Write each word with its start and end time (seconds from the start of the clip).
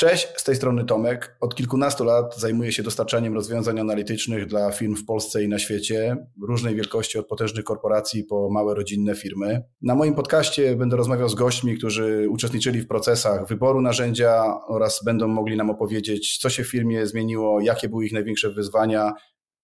Cześć, 0.00 0.28
z 0.36 0.44
tej 0.44 0.56
strony 0.56 0.84
Tomek. 0.84 1.36
Od 1.40 1.54
kilkunastu 1.54 2.04
lat 2.04 2.36
zajmuję 2.36 2.72
się 2.72 2.82
dostarczaniem 2.82 3.34
rozwiązań 3.34 3.80
analitycznych 3.80 4.46
dla 4.46 4.72
firm 4.72 4.96
w 4.96 5.04
Polsce 5.04 5.44
i 5.44 5.48
na 5.48 5.58
świecie, 5.58 6.16
różnej 6.42 6.74
wielkości, 6.74 7.18
od 7.18 7.26
potężnych 7.26 7.64
korporacji 7.64 8.24
po 8.24 8.50
małe 8.50 8.74
rodzinne 8.74 9.14
firmy. 9.14 9.62
Na 9.82 9.94
moim 9.94 10.14
podcaście 10.14 10.76
będę 10.76 10.96
rozmawiał 10.96 11.28
z 11.28 11.34
gośćmi, 11.34 11.78
którzy 11.78 12.26
uczestniczyli 12.30 12.80
w 12.80 12.88
procesach 12.88 13.48
wyboru 13.48 13.80
narzędzia 13.80 14.44
oraz 14.68 15.00
będą 15.04 15.28
mogli 15.28 15.56
nam 15.56 15.70
opowiedzieć, 15.70 16.38
co 16.38 16.50
się 16.50 16.64
w 16.64 16.70
firmie 16.70 17.06
zmieniło, 17.06 17.60
jakie 17.60 17.88
były 17.88 18.06
ich 18.06 18.12
największe 18.12 18.50
wyzwania, 18.50 19.12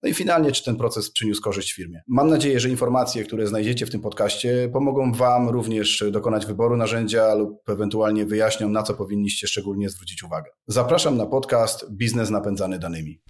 no 0.04 0.10
i 0.10 0.14
finalnie, 0.14 0.52
czy 0.52 0.64
ten 0.64 0.76
proces 0.76 1.10
przyniósł 1.10 1.42
korzyść 1.42 1.72
firmie. 1.72 2.02
Mam 2.08 2.28
nadzieję, 2.28 2.60
że 2.60 2.68
informacje, 2.68 3.24
które 3.24 3.46
znajdziecie 3.46 3.86
w 3.86 3.90
tym 3.90 4.00
podcaście, 4.00 4.68
pomogą 4.72 5.12
Wam 5.12 5.48
również 5.48 6.04
dokonać 6.10 6.46
wyboru 6.46 6.76
narzędzia 6.76 7.34
lub 7.34 7.68
ewentualnie 7.68 8.26
wyjaśnią, 8.26 8.68
na 8.68 8.82
co 8.82 8.94
powinniście 8.94 9.46
szczególnie 9.46 9.88
zwrócić 9.90 10.22
uwagę. 10.22 10.50
Zapraszam 10.66 11.16
na 11.16 11.26
podcast 11.26 11.92
Biznes 11.92 12.30
napędzany 12.30 12.78
danymi. 12.78 13.20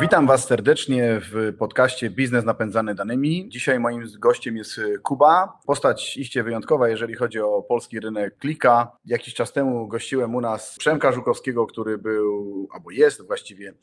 Witam 0.00 0.26
Was 0.26 0.46
serdecznie 0.46 1.20
w 1.20 1.56
podcaście 1.58 2.10
Biznes 2.10 2.44
napędzany 2.44 2.94
danymi. 2.94 3.48
Dzisiaj 3.48 3.80
moim 3.80 4.04
gościem 4.18 4.56
jest 4.56 4.80
Kuba. 5.02 5.58
Postać 5.66 6.16
iście 6.16 6.42
wyjątkowa, 6.42 6.88
jeżeli 6.88 7.14
chodzi 7.14 7.40
o 7.40 7.62
polski 7.62 8.00
rynek 8.00 8.38
klika. 8.38 8.92
Jakiś 9.04 9.34
czas 9.34 9.52
temu 9.52 9.88
gościłem 9.88 10.34
u 10.34 10.40
nas 10.40 10.76
Przemka 10.78 11.12
Żukowskiego, 11.12 11.66
który 11.66 11.98
był, 11.98 12.68
albo 12.72 12.90
jest 12.90 13.26
właściwie 13.26 13.74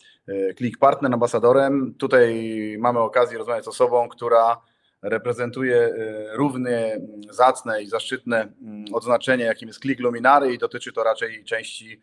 klik 0.58 0.78
partner, 0.78 1.14
ambasadorem. 1.14 1.96
Tutaj 1.98 2.46
mamy 2.80 3.00
okazję 3.00 3.38
rozmawiać 3.38 3.66
z 3.66 3.68
osobą, 3.68 4.10
która 4.10 4.62
reprezentuje 5.02 5.78
e, 5.78 5.94
równie 6.38 7.02
zacne 7.30 7.84
i 7.84 7.88
zaszczytne 7.88 8.54
odznaczenie, 8.94 9.44
jakim 9.44 9.68
jest 9.68 9.80
klik 9.80 10.00
Luminary 10.00 10.54
i 10.54 10.58
dotyczy 10.58 10.94
to 10.94 11.04
raczej 11.04 11.44
części 11.44 12.02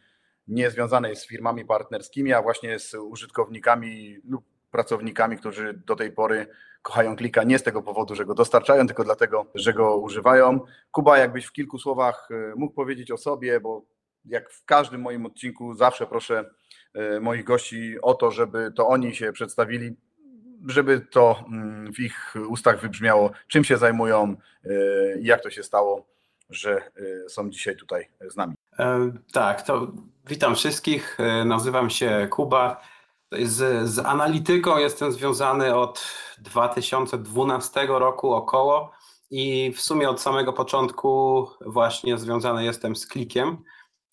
nie 0.51 0.71
związanej 0.71 1.17
z 1.17 1.27
firmami 1.27 1.65
partnerskimi, 1.65 2.33
a 2.33 2.43
właśnie 2.43 2.79
z 2.79 2.95
użytkownikami 2.95 4.19
lub 4.25 4.45
pracownikami, 4.71 5.37
którzy 5.37 5.83
do 5.87 5.97
tej 5.97 6.13
pory 6.13 6.47
kochają 6.83 7.17
klika 7.17 7.43
nie 7.43 7.59
z 7.59 7.63
tego 7.63 7.83
powodu, 7.83 8.15
że 8.15 8.25
go 8.25 8.35
dostarczają, 8.35 8.87
tylko 8.87 9.05
dlatego, 9.05 9.47
że 9.55 9.75
go 9.75 9.97
używają. 9.97 10.61
Kuba, 10.91 11.19
jakbyś 11.19 11.45
w 11.45 11.53
kilku 11.53 11.79
słowach 11.79 12.29
e, 12.31 12.55
mógł 12.57 12.75
powiedzieć 12.75 13.11
o 13.11 13.17
sobie, 13.17 13.61
bo 13.61 13.83
jak 14.25 14.51
w 14.51 14.65
każdym 14.65 15.01
moim 15.01 15.27
odcinku 15.27 15.75
zawsze 15.75 16.07
proszę 16.07 16.51
e, 16.95 17.21
moich 17.21 17.45
gości 17.45 18.01
o 18.03 18.15
to, 18.15 18.31
żeby 18.31 18.73
to 18.77 18.89
oni 18.89 19.15
się 19.15 19.33
przedstawili, 19.33 19.97
żeby 20.69 21.01
to 21.01 21.45
mm, 21.49 21.93
w 21.93 21.99
ich 21.99 22.35
ustach 22.49 22.81
wybrzmiało, 22.81 23.31
czym 23.49 23.65
się 23.65 23.77
zajmują 23.77 24.37
e, 24.65 24.71
i 25.21 25.25
jak 25.25 25.43
to 25.43 25.51
się 25.51 25.63
stało, 25.63 26.07
że 26.51 26.91
są 27.29 27.51
dzisiaj 27.51 27.77
tutaj 27.77 28.09
z 28.29 28.37
nami. 28.37 28.55
Tak, 29.33 29.63
to 29.63 29.93
witam 30.31 30.55
wszystkich. 30.55 31.21
E, 31.21 31.45
nazywam 31.45 31.91
się 31.91 32.29
Kuba. 32.31 32.81
Z, 33.43 33.89
z 33.89 33.99
analityką 33.99 34.79
jestem 34.79 35.13
związany 35.13 35.77
od 35.77 36.05
2012 36.39 37.87
roku 37.87 38.33
około 38.33 38.91
i 39.31 39.73
w 39.77 39.81
sumie 39.81 40.11
od 40.11 40.21
samego 40.21 40.53
początku 40.53 41.47
właśnie 41.67 42.19
związany 42.19 42.65
jestem 42.65 42.97
z 42.97 43.07
klikiem. 43.07 43.63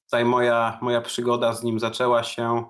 Tutaj 0.03 0.25
moja, 0.25 0.79
moja 0.81 1.01
przygoda 1.01 1.53
z 1.53 1.63
nim 1.63 1.79
zaczęła 1.79 2.23
się 2.23 2.65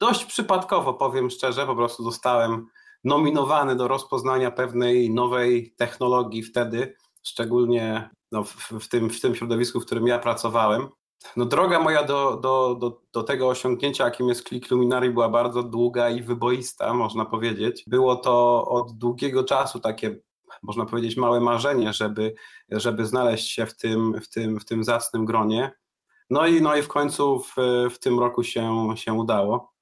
dość 0.00 0.24
przypadkowo, 0.24 0.94
powiem 0.94 1.30
szczerze. 1.30 1.66
Po 1.66 1.76
prostu 1.76 2.04
zostałem 2.04 2.66
nominowany 3.04 3.76
do 3.76 3.88
rozpoznania 3.88 4.50
pewnej 4.50 5.10
nowej 5.10 5.74
technologii 5.76 6.42
wtedy, 6.42 6.96
szczególnie 7.22 8.10
no, 8.32 8.44
w, 8.44 8.70
w, 8.70 8.88
tym, 8.88 9.10
w 9.10 9.20
tym 9.20 9.34
środowisku, 9.34 9.80
w 9.80 9.86
którym 9.86 10.06
ja 10.06 10.18
pracowałem. 10.18 10.88
No 11.36 11.44
droga 11.44 11.80
moja 11.80 12.04
do, 12.04 12.36
do, 12.36 12.74
do, 12.74 13.00
do 13.12 13.22
tego 13.22 13.48
osiągnięcia, 13.48 14.04
jakim 14.04 14.28
jest 14.28 14.48
Click 14.48 14.70
Luminary, 14.70 15.10
była 15.10 15.28
bardzo 15.28 15.62
długa 15.62 16.10
i 16.10 16.22
wyboista, 16.22 16.94
można 16.94 17.24
powiedzieć. 17.24 17.84
Było 17.86 18.16
to 18.16 18.64
od 18.64 18.92
długiego 18.92 19.44
czasu 19.44 19.80
takie, 19.80 20.16
można 20.62 20.86
powiedzieć, 20.86 21.16
małe 21.16 21.40
marzenie, 21.40 21.92
żeby, 21.92 22.34
żeby 22.70 23.06
znaleźć 23.06 23.52
się 23.52 23.66
w 23.66 23.76
tym, 23.76 24.20
w 24.20 24.28
tym, 24.28 24.60
w 24.60 24.64
tym 24.64 24.84
zacnym 24.84 25.24
gronie. 25.24 25.72
No 26.30 26.46
i, 26.46 26.62
no 26.62 26.76
i 26.76 26.82
w 26.82 26.88
końcu 26.88 27.40
w, 27.40 27.54
w 27.90 27.98
tym 27.98 28.20
roku 28.20 28.44
się, 28.44 28.88
się 28.96 29.12
udało. 29.12 29.72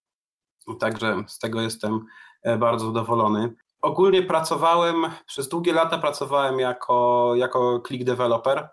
Także 0.80 1.24
z 1.26 1.38
tego 1.38 1.60
jestem 1.60 2.00
e, 2.42 2.58
bardzo 2.58 2.86
zadowolony. 2.86 3.54
Ogólnie 3.82 4.22
pracowałem, 4.22 4.96
przez 5.26 5.48
długie 5.48 5.72
lata 5.72 5.98
pracowałem 5.98 6.58
jako, 6.58 7.32
jako 7.34 7.82
click 7.86 8.04
developer, 8.04 8.68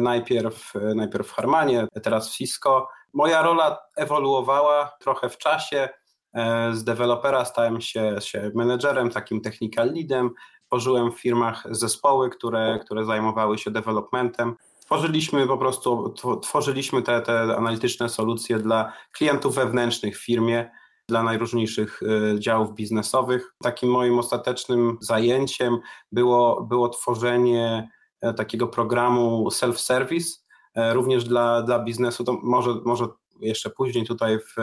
najpierw, 0.00 0.76
e, 0.76 0.94
najpierw 0.94 1.28
w 1.28 1.32
Harmanie, 1.32 1.86
teraz 2.02 2.28
w 2.28 2.36
Cisco. 2.36 2.88
Moja 3.12 3.42
rola 3.42 3.78
ewoluowała 3.96 4.96
trochę 5.00 5.28
w 5.28 5.38
czasie. 5.38 5.88
E, 6.34 6.74
z 6.74 6.84
dewelopera 6.84 7.44
stałem 7.44 7.80
się, 7.80 8.16
się 8.20 8.50
menedżerem, 8.54 9.10
takim 9.10 9.40
technical 9.40 9.92
leadem. 9.94 10.30
Tworzyłem 10.66 11.12
w 11.12 11.20
firmach 11.20 11.64
zespoły, 11.70 12.30
które, 12.30 12.78
które 12.84 13.04
zajmowały 13.04 13.58
się 13.58 13.70
developmentem. 13.70 14.54
Tworzyliśmy 14.80 15.46
po 15.46 15.58
prostu, 15.58 16.14
tworzyliśmy 16.42 17.02
te, 17.02 17.20
te 17.20 17.56
analityczne 17.56 18.08
solucje 18.08 18.58
dla 18.58 18.92
klientów 19.12 19.54
wewnętrznych 19.54 20.18
w 20.18 20.24
firmie, 20.24 20.70
dla 21.08 21.22
najróżniejszych 21.22 22.00
działów 22.38 22.74
biznesowych. 22.74 23.54
Takim 23.62 23.90
moim 23.90 24.18
ostatecznym 24.18 24.98
zajęciem 25.00 25.78
było, 26.12 26.62
było 26.62 26.88
tworzenie 26.88 27.88
E, 27.88 28.03
takiego 28.32 28.66
programu 28.66 29.48
self-service, 29.48 30.44
e, 30.74 30.94
również 30.94 31.24
dla, 31.24 31.62
dla 31.62 31.78
biznesu. 31.78 32.24
To 32.24 32.32
może, 32.42 32.74
może 32.84 33.06
jeszcze 33.40 33.70
później 33.70 34.06
tutaj 34.06 34.38
w, 34.38 34.54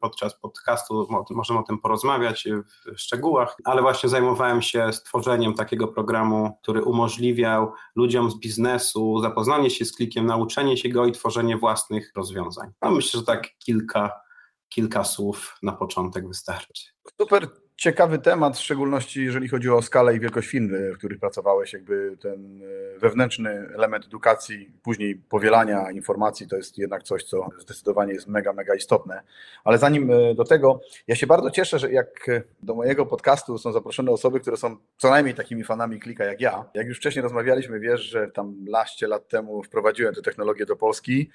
podczas 0.00 0.40
podcastu 0.40 1.06
możemy 1.30 1.60
o 1.60 1.62
tym 1.62 1.78
porozmawiać 1.78 2.48
w 2.94 3.00
szczegółach, 3.00 3.56
ale 3.64 3.82
właśnie 3.82 4.08
zajmowałem 4.08 4.62
się 4.62 4.92
stworzeniem 4.92 5.54
takiego 5.54 5.88
programu, 5.88 6.58
który 6.62 6.82
umożliwiał 6.82 7.72
ludziom 7.96 8.30
z 8.30 8.38
biznesu 8.38 9.20
zapoznanie 9.22 9.70
się 9.70 9.84
z 9.84 9.92
klikiem, 9.92 10.26
nauczenie 10.26 10.76
się 10.76 10.88
go 10.88 11.06
i 11.06 11.12
tworzenie 11.12 11.56
własnych 11.56 12.12
rozwiązań. 12.16 12.70
No 12.82 12.90
myślę, 12.90 13.20
że 13.20 13.26
tak 13.26 13.48
kilka, 13.58 14.20
kilka 14.68 15.04
słów 15.04 15.58
na 15.62 15.72
początek 15.72 16.28
wystarczy. 16.28 16.84
Super 17.20 17.48
ciekawy 17.80 18.18
temat, 18.18 18.56
w 18.56 18.60
szczególności 18.60 19.24
jeżeli 19.24 19.48
chodzi 19.48 19.70
o 19.70 19.82
skalę 19.82 20.16
i 20.16 20.20
wielkość 20.20 20.48
firm, 20.48 20.68
w 20.94 20.98
których 20.98 21.18
pracowałeś. 21.18 21.72
Jakby 21.72 22.16
ten 22.20 22.62
e, 22.96 22.98
wewnętrzny 22.98 23.50
element 23.50 24.04
edukacji, 24.04 24.72
później 24.82 25.16
powielania 25.16 25.90
informacji, 25.90 26.48
to 26.48 26.56
jest 26.56 26.78
jednak 26.78 27.02
coś, 27.02 27.24
co 27.24 27.48
zdecydowanie 27.58 28.12
jest 28.12 28.26
mega, 28.26 28.52
mega 28.52 28.74
istotne. 28.74 29.22
Ale 29.64 29.78
zanim 29.78 30.10
e, 30.10 30.34
do 30.34 30.44
tego, 30.44 30.80
ja 31.08 31.16
się 31.16 31.26
bardzo 31.26 31.50
cieszę, 31.50 31.78
że 31.78 31.92
jak 31.92 32.26
do 32.62 32.74
mojego 32.74 33.06
podcastu 33.06 33.58
są 33.58 33.72
zaproszone 33.72 34.10
osoby, 34.10 34.40
które 34.40 34.56
są 34.56 34.76
co 34.98 35.10
najmniej 35.10 35.34
takimi 35.34 35.64
fanami 35.64 36.00
klika 36.00 36.24
jak 36.24 36.40
ja. 36.40 36.64
Jak 36.74 36.86
już 36.86 36.98
wcześniej 36.98 37.22
rozmawialiśmy, 37.22 37.80
wiesz, 37.80 38.00
że 38.00 38.30
tam 38.30 38.64
laście 38.68 39.08
lat 39.08 39.28
temu 39.28 39.62
wprowadziłem 39.62 40.14
tę 40.14 40.22
technologię 40.22 40.66
do 40.66 40.76
Polski. 40.76 41.30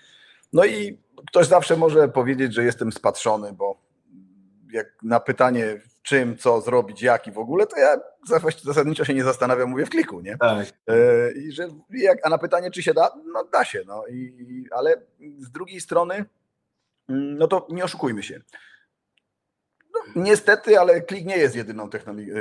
No 0.53 0.65
i 0.65 0.97
ktoś 1.27 1.47
zawsze 1.47 1.77
może 1.77 2.07
powiedzieć, 2.07 2.53
że 2.53 2.63
jestem 2.63 2.91
spatrzony, 2.91 3.53
bo 3.53 3.77
jak 4.71 4.87
na 5.03 5.19
pytanie, 5.19 5.81
czym, 6.05 6.37
co 6.37 6.61
zrobić, 6.61 7.01
jak 7.01 7.27
i 7.27 7.31
w 7.31 7.37
ogóle, 7.37 7.67
to 7.67 7.77
ja 7.77 7.97
zasadniczo 8.63 9.05
się 9.05 9.13
nie 9.13 9.23
zastanawiam, 9.23 9.69
mówię 9.69 9.85
w 9.85 9.89
kliku, 9.89 10.21
nie? 10.21 10.37
Tak. 10.37 10.67
E, 10.87 11.31
I 11.31 11.51
że 11.51 11.67
jak, 11.89 12.25
a 12.25 12.29
na 12.29 12.37
pytanie, 12.37 12.71
czy 12.71 12.83
się 12.83 12.93
da, 12.93 13.11
no 13.33 13.43
da 13.43 13.65
się, 13.65 13.81
no 13.87 14.07
i, 14.07 14.65
ale 14.71 15.01
z 15.39 15.51
drugiej 15.51 15.81
strony, 15.81 16.25
mm, 17.09 17.37
no 17.37 17.47
to 17.47 17.67
nie 17.69 17.83
oszukujmy 17.83 18.23
się. 18.23 18.41
No, 19.93 20.23
niestety, 20.23 20.79
ale 20.79 21.01
klik 21.01 21.25
nie 21.25 21.37
jest 21.37 21.55
jedyną 21.55 21.89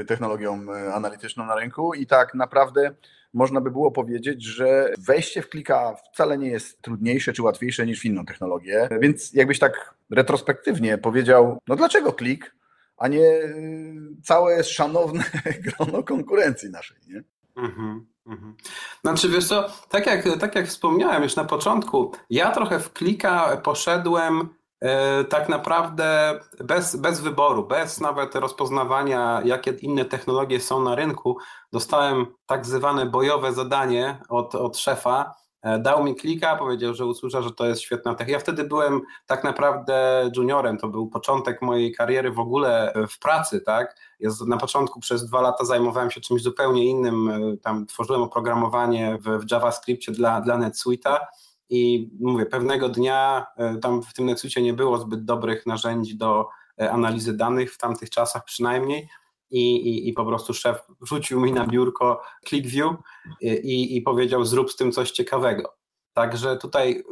technologią 0.07 0.67
e, 0.73 0.94
analityczną 0.94 1.47
na 1.47 1.56
rynku 1.56 1.94
i 1.94 2.06
tak 2.06 2.35
naprawdę 2.35 2.94
można 3.35 3.61
by 3.61 3.71
było 3.71 3.91
powiedzieć, 3.91 4.44
że 4.44 4.93
wejście 4.99 5.43
w 5.43 5.49
klika 5.49 5.94
wcale 6.12 6.38
nie 6.38 6.49
jest 6.49 6.83
trudniejsze 6.83 7.33
czy 7.33 7.43
łatwiejsze 7.43 7.87
niż 7.87 8.00
w 8.00 8.05
inną 8.05 8.25
technologię. 8.25 8.88
Więc 9.00 9.33
jakbyś 9.33 9.59
tak 9.59 9.94
retrospektywnie 10.11 10.99
powiedział, 10.99 11.59
no 11.69 11.77
dlaczego 11.77 12.12
klik, 12.12 12.55
a 12.96 13.08
nie 13.08 13.25
y, 13.25 13.94
całe 14.25 14.64
szanowne 14.64 15.25
grono 15.64 16.02
konkurencji 16.02 16.70
naszej, 16.70 16.96
nie? 17.08 17.25
Mhm, 17.56 18.06
mhm. 18.26 18.56
Znaczy 19.02 19.29
wiesz 19.29 19.49
co, 19.49 19.69
tak 19.88 20.06
jak, 20.06 20.38
tak 20.41 20.55
jak 20.55 20.67
wspomniałem 20.67 21.23
już 21.23 21.37
na 21.37 21.44
początku, 21.44 22.12
ja 22.31 22.50
trochę 22.50 22.81
w 22.81 22.93
klika 22.93 23.56
poszedłem 23.56 24.49
E, 24.85 25.25
tak 25.25 25.49
naprawdę 25.49 26.41
bez, 26.64 26.96
bez 26.96 27.20
wyboru, 27.20 27.67
bez 27.67 28.00
nawet 28.00 28.35
rozpoznawania, 28.35 29.43
jakie 29.44 29.70
inne 29.70 30.05
technologie 30.05 30.61
są 30.61 30.82
na 30.82 30.94
rynku, 30.94 31.38
dostałem 31.73 32.26
tak 32.47 32.67
zwane 32.67 33.06
bojowe 33.06 33.52
zadanie 33.52 34.20
od, 34.29 34.55
od 34.55 34.79
szefa, 34.79 35.35
dał 35.78 36.05
mi 36.05 36.14
klika, 36.14 36.56
powiedział, 36.56 36.94
że 36.94 37.06
usłyszał, 37.06 37.43
że 37.43 37.50
to 37.50 37.66
jest 37.66 37.81
świetna 37.81 38.14
technika. 38.14 38.32
Ja 38.32 38.38
wtedy 38.38 38.64
byłem 38.64 39.00
tak 39.26 39.44
naprawdę 39.44 40.31
juniorem, 40.37 40.78
to 40.78 40.88
był 40.88 41.08
początek 41.08 41.62
mojej 41.62 41.93
kariery 41.93 42.31
w 42.31 42.38
ogóle 42.38 42.93
w 43.11 43.19
pracy, 43.19 43.61
tak? 43.61 43.96
Ja 44.20 44.31
na 44.46 44.56
początku 44.56 45.00
przez 45.00 45.26
dwa 45.26 45.40
lata 45.40 45.64
zajmowałem 45.64 46.11
się 46.11 46.20
czymś 46.20 46.43
zupełnie 46.43 46.87
innym, 46.87 47.28
e, 47.28 47.56
tam 47.56 47.87
tworzyłem 47.87 48.22
oprogramowanie 48.22 49.19
w, 49.20 49.44
w 49.44 49.50
JavaScriptie 49.50 50.12
dla, 50.12 50.40
dla 50.40 50.58
NetSuite'a 50.58 51.16
i 51.70 52.11
mówię, 52.20 52.46
pewnego 52.46 52.88
dnia 52.88 53.46
e, 53.56 53.76
tam 53.76 54.02
w 54.02 54.14
tym 54.14 54.26
NetSuite 54.26 54.62
nie 54.62 54.72
było 54.72 54.99
zbyt 54.99 55.25
dobrych 55.25 55.66
narzędzi 55.66 56.16
do 56.16 56.49
analizy 56.90 57.37
danych, 57.37 57.75
w 57.75 57.78
tamtych 57.78 58.11
czasach 58.11 58.44
przynajmniej, 58.44 59.08
i, 59.55 59.77
i, 59.77 60.09
i 60.09 60.12
po 60.12 60.25
prostu 60.25 60.55
szef 60.55 60.79
rzucił 61.03 61.41
mi 61.41 61.53
na 61.53 61.67
biurko 61.67 62.23
ClickView 62.49 62.93
i, 63.41 63.97
i 63.97 64.03
powiedział 64.03 64.45
zrób 64.45 64.71
z 64.71 64.77
tym 64.77 64.93
coś 64.93 65.11
ciekawego. 65.11 65.75
Także 66.12 66.56
tutaj 66.56 67.05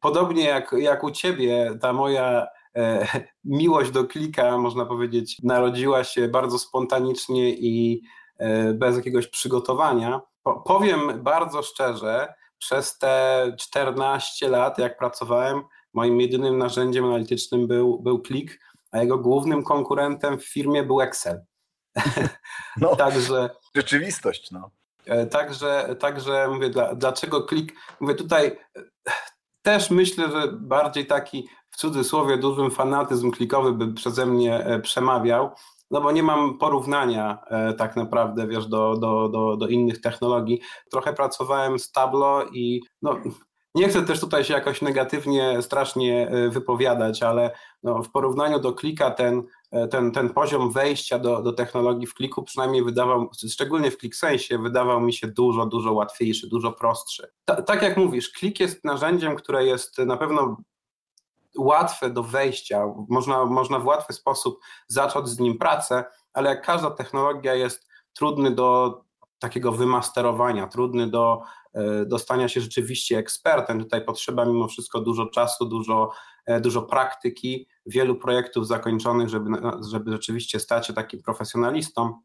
podobnie 0.00 0.44
jak, 0.44 0.74
jak 0.78 1.04
u 1.04 1.10
ciebie, 1.10 1.78
ta 1.80 1.92
moja 1.92 2.46
e, 2.76 3.06
miłość 3.44 3.90
do 3.90 4.04
klika, 4.04 4.58
można 4.58 4.86
powiedzieć, 4.86 5.36
narodziła 5.42 6.04
się 6.04 6.28
bardzo 6.28 6.58
spontanicznie 6.58 7.50
i 7.50 8.02
e, 8.38 8.74
bez 8.74 8.96
jakiegoś 8.96 9.26
przygotowania. 9.26 10.20
Po, 10.42 10.60
powiem 10.60 11.22
bardzo 11.22 11.62
szczerze, 11.62 12.34
przez 12.58 12.98
te 12.98 13.46
14 13.58 14.48
lat, 14.48 14.78
jak 14.78 14.98
pracowałem, 14.98 15.62
moim 15.94 16.20
jedynym 16.20 16.58
narzędziem 16.58 17.04
analitycznym 17.04 17.66
był, 17.66 18.02
był 18.02 18.22
Klik, 18.22 18.60
a 18.90 18.98
jego 18.98 19.18
głównym 19.18 19.62
konkurentem 19.62 20.38
w 20.38 20.44
firmie 20.44 20.82
był 20.82 21.00
Excel. 21.00 21.40
No, 22.76 22.96
także, 22.96 23.50
rzeczywistość. 23.76 24.50
No. 24.50 24.70
E, 25.06 25.26
także, 25.26 25.96
także 26.00 26.48
mówię, 26.48 26.70
dla, 26.70 26.94
dlaczego 26.94 27.42
klik? 27.42 27.74
Mówię 28.00 28.14
tutaj 28.14 28.46
e, 28.46 28.82
też 29.62 29.90
myślę, 29.90 30.30
że 30.30 30.52
bardziej 30.52 31.06
taki 31.06 31.48
w 31.70 31.76
cudzysłowie 31.76 32.36
dużym 32.36 32.70
fanatyzm 32.70 33.30
klikowy 33.30 33.72
by 33.72 33.94
przeze 33.94 34.26
mnie 34.26 34.64
e, 34.64 34.80
przemawiał, 34.80 35.50
no 35.90 36.00
bo 36.00 36.12
nie 36.12 36.22
mam 36.22 36.58
porównania 36.58 37.38
tak 37.78 37.96
naprawdę, 37.96 38.46
wiesz, 38.46 38.66
do, 38.66 38.96
do, 38.96 39.28
do, 39.28 39.56
do 39.56 39.68
innych 39.68 40.00
technologii. 40.00 40.60
Trochę 40.90 41.12
pracowałem 41.12 41.78
z 41.78 41.92
Tableau 41.92 42.48
i 42.52 42.82
no, 43.02 43.16
nie 43.74 43.88
chcę 43.88 44.02
też 44.02 44.20
tutaj 44.20 44.44
się 44.44 44.54
jakoś 44.54 44.82
negatywnie 44.82 45.62
strasznie 45.62 46.30
wypowiadać, 46.50 47.22
ale 47.22 47.50
no, 47.82 48.02
w 48.02 48.10
porównaniu 48.10 48.58
do 48.58 48.72
klika 48.72 49.10
ten 49.10 49.42
ten, 49.90 50.12
ten 50.12 50.30
poziom 50.30 50.70
wejścia 50.70 51.18
do, 51.18 51.42
do 51.42 51.52
technologii 51.52 52.06
w 52.06 52.14
kliku 52.14 52.42
przynajmniej 52.42 52.84
wydawał, 52.84 53.30
szczególnie 53.50 53.90
w 53.90 53.96
ClickSense, 53.96 54.58
wydawał 54.58 55.00
mi 55.00 55.12
się 55.12 55.26
dużo, 55.26 55.66
dużo 55.66 55.92
łatwiejszy, 55.92 56.48
dużo 56.48 56.72
prostszy. 56.72 57.32
Ta, 57.44 57.62
tak 57.62 57.82
jak 57.82 57.96
mówisz, 57.96 58.30
klik 58.30 58.60
jest 58.60 58.84
narzędziem, 58.84 59.36
które 59.36 59.66
jest 59.66 59.98
na 59.98 60.16
pewno 60.16 60.56
łatwe 61.58 62.10
do 62.10 62.22
wejścia, 62.22 62.84
można, 63.08 63.44
można 63.44 63.78
w 63.78 63.86
łatwy 63.86 64.12
sposób 64.12 64.60
zacząć 64.88 65.28
z 65.28 65.38
nim 65.38 65.58
pracę, 65.58 66.04
ale 66.32 66.50
jak 66.50 66.66
każda 66.66 66.90
technologia 66.90 67.54
jest 67.54 67.88
trudny 68.14 68.50
do 68.50 69.00
takiego 69.38 69.72
wymasterowania, 69.72 70.66
trudny 70.66 71.10
do 71.10 71.42
e, 71.74 72.06
dostania 72.06 72.48
się 72.48 72.60
rzeczywiście 72.60 73.18
ekspertem. 73.18 73.80
Tutaj 73.80 74.04
potrzeba 74.04 74.44
mimo 74.44 74.68
wszystko 74.68 75.00
dużo 75.00 75.26
czasu, 75.26 75.66
dużo, 75.66 76.10
e, 76.10 76.10
dużo 76.60 76.82
praktyki, 76.82 77.68
wielu 77.86 78.16
projektów 78.16 78.66
zakończonych, 78.66 79.28
żeby, 79.28 79.50
żeby 79.90 80.12
rzeczywiście 80.12 80.60
stać 80.60 80.86
się 80.86 80.92
takim 80.92 81.22
profesjonalistą, 81.22 82.20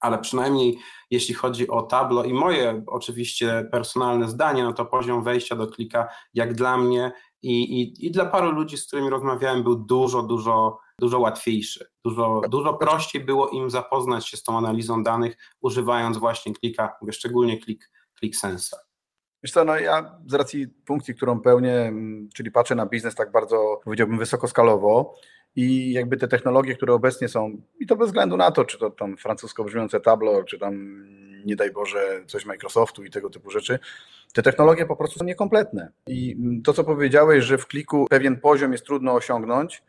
ale 0.00 0.18
przynajmniej 0.18 0.78
jeśli 1.10 1.34
chodzi 1.34 1.68
o 1.68 1.82
Tableau 1.82 2.24
i 2.24 2.34
moje 2.34 2.84
oczywiście 2.86 3.68
personalne 3.72 4.28
zdanie, 4.28 4.64
no 4.64 4.72
to 4.72 4.84
poziom 4.84 5.24
wejścia 5.24 5.56
do 5.56 5.66
klika, 5.66 6.08
jak 6.34 6.54
dla 6.54 6.76
mnie 6.76 7.12
i, 7.42 7.80
i, 7.80 8.06
i 8.06 8.10
dla 8.10 8.26
paru 8.26 8.50
ludzi, 8.50 8.76
z 8.76 8.86
którymi 8.86 9.10
rozmawiałem, 9.10 9.62
był 9.62 9.76
dużo, 9.76 10.22
dużo, 10.22 10.78
dużo 11.00 11.20
łatwiejszy. 11.20 11.86
Dużo, 12.04 12.40
dużo 12.48 12.74
prościej 12.74 13.24
było 13.24 13.48
im 13.48 13.70
zapoznać 13.70 14.28
się 14.28 14.36
z 14.36 14.42
tą 14.42 14.58
analizą 14.58 15.02
danych, 15.02 15.36
używając 15.60 16.18
właśnie 16.18 16.52
klika, 16.52 16.96
mówię 17.00 17.12
szczególnie 17.12 17.58
klik, 17.58 17.90
klik 18.18 18.36
Sensa. 18.36 18.76
Wiesz 19.42 19.52
co, 19.52 19.64
no 19.64 19.78
ja 19.78 20.18
z 20.26 20.34
racji 20.34 20.66
funkcji, 20.86 21.14
którą 21.14 21.40
pełnię, 21.40 21.74
mm, 21.74 22.28
czyli 22.34 22.50
patrzę 22.50 22.74
na 22.74 22.86
biznes 22.86 23.14
tak 23.14 23.32
bardzo, 23.32 23.80
powiedziałbym, 23.84 24.18
wysokoskalowo 24.18 25.14
i 25.56 25.92
jakby 25.92 26.16
te 26.16 26.28
technologie, 26.28 26.74
które 26.74 26.94
obecnie 26.94 27.28
są, 27.28 27.62
i 27.80 27.86
to 27.86 27.96
bez 27.96 28.06
względu 28.06 28.36
na 28.36 28.50
to, 28.50 28.64
czy 28.64 28.78
to 28.78 28.90
tam 28.90 29.16
francusko 29.16 29.64
brzmiące 29.64 30.00
Tableau, 30.00 30.44
czy 30.44 30.58
tam 30.58 31.04
nie 31.44 31.56
daj 31.56 31.70
Boże 31.70 32.24
coś 32.26 32.46
Microsoftu 32.46 33.04
i 33.04 33.10
tego 33.10 33.30
typu 33.30 33.50
rzeczy, 33.50 33.78
te 34.34 34.42
technologie 34.42 34.86
po 34.86 34.96
prostu 34.96 35.18
są 35.18 35.24
niekompletne. 35.24 35.92
I 36.06 36.36
mm, 36.38 36.62
to, 36.62 36.72
co 36.72 36.84
powiedziałeś, 36.84 37.44
że 37.44 37.58
w 37.58 37.66
kliku 37.66 38.06
pewien 38.10 38.40
poziom 38.40 38.72
jest 38.72 38.86
trudno 38.86 39.14
osiągnąć, 39.14 39.82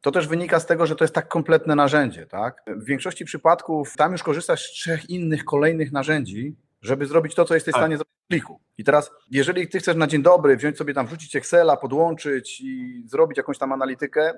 to 0.00 0.10
też 0.10 0.28
wynika 0.28 0.60
z 0.60 0.66
tego, 0.66 0.86
że 0.86 0.96
to 0.96 1.04
jest 1.04 1.14
tak 1.14 1.28
kompletne 1.28 1.74
narzędzie. 1.74 2.26
Tak? 2.26 2.62
W 2.66 2.84
większości 2.84 3.24
przypadków 3.24 3.96
tam 3.96 4.12
już 4.12 4.22
korzystasz 4.22 4.62
z 4.66 4.72
trzech 4.72 5.10
innych 5.10 5.44
kolejnych 5.44 5.92
narzędzi, 5.92 6.56
żeby 6.86 7.06
zrobić 7.06 7.34
to, 7.34 7.44
co 7.44 7.54
jesteś 7.54 7.72
w 7.72 7.74
tak. 7.74 7.82
stanie 7.82 7.96
zrobić 7.96 8.14
w 8.24 8.28
pliku. 8.28 8.60
I 8.78 8.84
teraz, 8.84 9.10
jeżeli 9.30 9.68
ty 9.68 9.78
chcesz 9.78 9.96
na 9.96 10.06
dzień 10.06 10.22
dobry 10.22 10.56
wziąć 10.56 10.76
sobie 10.76 10.94
tam, 10.94 11.06
wrzucić 11.06 11.36
Excela, 11.36 11.76
podłączyć 11.76 12.60
i 12.60 13.02
zrobić 13.06 13.36
jakąś 13.36 13.58
tam 13.58 13.72
analitykę, 13.72 14.32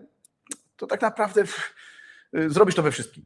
to 0.76 0.86
tak 0.86 1.02
naprawdę 1.02 1.42
y, 2.34 2.50
zrobisz 2.50 2.74
to 2.74 2.82
we 2.82 2.90
wszystkim. 2.90 3.24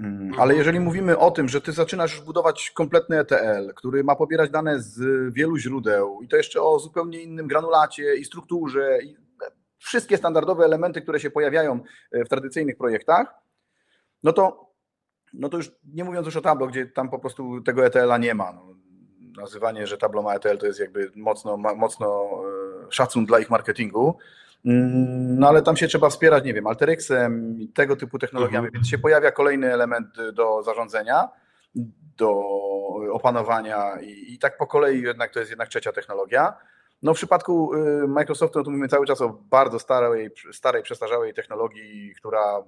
Mm, 0.00 0.22
mhm. 0.22 0.40
Ale 0.40 0.54
jeżeli 0.54 0.80
mówimy 0.80 1.18
o 1.18 1.30
tym, 1.30 1.48
że 1.48 1.60
ty 1.60 1.72
zaczynasz 1.72 2.14
już 2.14 2.24
budować 2.24 2.70
kompletny 2.70 3.18
ETL, 3.18 3.74
który 3.74 4.04
ma 4.04 4.16
pobierać 4.16 4.50
dane 4.50 4.80
z 4.80 5.00
wielu 5.34 5.56
źródeł 5.56 6.20
i 6.22 6.28
to 6.28 6.36
jeszcze 6.36 6.62
o 6.62 6.78
zupełnie 6.78 7.22
innym 7.22 7.46
granulacie 7.46 8.14
i 8.14 8.24
strukturze 8.24 8.98
i 9.02 9.16
wszystkie 9.78 10.16
standardowe 10.16 10.64
elementy, 10.64 11.02
które 11.02 11.20
się 11.20 11.30
pojawiają 11.30 11.80
e, 12.12 12.24
w 12.24 12.28
tradycyjnych 12.28 12.76
projektach, 12.76 13.34
no 14.22 14.32
to 14.32 14.63
no 15.34 15.48
to 15.48 15.56
już 15.56 15.72
nie 15.84 16.04
mówiąc 16.04 16.26
już 16.26 16.36
o 16.36 16.40
Tableau, 16.40 16.70
gdzie 16.70 16.86
tam 16.86 17.10
po 17.10 17.18
prostu 17.18 17.60
tego 17.60 17.86
ETL-a 17.86 18.18
nie 18.18 18.34
ma. 18.34 18.52
No, 18.52 18.74
nazywanie, 19.36 19.86
że 19.86 19.98
Tableau 19.98 20.24
ma 20.24 20.34
ETL 20.34 20.58
to 20.58 20.66
jest 20.66 20.80
jakby 20.80 21.10
mocno, 21.16 21.56
mocno 21.56 22.30
e, 22.86 22.92
szacun 22.92 23.26
dla 23.26 23.38
ich 23.38 23.50
marketingu. 23.50 24.18
Mm, 24.64 25.38
no 25.38 25.48
ale 25.48 25.62
tam 25.62 25.76
się 25.76 25.86
trzeba 25.86 26.10
wspierać, 26.10 26.44
nie 26.44 26.54
wiem, 26.54 26.66
Alteryxem 26.66 27.60
i 27.60 27.68
tego 27.68 27.96
typu 27.96 28.18
technologiami, 28.18 28.66
mhm. 28.66 28.72
więc 28.72 28.88
się 28.88 28.98
pojawia 28.98 29.32
kolejny 29.32 29.72
element 29.72 30.08
do 30.32 30.62
zarządzania, 30.62 31.28
do 32.16 32.44
opanowania 33.12 34.00
i, 34.00 34.34
i 34.34 34.38
tak 34.38 34.58
po 34.58 34.66
kolei 34.66 35.02
jednak 35.02 35.30
to 35.30 35.38
jest 35.38 35.50
jednak 35.50 35.68
trzecia 35.68 35.92
technologia. 35.92 36.54
No 37.02 37.14
w 37.14 37.16
przypadku 37.16 37.74
y, 37.74 38.08
Microsoftu 38.08 38.58
no 38.58 38.64
to 38.64 38.70
mówimy 38.70 38.88
cały 38.88 39.06
czas 39.06 39.20
o 39.20 39.28
bardzo 39.28 39.78
starej, 39.78 40.30
starej, 40.52 40.82
przestarzałej 40.82 41.34
technologii, 41.34 42.14
która 42.16 42.62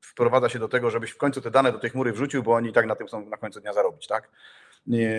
wprowadza 0.00 0.48
się 0.48 0.58
do 0.58 0.68
tego, 0.68 0.90
żebyś 0.90 1.10
w 1.10 1.16
końcu 1.16 1.40
te 1.40 1.50
dane 1.50 1.72
do 1.72 1.78
tej 1.78 1.90
chmury 1.90 2.12
wrzucił, 2.12 2.42
bo 2.42 2.54
oni 2.54 2.72
tak 2.72 2.86
na 2.86 2.96
tym 2.96 3.06
chcą 3.06 3.28
na 3.28 3.36
końcu 3.36 3.60
dnia 3.60 3.72
zarobić, 3.72 4.06
tak? 4.06 4.30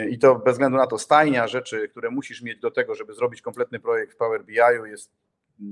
I 0.10 0.20
to 0.20 0.36
bez 0.36 0.54
względu 0.54 0.78
na 0.78 0.88
to 0.88 0.98
stajnia 0.98 1.48
rzeczy, 1.48 1.90
które 1.90 2.10
musisz 2.10 2.42
mieć 2.42 2.60
do 2.60 2.72
tego, 2.72 2.96
żeby 2.96 3.14
zrobić 3.14 3.42
kompletny 3.42 3.80
projekt 3.80 4.14
w 4.14 4.18
Power 4.18 4.46
BI 4.46 4.56
jest 4.86 5.12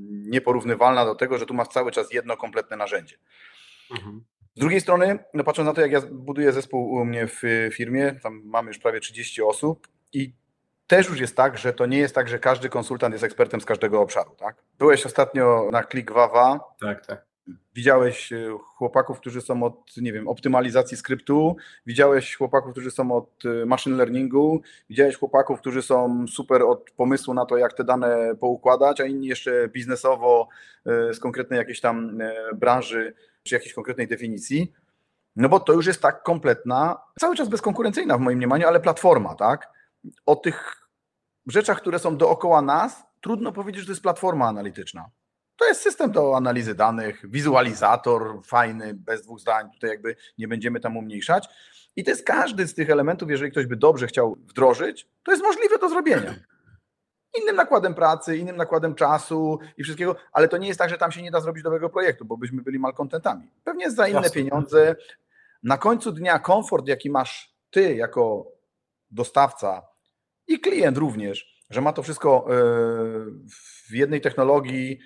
nieporównywalna 0.09 1.05
do 1.05 1.15
tego, 1.15 1.37
że 1.37 1.45
tu 1.45 1.53
masz 1.53 1.67
cały 1.67 1.91
czas 1.91 2.13
jedno 2.13 2.37
kompletne 2.37 2.77
narzędzie. 2.77 3.17
Mhm. 3.91 4.23
Z 4.55 4.59
drugiej 4.59 4.81
strony, 4.81 5.19
no 5.33 5.43
patrząc 5.43 5.67
na 5.67 5.73
to, 5.73 5.81
jak 5.81 5.91
ja 5.91 6.01
buduję 6.11 6.51
zespół 6.51 6.91
u 6.91 7.05
mnie 7.05 7.27
w 7.27 7.69
firmie, 7.73 8.19
tam 8.23 8.41
mamy 8.45 8.67
już 8.67 8.79
prawie 8.79 8.99
30 8.99 9.41
osób 9.41 9.87
i 10.13 10.33
też 10.87 11.09
już 11.09 11.19
jest 11.19 11.35
tak, 11.35 11.57
że 11.57 11.73
to 11.73 11.85
nie 11.85 11.97
jest 11.97 12.15
tak, 12.15 12.27
że 12.27 12.39
każdy 12.39 12.69
konsultant 12.69 13.13
jest 13.13 13.23
ekspertem 13.23 13.61
z 13.61 13.65
każdego 13.65 14.01
obszaru, 14.01 14.35
tak? 14.35 14.55
Byłeś 14.79 15.05
ostatnio 15.05 15.69
na 15.71 15.83
Klik 15.83 16.11
Wawa. 16.11 16.59
Tak, 16.81 17.05
tak. 17.05 17.26
Widziałeś 17.73 18.33
e, 18.33 18.57
chłopaków, 18.75 19.19
którzy 19.19 19.41
są 19.41 19.63
od, 19.63 19.97
nie 19.97 20.13
wiem, 20.13 20.27
optymalizacji 20.27 20.97
skryptu, 20.97 21.55
widziałeś 21.85 22.35
chłopaków, 22.35 22.71
którzy 22.71 22.91
są 22.91 23.11
od 23.11 23.45
e, 23.45 23.65
machine 23.65 23.97
learningu, 23.97 24.61
widziałeś 24.89 25.17
chłopaków, 25.17 25.59
którzy 25.59 25.81
są 25.81 26.25
super 26.27 26.61
od 26.61 26.91
pomysłu 26.91 27.33
na 27.33 27.45
to, 27.45 27.57
jak 27.57 27.73
te 27.73 27.83
dane 27.83 28.35
poukładać, 28.39 29.01
a 29.01 29.05
inni 29.05 29.27
jeszcze 29.27 29.67
biznesowo 29.67 30.47
e, 30.85 31.13
z 31.13 31.19
konkretnej 31.19 31.57
jakiejś 31.57 31.81
tam 31.81 32.17
branży, 32.55 33.13
czy 33.43 33.55
jakiejś 33.55 33.73
konkretnej 33.73 34.07
definicji. 34.07 34.73
No 35.35 35.49
bo 35.49 35.59
to 35.59 35.73
już 35.73 35.85
jest 35.85 36.01
tak 36.01 36.23
kompletna, 36.23 37.01
cały 37.19 37.35
czas 37.35 37.49
bezkonkurencyjna 37.49 38.17
w 38.17 38.21
moim 38.21 38.37
mniemaniu, 38.37 38.67
ale 38.67 38.79
platforma, 38.79 39.35
tak? 39.35 39.69
O 40.25 40.35
tych 40.35 40.87
rzeczach, 41.47 41.77
które 41.77 41.99
są 41.99 42.17
dookoła 42.17 42.61
nas, 42.61 43.03
trudno 43.21 43.51
powiedzieć, 43.51 43.81
że 43.81 43.85
to 43.85 43.91
jest 43.91 44.03
platforma 44.03 44.47
analityczna. 44.47 45.09
To 45.57 45.67
jest 45.67 45.81
system 45.81 46.11
do 46.11 46.37
analizy 46.37 46.75
danych, 46.75 47.29
wizualizator 47.29 48.41
fajny, 48.45 48.93
bez 48.93 49.21
dwóch 49.21 49.39
zdań, 49.39 49.71
tutaj 49.73 49.89
jakby 49.89 50.15
nie 50.37 50.47
będziemy 50.47 50.79
tam 50.79 50.97
umniejszać. 50.97 51.49
I 51.95 52.03
to 52.03 52.11
jest 52.11 52.25
każdy 52.25 52.67
z 52.67 52.73
tych 52.73 52.89
elementów, 52.89 53.29
jeżeli 53.29 53.51
ktoś 53.51 53.65
by 53.65 53.75
dobrze 53.75 54.07
chciał 54.07 54.35
wdrożyć, 54.35 55.09
to 55.23 55.31
jest 55.31 55.43
możliwe 55.43 55.77
do 55.77 55.89
zrobienia. 55.89 56.35
Innym 57.41 57.55
nakładem 57.55 57.93
pracy, 57.93 58.37
innym 58.37 58.57
nakładem 58.57 58.95
czasu 58.95 59.59
i 59.77 59.83
wszystkiego, 59.83 60.15
ale 60.31 60.47
to 60.47 60.57
nie 60.57 60.67
jest 60.67 60.79
tak, 60.79 60.89
że 60.89 60.97
tam 60.97 61.11
się 61.11 61.21
nie 61.21 61.31
da 61.31 61.41
zrobić 61.41 61.63
nowego 61.63 61.89
projektu, 61.89 62.25
bo 62.25 62.37
byśmy 62.37 62.61
byli 62.61 62.79
malkontentami. 62.79 63.51
Pewnie 63.63 63.91
za 63.91 64.07
inne 64.07 64.21
Jasne. 64.21 64.33
pieniądze. 64.33 64.95
Na 65.63 65.77
końcu 65.77 66.11
dnia 66.11 66.39
komfort, 66.39 66.87
jaki 66.87 67.09
masz 67.09 67.55
ty 67.69 67.95
jako 67.95 68.51
dostawca 69.11 69.81
i 70.47 70.59
klient 70.59 70.97
również, 70.97 71.65
że 71.69 71.81
ma 71.81 71.93
to 71.93 72.03
wszystko 72.03 72.47
e, 72.49 72.53
w 73.89 73.91
jednej 73.91 74.21
technologii, 74.21 74.99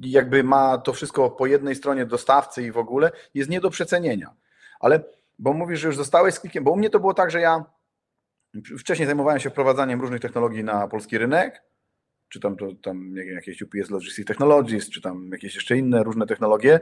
jakby 0.00 0.44
ma 0.44 0.78
to 0.78 0.92
wszystko 0.92 1.30
po 1.30 1.46
jednej 1.46 1.74
stronie 1.74 2.06
dostawcy 2.06 2.62
i 2.62 2.72
w 2.72 2.78
ogóle, 2.78 3.10
jest 3.34 3.50
nie 3.50 3.60
do 3.60 3.70
przecenienia. 3.70 4.34
Ale, 4.80 5.04
bo 5.38 5.52
mówisz, 5.52 5.80
że 5.80 5.86
już 5.86 5.96
zostałeś 5.96 6.34
z 6.34 6.40
klikiem, 6.40 6.64
bo 6.64 6.70
u 6.70 6.76
mnie 6.76 6.90
to 6.90 7.00
było 7.00 7.14
tak, 7.14 7.30
że 7.30 7.40
ja 7.40 7.64
wcześniej 8.78 9.06
zajmowałem 9.06 9.40
się 9.40 9.50
wprowadzaniem 9.50 10.00
różnych 10.00 10.20
technologii 10.20 10.64
na 10.64 10.88
polski 10.88 11.18
rynek, 11.18 11.62
czy 12.28 12.40
tam, 12.40 12.56
to, 12.56 12.68
tam 12.82 13.16
jakieś 13.16 13.62
UPS 13.62 13.90
Logistics 13.90 14.26
Technologies, 14.28 14.90
czy 14.90 15.00
tam 15.00 15.28
jakieś 15.32 15.54
jeszcze 15.54 15.76
inne 15.76 16.02
różne 16.02 16.26
technologie, 16.26 16.80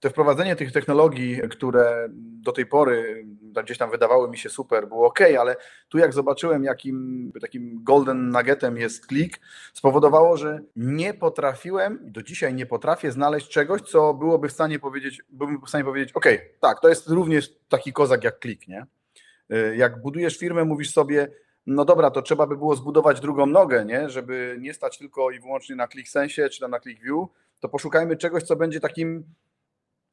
to 0.00 0.10
wprowadzenie 0.10 0.56
tych 0.56 0.72
technologii, 0.72 1.40
które 1.50 2.08
do 2.42 2.52
tej 2.52 2.66
pory 2.66 3.26
gdzieś 3.62 3.78
tam 3.78 3.90
wydawały 3.90 4.30
mi 4.30 4.38
się 4.38 4.48
super, 4.48 4.88
było 4.88 5.06
ok, 5.06 5.20
ale 5.38 5.56
tu 5.88 5.98
jak 5.98 6.12
zobaczyłem, 6.12 6.64
jakim 6.64 7.32
takim 7.40 7.84
golden 7.84 8.30
nuggetem 8.30 8.76
jest 8.76 9.06
klik, 9.06 9.40
spowodowało, 9.74 10.36
że 10.36 10.60
nie 10.76 11.14
potrafiłem, 11.14 11.98
do 12.02 12.22
dzisiaj 12.22 12.54
nie 12.54 12.66
potrafię 12.66 13.12
znaleźć 13.12 13.48
czegoś, 13.48 13.82
co 13.82 14.14
byłoby 14.14 14.48
w 14.48 14.52
stanie 14.52 14.78
powiedzieć, 14.78 15.22
byłbym 15.28 15.60
w 15.66 15.68
stanie 15.68 15.84
powiedzieć, 15.84 16.12
ok, 16.12 16.26
tak, 16.60 16.80
to 16.80 16.88
jest 16.88 17.08
również 17.08 17.52
taki 17.68 17.92
kozak 17.92 18.24
jak 18.24 18.38
klik, 18.38 18.68
nie? 18.68 18.86
Y, 19.52 19.76
jak 19.76 20.02
budujesz 20.02 20.38
firmę, 20.38 20.64
mówisz 20.64 20.92
sobie, 20.92 21.28
no 21.66 21.84
dobra, 21.84 22.10
to 22.10 22.22
trzeba 22.22 22.46
by 22.46 22.56
było 22.56 22.76
zbudować 22.76 23.20
drugą 23.20 23.46
nogę, 23.46 23.84
nie? 23.84 24.10
żeby 24.10 24.56
nie 24.60 24.74
stać 24.74 24.98
tylko 24.98 25.30
i 25.30 25.40
wyłącznie 25.40 25.76
na 25.76 25.88
ClickSense 25.88 26.50
czy 26.50 26.60
tam 26.60 26.70
na 26.70 26.80
ClickView, 26.80 27.28
to 27.60 27.68
poszukajmy 27.68 28.16
czegoś, 28.16 28.42
co 28.42 28.56
będzie 28.56 28.80
takim 28.80 29.24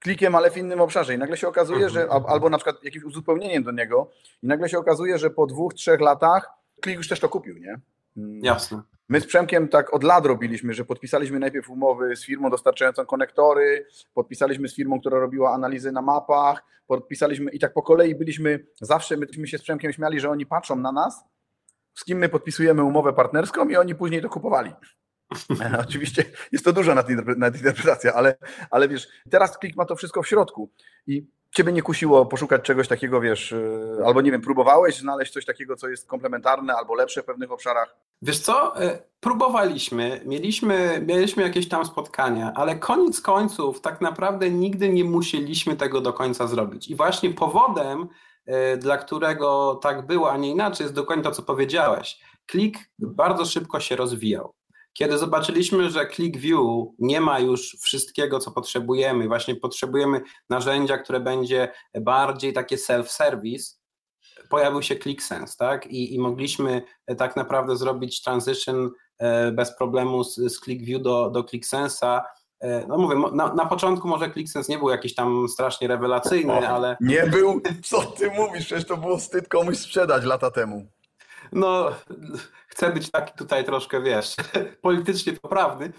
klikiem, 0.04 0.36
ale 0.36 0.52
w 0.52 0.58
innym 0.58 0.82
obszarze. 0.82 1.14
I 1.14 1.18
nagle 1.18 1.38
się 1.38 1.48
okazuje, 1.48 1.90
że 1.90 2.08
albo 2.28 2.50
na 2.50 2.58
przykład 2.58 2.84
jakimś 2.84 3.04
uzupełnieniem 3.04 3.64
do 3.64 3.72
niego, 3.72 4.10
i 4.44 4.48
nagle 4.48 4.70
się 4.70 4.80
okazuje, 4.80 5.18
że 5.18 5.30
po 5.30 5.46
dwóch, 5.46 5.74
trzech 5.74 6.02
latach 6.02 6.64
klik 6.82 6.98
już 6.98 7.08
też 7.08 7.20
to 7.20 7.30
kupił, 7.30 7.58
nie? 7.58 7.80
Mm. 8.18 8.40
Jasne. 8.44 8.82
My 9.10 9.22
z 9.22 9.26
Przemkiem 9.26 9.68
tak 9.68 9.94
od 9.94 10.04
lat 10.04 10.26
robiliśmy, 10.26 10.74
że 10.74 10.86
podpisaliśmy 10.86 11.40
najpierw 11.40 11.70
umowy 11.70 12.16
z 12.16 12.26
firmą 12.26 12.50
dostarczającą 12.50 13.06
konektory, 13.06 13.86
podpisaliśmy 14.14 14.70
z 14.70 14.76
firmą, 14.76 15.00
która 15.00 15.20
robiła 15.20 15.54
analizy 15.54 15.92
na 15.92 16.02
mapach, 16.02 16.64
podpisaliśmy 16.88 17.52
i 17.52 17.60
tak 17.60 17.74
po 17.74 17.82
kolei 17.82 18.16
byliśmy, 18.16 18.66
zawsze 18.82 19.18
myśmy 19.18 19.48
się 19.48 19.58
z 19.58 19.62
Przemkiem 19.62 19.94
śmiali, 19.94 20.20
że 20.20 20.30
oni 20.30 20.46
patrzą 20.46 20.76
na 20.76 20.92
nas, 20.92 21.24
z 21.94 22.04
kim 22.04 22.18
my 22.18 22.30
podpisujemy 22.30 22.84
umowę 22.84 23.14
partnerską 23.14 23.70
i 23.70 23.76
oni 23.76 23.96
później 23.96 24.22
to 24.22 24.30
kupowali. 24.30 24.74
Oczywiście 25.88 26.26
jest 26.52 26.66
to 26.66 26.74
duża 26.74 26.96
nadinterpretacja, 27.38 28.14
ale, 28.14 28.38
ale 28.72 28.88
wiesz, 28.88 29.08
teraz 29.30 29.58
klik 29.58 29.76
ma 29.76 29.86
to 29.86 29.96
wszystko 29.96 30.24
w 30.24 30.28
środku 30.28 30.72
i 31.08 31.28
ciebie 31.54 31.72
nie 31.72 31.82
kusiło 31.82 32.26
poszukać 32.26 32.62
czegoś 32.62 32.88
takiego, 32.88 33.22
wiesz, 33.22 33.52
y, 33.52 33.98
albo 34.06 34.22
nie 34.22 34.32
wiem, 34.32 34.42
próbowałeś 34.42 34.98
znaleźć 34.98 35.34
coś 35.34 35.46
takiego, 35.46 35.76
co 35.76 35.90
jest 35.90 36.08
komplementarne 36.08 36.74
albo 36.74 36.96
lepsze 36.96 37.22
w 37.22 37.26
pewnych 37.26 37.52
obszarach? 37.52 37.96
Wiesz 38.22 38.40
co, 38.40 38.84
y, 38.84 39.00
próbowaliśmy, 39.20 40.22
mieliśmy, 40.26 41.04
mieliśmy 41.08 41.44
jakieś 41.44 41.70
tam 41.70 41.86
spotkania, 41.86 42.52
ale 42.56 42.76
koniec 42.76 43.22
końców 43.22 43.82
tak 43.82 44.02
naprawdę 44.02 44.50
nigdy 44.50 44.90
nie 44.90 45.04
musieliśmy 45.04 45.76
tego 45.76 46.02
do 46.02 46.14
końca 46.14 46.48
zrobić. 46.48 46.88
I 46.88 46.96
właśnie 46.96 47.30
powodem, 47.30 48.08
y, 48.74 48.78
dla 48.78 48.98
którego 48.98 49.80
tak 49.84 50.06
było, 50.06 50.32
a 50.32 50.38
nie 50.38 50.50
inaczej, 50.50 50.84
jest 50.84 50.96
dokładnie 50.96 51.24
to, 51.24 51.32
co 51.32 51.44
powiedziałeś. 51.44 52.20
Klik 52.46 52.78
bardzo 53.00 53.46
szybko 53.46 53.80
się 53.80 53.96
rozwijał. 53.96 54.54
Kiedy 54.94 55.18
zobaczyliśmy, 55.18 55.90
że 55.90 56.08
ClickView 56.08 56.60
nie 57.00 57.22
ma 57.22 57.40
już 57.40 57.78
wszystkiego, 57.82 58.40
co 58.40 58.52
potrzebujemy, 58.52 59.28
właśnie 59.28 59.56
potrzebujemy 59.56 60.22
narzędzia, 60.50 60.98
które 60.98 61.20
będzie 61.20 61.72
bardziej 62.02 62.54
takie 62.54 62.76
self-service, 62.76 63.84
pojawił 64.50 64.82
się 64.82 64.96
ClickSense, 64.96 65.56
tak? 65.58 65.88
I, 65.88 66.16
I 66.16 66.20
mogliśmy 66.20 66.82
tak 67.18 67.36
naprawdę 67.36 67.78
zrobić 67.78 68.22
transition 68.22 68.92
e, 69.20 69.52
bez 69.52 69.78
problemu 69.78 70.24
z, 70.24 70.36
z 70.36 70.60
ClickView 70.60 71.02
do, 71.02 71.30
do 71.30 71.44
ClickSense'a. 71.44 72.22
E, 72.60 72.88
no 72.88 72.98
mówię, 72.98 73.16
na, 73.34 73.54
na, 73.54 73.66
początku 73.66 74.08
może 74.08 74.32
ClickSense 74.32 74.72
nie 74.72 74.78
był 74.78 74.90
jakiś 74.90 75.16
tam 75.16 75.48
strasznie 75.48 75.88
rewelacyjny, 75.88 76.68
ale... 76.68 76.98
Nie 77.02 77.28
był? 77.28 77.62
Co 77.84 78.02
ty 78.02 78.32
mówisz? 78.32 78.66
Przecież 78.66 78.86
to 78.86 78.98
było 78.98 79.18
wstyd 79.18 79.48
komuś 79.48 79.78
sprzedać 79.78 80.26
lata 80.26 80.52
temu. 80.52 80.86
No, 81.54 81.90
chcę 82.68 82.92
być 82.92 83.12
taki 83.12 83.34
tutaj 83.38 83.66
troszkę, 83.66 84.02
wiesz, 84.02 84.36
politycznie 84.82 85.34
poprawny, 85.34 85.94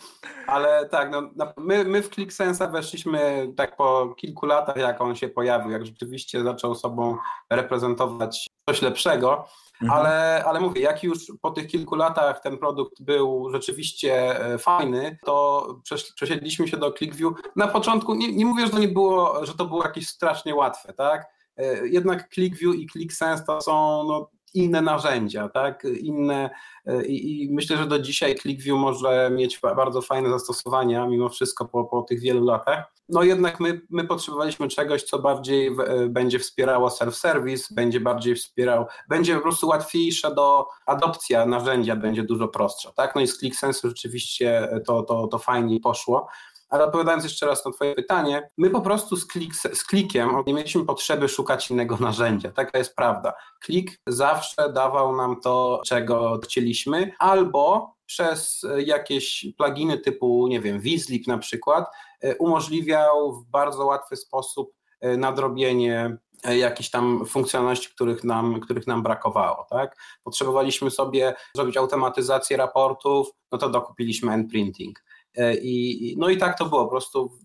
ale 0.47 0.89
tak, 0.89 1.11
no, 1.11 1.31
my, 1.57 1.85
my 1.85 2.03
w 2.03 2.11
ClickSense 2.11 2.69
weszliśmy 2.69 3.53
tak 3.57 3.77
po 3.77 4.15
kilku 4.17 4.47
latach, 4.47 4.77
jak 4.77 5.01
on 5.01 5.17
się 5.17 5.29
pojawił, 5.29 5.71
jak 5.71 5.87
rzeczywiście 5.87 6.45
zaczął 6.45 6.75
sobą 6.75 7.17
reprezentować 7.51 8.47
coś 8.69 8.83
lepszego, 8.83 9.49
mhm. 9.83 10.01
ale, 10.01 10.45
ale 10.45 10.61
mówię, 10.61 10.81
jak 10.81 11.03
już 11.03 11.33
po 11.41 11.51
tych 11.51 11.67
kilku 11.67 11.95
latach 11.95 12.41
ten 12.41 12.59
produkt 12.59 13.03
był 13.03 13.51
rzeczywiście 13.51 14.41
e, 14.41 14.59
fajny, 14.59 15.19
to 15.25 15.67
przesiedliśmy 16.15 16.69
się 16.69 16.77
do 16.77 16.93
ClickView. 16.93 17.33
Na 17.57 17.69
początku, 17.69 18.15
nie, 18.15 18.33
nie 18.33 18.47
mówię, 18.47 18.67
że 18.67 18.73
to 18.73 18.79
nie 18.79 18.89
było, 18.89 19.47
że 19.47 19.55
to 19.55 19.65
było 19.65 19.83
jakieś 19.85 20.09
strasznie 20.09 20.55
łatwe, 20.55 20.93
tak? 20.93 21.27
E, 21.57 21.89
jednak 21.89 22.29
ClickView 22.29 22.75
i 22.75 22.87
ClickSense 22.87 23.45
to 23.45 23.61
są 23.61 24.05
no, 24.09 24.31
inne 24.55 24.83
narzędzia, 24.83 25.49
tak? 25.49 25.85
Inne 25.85 26.51
e, 26.87 27.07
i, 27.07 27.45
i, 27.45 27.55
myślę, 27.55 27.77
że 27.77 27.87
do 27.87 27.99
dzisiaj 27.99 28.35
ClickView 28.35 28.77
może 28.77 29.31
mieć 29.33 29.61
bardzo 29.77 30.03
fajne 30.03 30.31
zastosowania 30.31 31.07
mimo 31.07 31.29
wszystko 31.29 31.65
po, 31.65 31.85
po 31.85 32.03
tych 32.03 32.21
wielu 32.21 32.45
latach. 32.45 32.95
No 33.09 33.23
jednak 33.23 33.61
my, 33.61 33.81
my 33.91 34.05
potrzebowaliśmy 34.05 34.69
czegoś, 34.69 35.03
co 35.03 35.19
bardziej 35.19 35.75
w, 35.75 35.81
e, 35.81 36.09
będzie 36.09 36.39
wspierało 36.39 36.89
self-service, 36.89 37.75
będzie 37.75 38.01
bardziej 38.01 38.35
wspierał, 38.35 38.87
będzie 39.09 39.35
po 39.35 39.41
prostu 39.41 39.69
łatwiejsze 39.69 40.35
do 40.35 40.67
adopcja 40.87 41.47
narzędzia, 41.47 41.97
będzie 41.97 42.23
dużo 42.23 42.49
prostsza, 42.49 42.93
tak? 42.93 43.15
No 43.15 43.21
i 43.21 43.27
z 43.27 43.39
ClickSense 43.39 43.89
rzeczywiście 43.89 44.69
to, 44.87 45.03
to, 45.03 45.27
to 45.27 45.39
fajnie 45.39 45.81
poszło. 45.81 46.29
Ale 46.69 46.85
odpowiadając 46.85 47.25
jeszcze 47.25 47.47
raz 47.47 47.65
na 47.65 47.73
Twoje 47.73 47.95
pytanie, 47.95 48.51
my 48.59 48.71
po 48.71 48.81
prostu 48.81 49.17
z, 49.17 49.27
klik, 49.27 49.55
z 49.55 49.85
klikiem 49.85 50.31
nie 50.47 50.55
mieliśmy 50.55 50.85
potrzeby 50.85 51.29
szukać 51.29 51.71
innego 51.71 51.97
narzędzia. 51.97 52.53
Taka 52.53 52.79
jest 52.79 52.97
prawda. 52.97 53.33
Klik 53.61 54.01
zawsze 54.07 54.73
dawał 54.73 55.17
nam 55.17 55.41
to, 55.41 55.83
czego 55.87 56.41
chcieliśmy, 56.45 57.13
albo 57.19 57.95
przez 58.07 58.67
jakieś 58.79 59.47
pluginy 59.59 59.99
typu, 59.99 60.47
nie 60.47 60.61
wiem, 60.61 60.81
Vizlib 60.81 61.27
na 61.27 61.39
przykład, 61.39 61.87
e, 62.21 62.37
umożliwiał 62.37 63.33
w 63.33 63.45
bardzo 63.45 63.87
łatwy 63.87 64.17
sposób 64.17 64.73
e, 65.01 65.17
nadrobienie 65.17 66.17
e, 66.45 66.59
jakichś 66.59 66.91
tam 66.91 67.27
funkcjonalności, 67.27 67.91
których 67.95 68.25
nam, 68.25 68.61
których 68.61 68.87
nam 68.87 69.03
brakowało. 69.03 69.67
Tak? 69.71 69.97
Potrzebowaliśmy 70.25 70.91
sobie 70.91 71.35
zrobić 71.57 71.77
automatyzację 71.77 72.57
raportów, 72.57 73.29
no 73.53 73.59
to 73.59 73.69
dokupiliśmy 73.69 74.33
endprinting. 74.33 75.05
E, 75.37 75.55
I, 75.55 76.15
no 76.19 76.29
i 76.29 76.37
tak 76.37 76.59
to 76.59 76.65
było, 76.65 76.85
po 76.85 76.91
prostu 76.91 77.39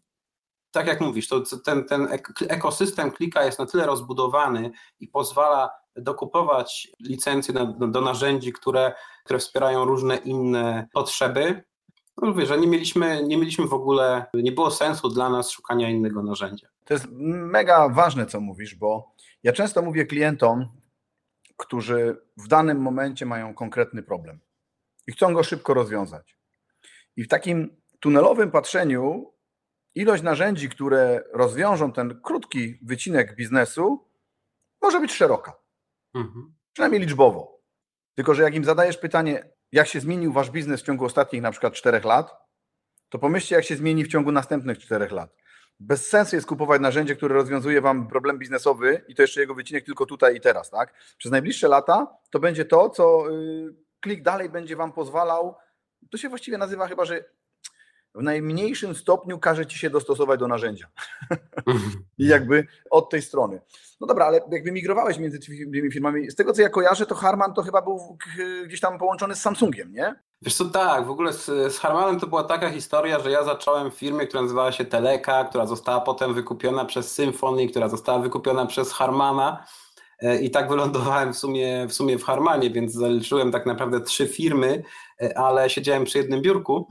tak 0.72 0.88
jak 0.88 1.02
mówisz, 1.02 1.28
to 1.28 1.42
ten, 1.66 1.86
ten 1.86 2.08
ekosystem 2.50 3.12
klika 3.12 3.46
jest 3.46 3.60
na 3.60 3.66
tyle 3.66 3.86
rozbudowany 3.86 4.72
i 5.00 5.08
pozwala 5.08 5.70
dokupować 5.96 6.88
licencje 7.00 7.54
do, 7.54 7.66
do 7.66 8.02
narzędzi, 8.02 8.54
które, 8.54 8.94
które 9.26 9.40
wspierają 9.40 9.86
różne 9.86 10.16
inne 10.16 10.88
potrzeby. 10.94 11.64
No 12.18 12.28
mówię, 12.28 12.46
że 12.46 12.58
nie 12.58 12.68
mieliśmy, 12.68 13.24
nie 13.28 13.38
mieliśmy 13.38 13.68
w 13.68 13.74
ogóle, 13.74 14.26
nie 14.34 14.52
było 14.52 14.72
sensu 14.72 15.10
dla 15.10 15.30
nas 15.30 15.52
szukania 15.52 15.90
innego 15.90 16.24
narzędzia. 16.24 16.68
To 16.86 16.94
jest 16.94 17.08
mega 17.12 17.90
ważne, 17.90 18.26
co 18.26 18.42
mówisz, 18.42 18.76
bo 18.76 19.16
ja 19.44 19.54
często 19.54 19.82
mówię 19.82 20.06
klientom, 20.06 20.68
którzy 21.58 22.22
w 22.38 22.48
danym 22.48 22.82
momencie 22.82 23.26
mają 23.26 23.54
konkretny 23.54 24.04
problem 24.04 24.40
i 25.08 25.12
chcą 25.12 25.34
go 25.34 25.44
szybko 25.44 25.74
rozwiązać. 25.74 26.39
I 27.20 27.24
w 27.24 27.28
takim 27.28 27.82
tunelowym 28.00 28.52
patrzeniu 28.52 29.34
ilość 29.96 30.24
narzędzi, 30.24 30.70
które 30.70 31.24
rozwiążą 31.34 31.92
ten 31.92 32.22
krótki 32.22 32.80
wycinek 32.82 33.36
biznesu, 33.36 34.08
może 34.82 35.00
być 35.00 35.14
szeroka. 35.14 35.54
Mhm. 36.16 36.56
Przynajmniej 36.74 37.02
liczbowo. 37.02 37.62
Tylko, 38.16 38.34
że 38.34 38.44
jak 38.44 38.56
im 38.56 38.64
zadajesz 38.64 38.98
pytanie, 38.98 39.50
jak 39.72 39.88
się 39.88 40.00
zmienił 40.00 40.34
wasz 40.34 40.52
biznes 40.52 40.82
w 40.82 40.86
ciągu 40.86 41.06
ostatnich 41.06 41.42
na 41.42 41.52
przykład 41.52 41.74
czterech 41.74 42.06
lat, 42.06 42.36
to 43.10 43.20
pomyślcie, 43.20 43.56
jak 43.56 43.66
się 43.66 43.76
zmieni 43.76 44.04
w 44.06 44.08
ciągu 44.08 44.32
następnych 44.32 44.80
czterech 44.80 45.12
lat. 45.12 45.36
Bez 45.80 46.08
sensu 46.08 46.36
jest 46.36 46.48
kupować 46.48 46.82
narzędzie, 46.82 47.16
które 47.16 47.36
rozwiązuje 47.36 47.82
wam 47.82 48.08
problem 48.08 48.40
biznesowy 48.40 49.06
i 49.08 49.16
to 49.16 49.22
jeszcze 49.22 49.42
jego 49.42 49.56
wycinek 49.56 49.86
tylko 49.86 50.06
tutaj 50.06 50.36
i 50.36 50.42
teraz. 50.42 50.70
Tak? 50.70 50.94
Przez 51.18 51.32
najbliższe 51.32 51.68
lata 51.68 52.18
to 52.30 52.40
będzie 52.40 52.66
to, 52.66 52.90
co 52.90 53.32
y, 53.32 53.76
klik 54.00 54.24
dalej 54.24 54.50
będzie 54.50 54.76
wam 54.76 54.92
pozwalał. 54.92 55.56
To 56.12 56.18
się 56.18 56.30
właściwie 56.30 56.58
nazywa 56.58 56.88
chyba, 56.88 57.06
że 57.06 57.24
w 58.16 58.24
najmniejszym 58.24 58.96
stopniu 58.96 59.40
każe 59.40 59.66
ci 59.66 59.80
się 59.80 59.90
dostosować 59.90 60.40
do 60.40 60.48
narzędzia. 60.48 60.88
I 62.18 62.28
jakby 62.28 62.68
od 62.90 63.10
tej 63.10 63.22
strony. 63.22 63.62
No 64.02 64.08
dobra, 64.08 64.26
ale 64.26 64.42
jakby 64.52 64.72
migrowałeś 64.72 65.18
między 65.18 65.40
tymi 65.40 65.92
firmami, 65.92 66.32
z 66.32 66.36
tego 66.36 66.54
co 66.54 66.62
ja 66.62 66.70
kojarzę, 66.70 67.06
to 67.06 67.16
Harman 67.16 67.54
to 67.54 67.62
chyba 67.64 67.82
był 67.82 68.18
gdzieś 68.66 68.80
tam 68.80 69.00
połączony 69.00 69.36
z 69.36 69.42
Samsungiem, 69.42 69.92
nie? 69.92 70.16
Wiesz 70.42 70.56
co, 70.56 70.66
tak, 70.66 71.06
w 71.06 71.10
ogóle 71.10 71.34
z, 71.34 71.46
z 71.46 71.78
Harmanem 71.78 72.20
to 72.20 72.28
była 72.28 72.44
taka 72.44 72.70
historia, 72.70 73.20
że 73.20 73.32
ja 73.32 73.44
zacząłem 73.44 73.92
w 73.92 73.96
firmie, 73.96 74.28
która 74.28 74.42
nazywała 74.42 74.72
się 74.72 74.86
Teleka, 74.86 75.44
która 75.44 75.66
została 75.66 76.02
potem 76.02 76.34
wykupiona 76.34 76.86
przez 76.86 77.12
Symfony, 77.12 77.68
która 77.68 77.90
została 77.90 78.20
wykupiona 78.20 78.66
przez 78.66 78.94
Harmana 78.94 79.66
i 80.42 80.52
tak 80.52 80.70
wylądowałem 80.70 81.34
w 81.34 81.38
sumie, 81.38 81.88
w 81.88 81.94
sumie 81.94 82.18
w 82.18 82.24
Harmanie, 82.24 82.70
więc 82.70 82.94
zaliczyłem 82.94 83.52
tak 83.52 83.66
naprawdę 83.66 84.02
trzy 84.02 84.28
firmy, 84.28 84.84
ale 85.36 85.70
siedziałem 85.70 86.04
przy 86.04 86.18
jednym 86.18 86.42
biurku. 86.42 86.88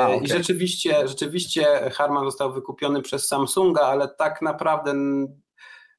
A, 0.00 0.06
okay. 0.06 0.16
I 0.16 0.28
rzeczywiście, 0.28 1.08
rzeczywiście 1.08 1.90
Harman 1.90 2.24
został 2.24 2.52
wykupiony 2.52 3.02
przez 3.02 3.26
Samsunga, 3.28 3.80
ale 3.80 4.08
tak 4.08 4.42
naprawdę 4.42 4.94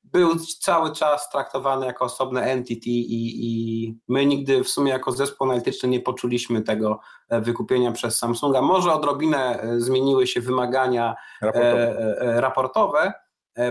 był 0.04 0.36
cały 0.62 0.92
czas 0.92 1.30
traktowany 1.30 1.86
jako 1.86 2.06
osobne 2.06 2.42
entity 2.44 2.90
i, 2.90 3.48
i 3.48 3.98
my 4.08 4.26
nigdy 4.26 4.64
w 4.64 4.70
sumie 4.70 4.92
jako 4.92 5.12
zespół 5.12 5.48
analityczny 5.48 5.90
nie 5.90 6.00
poczuliśmy 6.00 6.62
tego 6.62 7.00
e, 7.30 7.42
wykupienia 7.42 7.92
przez 7.92 8.18
Samsunga. 8.18 8.62
Może 8.62 8.94
odrobinę 8.94 9.62
e, 9.62 9.80
zmieniły 9.80 10.28
się 10.28 10.42
wymagania 10.42 11.16
raportowe, 11.42 12.18
e, 12.22 12.42
raportowe 12.42 13.14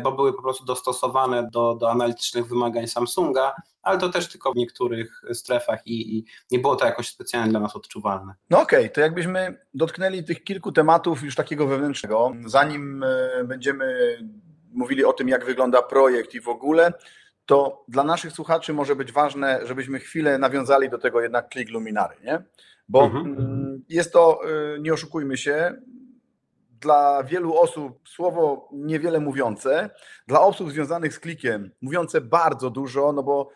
bo 0.03 0.13
były 0.13 0.33
po 0.33 0.43
prostu 0.43 0.65
dostosowane 0.65 1.49
do, 1.53 1.75
do 1.75 1.91
analitycznych 1.91 2.47
wymagań 2.47 2.87
Samsunga, 2.87 3.55
ale 3.83 3.99
to 3.99 4.09
też 4.09 4.29
tylko 4.29 4.53
w 4.53 4.57
niektórych 4.57 5.23
strefach 5.33 5.87
i, 5.87 6.19
i 6.19 6.25
nie 6.51 6.59
było 6.59 6.77
to 6.77 6.87
jakoś 6.87 7.09
specjalnie 7.09 7.51
dla 7.51 7.61
nas 7.61 7.77
odczuwalne. 7.77 8.35
No 8.51 8.61
okej, 8.61 8.81
okay, 8.81 8.91
to 8.91 9.01
jakbyśmy 9.01 9.59
dotknęli 9.75 10.25
tych 10.25 10.45
kilku 10.45 10.73
tematów 10.73 11.23
już 11.23 11.35
takiego 11.35 11.67
wewnętrznego, 11.67 12.33
zanim 12.47 13.05
będziemy 13.45 14.19
mówili 14.73 15.05
o 15.05 15.13
tym, 15.13 15.29
jak 15.29 15.45
wygląda 15.45 15.83
projekt 15.83 16.35
i 16.35 16.41
w 16.41 16.49
ogóle, 16.49 16.93
to 17.47 17.85
dla 17.89 18.05
naszych 18.05 18.33
słuchaczy 18.33 18.73
może 18.73 18.97
być 18.97 19.13
ważne, 19.13 19.61
żebyśmy 19.65 19.99
chwilę 19.99 20.39
nawiązali 20.39 20.91
do 20.91 20.99
tego 20.99 21.21
jednak 21.21 21.49
klik 21.49 21.71
luminary, 21.71 22.17
nie? 22.25 22.43
Bo 22.89 23.05
mhm. 23.05 23.27
Mm, 23.27 23.85
jest 23.89 24.13
to, 24.13 24.41
y, 24.77 24.81
nie 24.81 24.93
oszukujmy 24.93 25.37
się, 25.37 25.75
dla 26.83 27.23
wielu 27.23 27.59
osób 27.59 28.09
słowo 28.09 28.69
niewiele 28.73 29.21
mówiące, 29.21 29.91
dla 30.27 30.41
osób 30.41 30.71
związanych 30.71 31.15
z 31.15 31.19
klikiem 31.19 31.71
mówiące 31.83 32.21
bardzo 32.21 32.71
dużo, 32.71 33.13
no 33.13 33.23
bo 33.23 33.51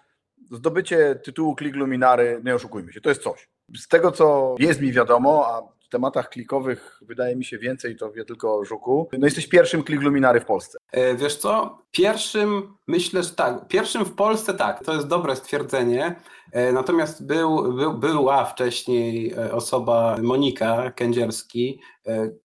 zdobycie 0.51 1.15
tytułu 1.15 1.55
klik 1.55 1.77
luminary, 1.77 2.41
nie 2.45 2.55
oszukujmy 2.55 2.93
się, 2.93 3.01
to 3.01 3.09
jest 3.09 3.23
coś. 3.23 3.49
Z 3.77 3.89
tego, 3.89 4.13
co 4.13 4.55
jest 4.59 4.81
mi 4.81 4.93
wiadomo, 4.93 5.47
a 5.47 5.76
tematach 5.89 6.29
klikowych 6.29 6.99
wydaje 7.03 7.37
mi 7.37 7.45
się 7.45 7.59
więcej, 7.59 7.97
to 7.97 8.13
wie 8.13 8.25
tylko 8.25 8.65
Żuku. 8.65 9.09
No 9.19 9.27
jesteś 9.27 9.49
pierwszym 9.49 9.83
klik 9.83 10.01
luminary 10.03 10.41
w 10.41 10.45
Polsce. 10.45 10.79
E, 10.93 11.15
wiesz 11.15 11.37
co? 11.37 11.79
Pierwszym, 11.91 12.77
myślę, 12.87 13.23
że 13.23 13.31
tak. 13.31 13.69
Pierwszym 13.69 14.05
w 14.05 14.15
Polsce 14.15 14.55
tak, 14.55 14.85
to 14.85 14.95
jest 14.95 15.07
dobre 15.07 15.37
stwierdzenie. 15.37 16.15
E, 16.53 16.73
natomiast 16.73 17.27
był, 17.27 17.73
był, 17.73 17.95
była 17.95 18.45
wcześniej 18.45 19.33
e, 19.33 19.53
osoba 19.53 20.17
Monika 20.23 20.91
Kędzierski. 20.91 21.81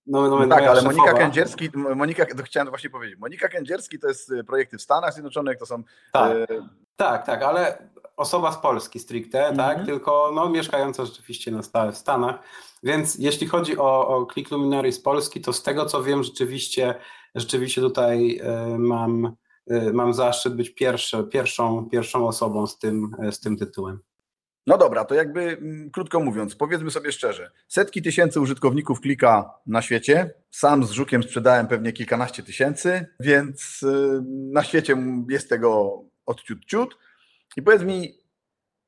No, 0.07 0.29
no, 0.29 0.39
no 0.39 0.47
tak, 0.47 0.63
ale 0.63 0.81
szefowa. 0.81 0.97
Monika 0.97 1.17
Kędzierski, 1.17 1.69
Monika, 1.95 2.25
to 2.25 2.43
chciałem 2.43 2.69
właśnie 2.69 2.89
powiedzieć. 2.89 3.19
Monika 3.19 3.47
Kędzierski 3.47 3.99
to 3.99 4.07
jest 4.07 4.31
projekty 4.47 4.77
w 4.77 4.81
Stanach 4.81 5.13
Zjednoczonych, 5.13 5.57
to 5.57 5.65
są. 5.65 5.83
Tak, 6.11 6.31
e... 6.31 6.47
tak, 6.95 7.25
tak, 7.25 7.43
ale 7.43 7.89
osoba 8.17 8.51
z 8.51 8.57
Polski 8.57 8.99
stricte, 8.99 9.45
mm 9.45 9.53
-hmm. 9.53 9.57
tak, 9.57 9.85
tylko 9.85 10.31
no, 10.35 10.49
mieszkająca 10.49 11.05
rzeczywiście 11.05 11.51
na 11.51 11.63
stałe 11.63 11.91
w 11.91 11.97
Stanach. 11.97 12.39
Więc 12.83 13.15
jeśli 13.19 13.47
chodzi 13.47 13.77
o, 13.77 14.07
o 14.07 14.27
Click 14.33 14.51
Luminary 14.51 14.91
z 14.91 14.99
Polski, 14.99 15.41
to 15.41 15.53
z 15.53 15.63
tego 15.63 15.85
co 15.85 16.03
wiem, 16.03 16.23
rzeczywiście, 16.23 16.95
rzeczywiście 17.35 17.81
tutaj 17.81 18.39
e, 18.43 18.77
mam, 18.79 19.35
e, 19.67 19.93
mam 19.93 20.13
zaszczyt 20.13 20.55
być 20.55 20.69
pierwszy, 20.69 21.23
pierwszą, 21.23 21.89
pierwszą 21.89 22.27
osobą 22.27 22.67
z 22.67 22.79
tym, 22.79 23.15
e, 23.23 23.31
z 23.31 23.39
tym 23.39 23.57
tytułem. 23.57 23.99
No 24.67 24.77
dobra, 24.77 25.05
to 25.05 25.15
jakby 25.15 25.41
mm, 25.41 25.91
krótko 25.91 26.19
mówiąc, 26.19 26.55
powiedzmy 26.55 26.91
sobie 26.91 27.11
szczerze, 27.11 27.51
setki 27.67 28.01
tysięcy 28.01 28.41
użytkowników 28.41 29.01
klika 29.01 29.53
na 29.65 29.81
świecie. 29.81 30.33
Sam 30.51 30.83
z 30.83 30.91
Żukiem 30.91 31.23
sprzedałem 31.23 31.67
pewnie 31.67 31.93
kilkanaście 31.93 32.43
tysięcy, 32.43 33.05
więc 33.19 33.85
na 34.51 34.63
świecie 34.63 34.95
jest 35.29 35.49
tego 35.49 36.01
od 36.25 36.41
ciut 36.41 36.65
ciut. 36.65 36.97
I 37.57 37.61
powiedz 37.61 37.81
mi, 37.83 38.21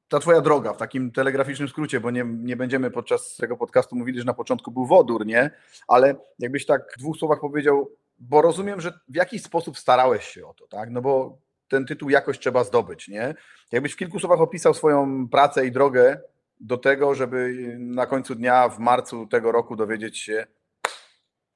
ta 0.07 0.19
twoja 0.19 0.41
droga 0.41 0.73
w 0.73 0.77
takim 0.77 1.11
telegraficznym 1.11 1.69
skrócie, 1.69 1.99
bo 1.99 2.11
nie, 2.11 2.25
nie 2.25 2.55
będziemy 2.55 2.91
podczas 2.91 3.35
tego 3.35 3.57
podcastu 3.57 3.95
mówili, 3.95 4.19
że 4.19 4.25
na 4.25 4.33
początku 4.33 4.71
był 4.71 4.85
wodór, 4.85 5.25
nie? 5.25 5.51
Ale 5.87 6.15
jakbyś 6.39 6.65
tak 6.65 6.81
w 6.95 6.99
dwóch 6.99 7.17
słowach 7.17 7.39
powiedział, 7.39 7.91
bo 8.19 8.41
rozumiem, 8.41 8.81
że 8.81 8.99
w 9.07 9.15
jakiś 9.15 9.43
sposób 9.43 9.77
starałeś 9.77 10.27
się 10.27 10.47
o 10.47 10.53
to, 10.53 10.67
tak? 10.67 10.89
No 10.89 11.01
bo 11.01 11.37
ten 11.67 11.85
tytuł 11.85 12.09
jakoś 12.09 12.39
trzeba 12.39 12.63
zdobyć, 12.63 13.07
nie? 13.07 13.35
Jakbyś 13.71 13.93
w 13.93 13.97
kilku 13.97 14.19
słowach 14.19 14.41
opisał 14.41 14.73
swoją 14.73 15.29
pracę 15.29 15.65
i 15.65 15.71
drogę 15.71 16.21
do 16.59 16.77
tego, 16.77 17.15
żeby 17.15 17.53
na 17.79 18.05
końcu 18.05 18.35
dnia 18.35 18.69
w 18.69 18.79
marcu 18.79 19.27
tego 19.27 19.51
roku 19.51 19.75
dowiedzieć 19.75 20.19
się, 20.19 20.47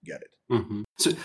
get 0.03 0.21
it. 0.21 0.36
Mhm. 0.49 0.83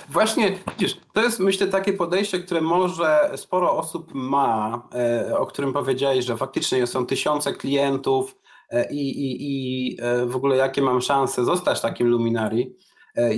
Właśnie, 0.08 0.58
widzisz, 0.78 1.00
to 1.12 1.22
jest 1.22 1.40
myślę 1.40 1.66
takie 1.66 1.92
podejście, 1.92 2.38
które 2.38 2.60
może 2.60 3.30
sporo 3.36 3.76
osób 3.76 4.14
ma, 4.14 4.82
e, 4.94 5.38
o 5.38 5.46
którym 5.46 5.72
powiedziałeś, 5.72 6.24
że 6.24 6.36
faktycznie 6.36 6.86
są 6.86 7.06
tysiące 7.06 7.52
klientów 7.52 8.36
e, 8.70 8.92
i, 8.92 9.10
i, 9.10 9.36
i 9.40 9.96
e, 10.02 10.26
w 10.26 10.36
ogóle 10.36 10.56
jakie 10.56 10.82
mam 10.82 11.00
szanse 11.00 11.44
zostać 11.44 11.80
takim 11.80 12.08
luminari. 12.08 12.76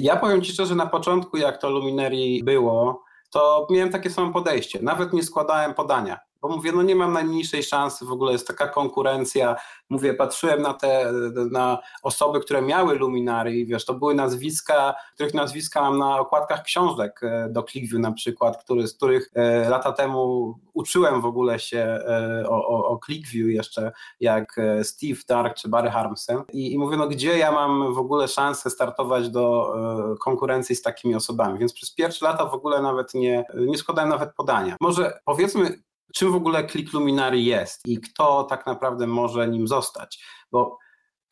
Ja 0.01 0.17
powiem 0.17 0.43
Ci 0.43 0.53
szczerze, 0.53 0.75
na 0.75 0.87
początku 0.87 1.37
jak 1.37 1.61
to 1.61 1.71
luminari 1.71 2.45
było, 2.45 3.05
to 3.31 3.67
miałem 3.71 3.91
takie 3.91 4.11
samo 4.11 4.33
podejście. 4.33 4.79
Nawet 4.83 5.13
nie 5.13 5.23
składałem 5.23 5.75
podania 5.75 6.19
bo 6.45 6.57
mówię, 6.57 6.73
no 6.73 6.83
nie 6.83 6.97
mam 6.97 7.13
najmniejszej 7.13 7.63
szansy, 7.63 8.05
w 8.05 8.13
ogóle 8.13 8.33
jest 8.33 8.47
taka 8.47 8.69
konkurencja. 8.69 9.57
Mówię, 9.91 10.15
patrzyłem 10.15 10.63
na 10.63 10.75
te 10.75 11.13
na 11.51 11.79
osoby, 12.03 12.41
które 12.41 12.63
miały 12.63 12.95
luminary 12.95 13.57
i 13.57 13.67
wiesz, 13.67 13.85
to 13.85 13.95
były 13.95 14.15
nazwiska, 14.15 14.95
których 15.15 15.35
nazwiska 15.35 15.81
mam 15.81 15.99
na 15.99 16.19
okładkach 16.19 16.63
książek 16.63 17.21
e, 17.23 17.49
do 17.51 17.63
ClickView 17.63 18.01
na 18.01 18.13
przykład, 18.13 18.65
który, 18.65 18.89
z 18.89 18.97
których 18.97 19.31
e, 19.35 19.69
lata 19.69 19.93
temu 19.93 20.55
uczyłem 20.75 21.21
w 21.21 21.25
ogóle 21.25 21.59
się 21.59 21.79
e, 21.79 22.45
o, 22.49 22.69
o, 22.69 22.89
o 22.89 22.99
ClickView 23.07 23.49
jeszcze, 23.49 23.93
jak 24.21 24.57
Steve 24.83 25.21
Dark 25.29 25.57
czy 25.57 25.69
Barry 25.69 25.91
Harmsen 25.91 26.43
I, 26.53 26.73
i 26.73 26.79
mówię, 26.79 26.97
no 26.97 27.09
gdzie 27.09 27.39
ja 27.39 27.53
mam 27.53 27.95
w 27.95 27.99
ogóle 27.99 28.29
szansę 28.29 28.71
startować 28.71 29.29
do 29.31 29.75
konkurencji 30.21 30.77
z 30.77 30.83
takimi 30.83 31.15
osobami, 31.15 31.59
więc 31.59 31.73
przez 31.73 31.95
pierwsze 31.95 32.27
lata 32.27 32.47
w 32.47 32.55
ogóle 32.55 32.83
nawet 32.83 33.15
nie, 33.15 33.45
nie 33.55 33.79
składałem 33.79 34.11
nawet 34.11 34.35
podania. 34.35 34.77
Może 34.81 35.21
powiedzmy 35.25 35.83
czym 36.15 36.33
w 36.33 36.35
ogóle 36.35 36.67
Click 36.67 36.93
Luminary 36.93 37.41
jest 37.41 37.81
i 37.87 38.01
kto 38.01 38.45
tak 38.45 38.67
naprawdę 38.67 39.07
może 39.07 39.49
nim 39.49 39.69
zostać. 39.69 40.25
Bo 40.53 40.79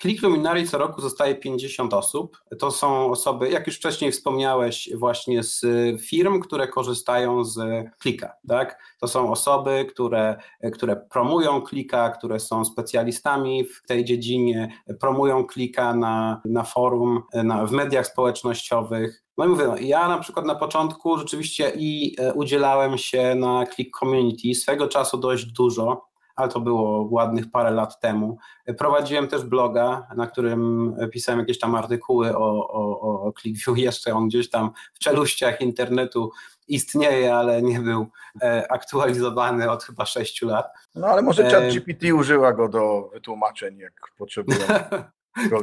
Click 0.03 0.23
Luminary 0.23 0.67
co 0.67 0.79
roku 0.79 1.01
zostaje 1.01 1.35
50 1.35 1.95
osób. 1.95 2.43
To 2.59 2.71
są 2.71 3.11
osoby, 3.11 3.51
jak 3.51 3.67
już 3.67 3.77
wcześniej 3.77 4.13
wspomniałeś, 4.13 4.91
właśnie 4.95 5.43
z 5.43 5.65
firm, 6.01 6.41
które 6.41 6.69
korzystają 6.69 7.45
z 7.45 7.59
klika. 7.99 8.33
Tak? 8.49 8.83
To 9.01 9.09
są 9.09 9.31
osoby, 9.31 9.87
które, 9.91 10.37
które 10.73 10.97
promują 10.97 11.63
klika, 11.63 12.11
które 12.11 12.41
są 12.41 12.65
specjalistami 12.65 13.65
w 13.65 13.83
tej 13.87 14.05
dziedzinie, 14.05 14.73
promują 15.01 15.47
klika 15.47 15.95
na, 15.95 16.41
na 16.45 16.65
forum, 16.65 17.23
na, 17.35 17.67
w 17.67 17.73
mediach 17.73 18.07
społecznościowych. 18.07 19.25
No 19.39 19.45
i 19.45 19.49
mówię, 19.49 19.65
no, 19.67 19.77
ja 19.77 20.09
na 20.09 20.19
przykład 20.19 20.47
na 20.47 20.55
początku 20.55 21.19
rzeczywiście 21.19 21.73
i 21.77 22.17
e, 22.19 22.35
udzielałem 22.35 22.99
się 22.99 23.35
na 23.35 23.67
Click 23.67 23.99
Community 23.99 24.55
swego 24.55 24.89
czasu 24.89 25.19
dość 25.19 25.45
dużo 25.45 26.12
ale 26.37 26.49
to 26.49 26.61
było 26.61 27.09
ładnych 27.11 27.51
parę 27.51 27.71
lat 27.71 28.01
temu. 28.01 28.39
Prowadziłem 28.79 29.29
też 29.29 29.45
bloga, 29.45 30.07
na 30.17 30.27
którym 30.27 30.95
pisałem 31.13 31.41
jakieś 31.41 31.59
tam 31.59 31.75
artykuły 31.75 32.37
o, 32.37 32.69
o, 32.69 33.23
o 33.23 33.33
ClickView. 33.33 33.79
Jeszcze 33.93 34.15
on 34.15 34.29
gdzieś 34.29 34.51
tam 34.51 34.71
w 34.95 34.99
czeluściach 34.99 35.61
internetu 35.61 36.31
istnieje, 36.69 37.35
ale 37.35 37.63
nie 37.63 37.81
był 37.81 38.07
e, 38.43 38.73
aktualizowany 38.73 39.71
od 39.71 39.85
chyba 39.85 40.07
sześciu 40.07 40.47
lat. 40.47 40.67
No 40.95 41.07
ale 41.07 41.23
może 41.23 41.51
ChatGPT 41.51 42.05
e... 42.05 42.15
użyła 42.15 42.53
go 42.53 42.69
do 42.69 43.11
wytłumaczeń, 43.13 43.79
jak 43.79 43.93
potrzebuje. 44.19 44.59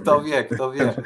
kto 0.01 0.21
wie, 0.25 0.43
kto 0.43 0.71
wie. 0.71 0.93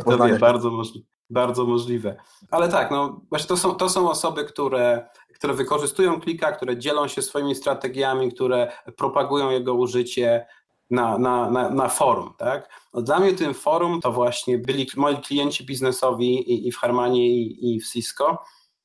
Kto 0.00 0.26
wie, 0.28 0.38
bardzo 0.38 0.70
możliwe. 0.70 1.13
Bardzo 1.30 1.64
możliwe. 1.64 2.16
Ale 2.50 2.68
tak, 2.68 2.90
no 2.90 3.20
właśnie 3.28 3.48
to 3.48 3.56
są, 3.56 3.74
to 3.74 3.88
są 3.88 4.10
osoby, 4.10 4.44
które, 4.44 5.08
które 5.34 5.54
wykorzystują 5.54 6.20
klika, 6.20 6.52
które 6.52 6.78
dzielą 6.78 7.08
się 7.08 7.22
swoimi 7.22 7.54
strategiami, 7.54 8.32
które 8.32 8.72
propagują 8.96 9.50
jego 9.50 9.74
użycie 9.74 10.46
na, 10.90 11.18
na, 11.18 11.50
na, 11.50 11.70
na 11.70 11.88
forum. 11.88 12.34
Tak? 12.38 12.68
No 12.94 13.02
dla 13.02 13.20
mnie 13.20 13.32
tym 13.32 13.54
forum 13.54 14.00
to 14.00 14.12
właśnie 14.12 14.58
byli 14.58 14.86
moi 14.96 15.16
klienci 15.16 15.66
biznesowi 15.66 16.52
i, 16.52 16.68
i 16.68 16.72
w 16.72 16.76
Harmanie 16.76 17.28
i, 17.28 17.74
i 17.74 17.80
w 17.80 17.92
Cisco, 17.92 18.44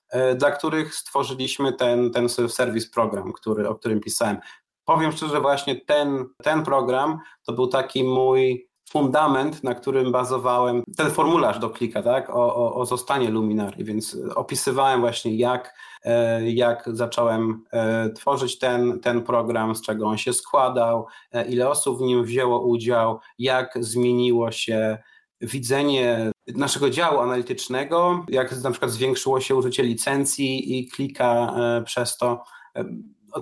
e, 0.10 0.36
dla 0.36 0.52
których 0.52 0.95
stworzyliśmy 0.95 1.73
ten, 1.73 2.12
ten 2.12 2.28
self-service 2.28 2.89
program, 2.93 3.34
który, 3.34 3.69
o 3.69 3.75
którym 3.75 3.99
pisałem. 3.99 4.38
Powiem 4.86 5.12
szczerze, 5.12 5.41
właśnie 5.41 5.82
ten, 5.82 6.25
ten 6.43 6.63
program 6.63 7.19
to 7.45 7.54
był 7.54 7.67
taki 7.67 8.04
mój 8.04 8.68
fundament, 8.91 9.63
na 9.63 9.75
którym 9.75 10.12
bazowałem, 10.12 10.84
ten 10.97 11.12
formularz 11.12 11.60
do 11.60 11.69
klika, 11.69 12.04
tak, 12.04 12.30
o, 12.30 12.56
o, 12.56 12.75
o 12.75 12.86
zostanie 12.86 13.30
Luminary, 13.30 13.84
więc 13.84 14.17
opisywałem 14.36 15.02
właśnie 15.02 15.36
jak, 15.36 15.75
e, 16.04 16.49
jak 16.52 16.84
zacząłem 16.93 17.63
e, 17.71 18.10
tworzyć 18.10 18.60
ten, 18.60 18.99
ten 18.99 19.23
program, 19.23 19.75
z 19.75 19.82
czego 19.82 20.08
on 20.08 20.17
się 20.17 20.34
składał, 20.34 21.08
e, 21.32 21.47
ile 21.47 21.69
osób 21.69 21.97
w 21.97 22.02
nim 22.02 22.23
wzięło 22.23 22.62
udział, 22.62 23.19
jak 23.39 23.73
zmieniło 23.80 24.52
się 24.52 24.97
widzenie 25.41 26.32
naszego 26.47 26.89
działu 26.89 27.19
analitycznego, 27.19 28.25
jak 28.30 28.63
na 28.63 28.71
przykład 28.71 28.91
zwiększyło 28.91 29.41
się 29.41 29.56
użycie 29.56 29.84
licencji 29.84 30.80
i 30.80 30.88
klika 30.88 31.56
przez 31.86 32.17
to. 32.17 32.43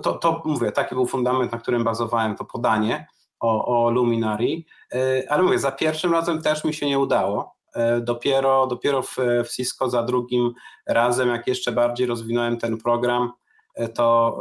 to, 0.02 0.12
to 0.12 0.42
mówię, 0.44 0.72
taki 0.72 0.94
był 0.94 1.06
fundament, 1.06 1.52
na 1.52 1.58
którym 1.58 1.84
bazowałem 1.84 2.36
to 2.36 2.44
podanie 2.44 3.06
o, 3.40 3.84
o 3.84 3.90
Luminari, 3.90 4.66
ale 5.28 5.42
mówię, 5.42 5.58
za 5.58 5.72
pierwszym 5.72 6.12
razem 6.12 6.42
też 6.42 6.64
mi 6.64 6.74
się 6.74 6.86
nie 6.86 6.98
udało. 6.98 7.56
Dopiero, 8.00 8.66
dopiero 8.66 9.02
w, 9.02 9.16
w 9.44 9.48
Cisco 9.48 9.90
za 9.90 10.02
drugim 10.02 10.52
razem, 10.86 11.28
jak 11.28 11.46
jeszcze 11.46 11.72
bardziej 11.72 12.06
rozwinąłem 12.06 12.58
ten 12.58 12.78
program, 12.78 13.32
to 13.94 14.38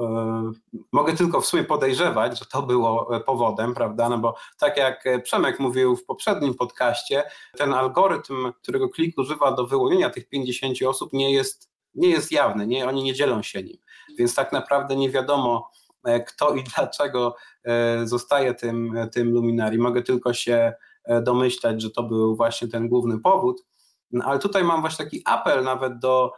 y, 0.73 0.79
mogę 0.91 1.13
tylko 1.13 1.41
w 1.41 1.45
sumie 1.45 1.63
podejrzewać, 1.63 2.39
że 2.39 2.45
to 2.45 2.61
było 2.61 3.19
powodem, 3.25 3.73
prawda? 3.73 4.09
No 4.09 4.17
bo 4.17 4.35
tak 4.59 4.77
jak 4.77 5.03
Przemek 5.23 5.59
mówił 5.59 5.95
w 5.95 6.05
poprzednim 6.05 6.53
podcaście, 6.53 7.23
ten 7.57 7.73
algorytm, 7.73 8.51
którego 8.61 8.89
klik 8.89 9.17
używa 9.17 9.51
do 9.51 9.67
wyłonienia 9.67 10.09
tych 10.09 10.29
50 10.29 10.81
osób, 10.87 11.13
nie 11.13 11.33
jest, 11.33 11.69
nie 11.95 12.09
jest 12.09 12.31
jawny, 12.31 12.67
nie, 12.67 12.87
oni 12.87 13.03
nie 13.03 13.13
dzielą 13.13 13.41
się 13.41 13.63
nim. 13.63 13.77
Więc 14.17 14.35
tak 14.35 14.51
naprawdę 14.51 14.95
nie 14.95 15.09
wiadomo, 15.09 15.71
e, 15.86 15.86
kto 16.27 16.55
i 16.55 16.63
dlaczego 16.63 17.35
e, 17.63 18.07
zostaje 18.07 18.53
tym, 18.53 18.93
tym 19.13 19.31
luminari. 19.31 19.77
Mogę 19.77 20.01
tylko 20.01 20.33
się 20.33 20.73
e, 21.03 21.21
domyślać, 21.21 21.81
że 21.81 21.89
to 21.89 22.03
był 22.03 22.35
właśnie 22.35 22.67
ten 22.67 22.87
główny 22.87 23.19
powód. 23.19 23.63
No, 24.11 24.25
ale 24.25 24.39
tutaj 24.39 24.63
mam 24.63 24.81
właśnie 24.81 25.05
taki 25.05 25.21
apel 25.25 25.63
nawet 25.63 25.99
do, 25.99 26.31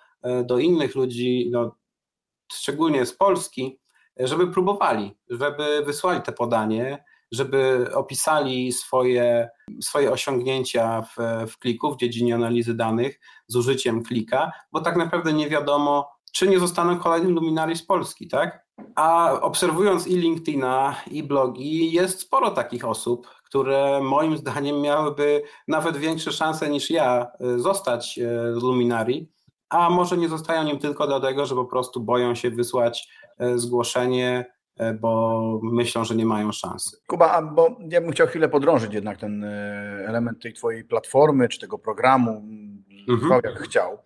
do 0.43 0.57
innych 0.57 0.95
ludzi, 0.95 1.49
no, 1.51 1.75
szczególnie 2.53 3.05
z 3.05 3.13
Polski, 3.13 3.79
żeby 4.19 4.47
próbowali, 4.47 5.17
żeby 5.29 5.83
wysłali 5.85 6.21
te 6.21 6.31
podanie, 6.31 7.03
żeby 7.31 7.89
opisali 7.93 8.71
swoje, 8.71 9.49
swoje 9.81 10.11
osiągnięcia 10.11 11.01
w, 11.01 11.15
w 11.51 11.57
kliku, 11.57 11.93
w 11.93 11.97
dziedzinie 11.97 12.35
analizy 12.35 12.73
danych 12.73 13.19
z 13.47 13.55
użyciem 13.55 14.03
klika, 14.03 14.51
bo 14.71 14.81
tak 14.81 14.95
naprawdę 14.95 15.33
nie 15.33 15.49
wiadomo, 15.49 16.09
czy 16.31 16.47
nie 16.47 16.59
zostaną 16.59 16.99
kolejnym 16.99 17.33
luminari 17.33 17.75
z 17.75 17.85
Polski, 17.85 18.27
tak? 18.27 18.65
A 18.95 19.39
obserwując 19.41 20.07
i 20.07 20.17
LinkedIna, 20.17 20.95
i 21.11 21.23
blogi, 21.23 21.91
jest 21.91 22.19
sporo 22.19 22.51
takich 22.51 22.85
osób, 22.85 23.27
które 23.49 23.99
moim 24.03 24.37
zdaniem 24.37 24.81
miałyby 24.81 25.41
nawet 25.67 25.97
większe 25.97 26.31
szanse 26.31 26.69
niż 26.69 26.89
ja 26.89 27.27
e, 27.39 27.59
zostać 27.59 28.19
e, 28.19 28.31
luminari, 28.61 29.31
a 29.69 29.89
może 29.89 30.17
nie 30.17 30.29
zostają 30.29 30.63
nim 30.63 30.79
tylko 30.79 31.07
dlatego, 31.07 31.45
że 31.45 31.55
po 31.55 31.65
prostu 31.65 32.01
boją 32.01 32.35
się 32.35 32.51
wysłać 32.51 33.09
e, 33.37 33.57
zgłoszenie, 33.57 34.45
bo 35.01 35.59
myślą, 35.63 36.03
że 36.05 36.15
nie 36.15 36.25
mają 36.25 36.51
szansy. 36.51 36.97
Kuba, 37.07 37.41
bo 37.41 37.77
ja 37.89 38.01
bym 38.01 38.11
chciał 38.11 38.27
chwilę 38.27 38.49
podrążyć 38.49 38.93
jednak 38.93 39.17
ten 39.17 39.43
element 40.07 40.41
tej 40.41 40.53
twojej 40.53 40.83
platformy, 40.83 41.49
czy 41.49 41.59
tego 41.59 41.77
programu, 41.77 42.43
mhm. 43.09 43.41
jak 43.43 43.59
chciał, 43.59 43.97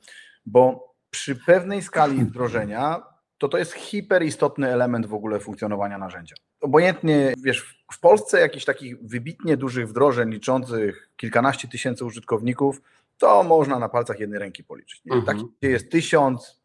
bo 0.46 0.94
przy 1.10 1.36
pewnej 1.36 1.82
skali 1.82 2.18
wdrożenia 2.26 3.13
to 3.44 3.50
to 3.50 3.58
jest 3.58 3.74
hiperistotny 3.74 4.74
element 4.74 5.06
w 5.06 5.14
ogóle 5.14 5.40
funkcjonowania 5.40 5.98
narzędzia. 5.98 6.36
Obojętnie, 6.62 7.34
wiesz, 7.44 7.86
w 7.94 8.00
Polsce 8.00 8.40
jakichś 8.40 8.66
takich 8.66 9.02
wybitnie 9.02 9.58
dużych 9.58 9.90
wdrożeń 9.90 10.32
liczących 10.32 11.10
kilkanaście 11.18 11.68
tysięcy 11.68 12.06
użytkowników 12.06 12.82
to 13.18 13.44
można 13.44 13.80
na 13.80 13.90
palcach 13.90 14.20
jednej 14.20 14.40
ręki 14.40 14.64
policzyć. 14.64 15.02
Nie? 15.06 15.16
Mhm. 15.16 15.38
Tak, 15.38 15.48
gdzie 15.60 15.70
jest 15.70 15.92
tysiąc, 15.92 16.62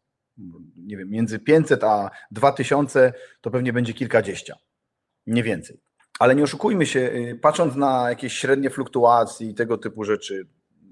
nie 0.77 0.97
wiem, 0.97 1.09
między 1.09 1.39
500 1.39 1.83
a 1.83 2.09
2000, 2.31 3.13
to 3.41 3.51
pewnie 3.51 3.73
będzie 3.73 3.93
kilkadziesiąt, 3.93 4.61
nie 5.27 5.43
więcej. 5.43 5.79
Ale 6.19 6.35
nie 6.35 6.43
oszukujmy 6.43 6.85
się, 6.85 6.99
y, 6.99 7.39
patrząc 7.41 7.75
na 7.75 8.09
jakieś 8.09 8.33
średnie 8.33 8.69
fluktuacje 8.69 9.49
i 9.49 9.53
tego 9.53 9.77
typu 9.77 10.03
rzeczy, 10.03 10.47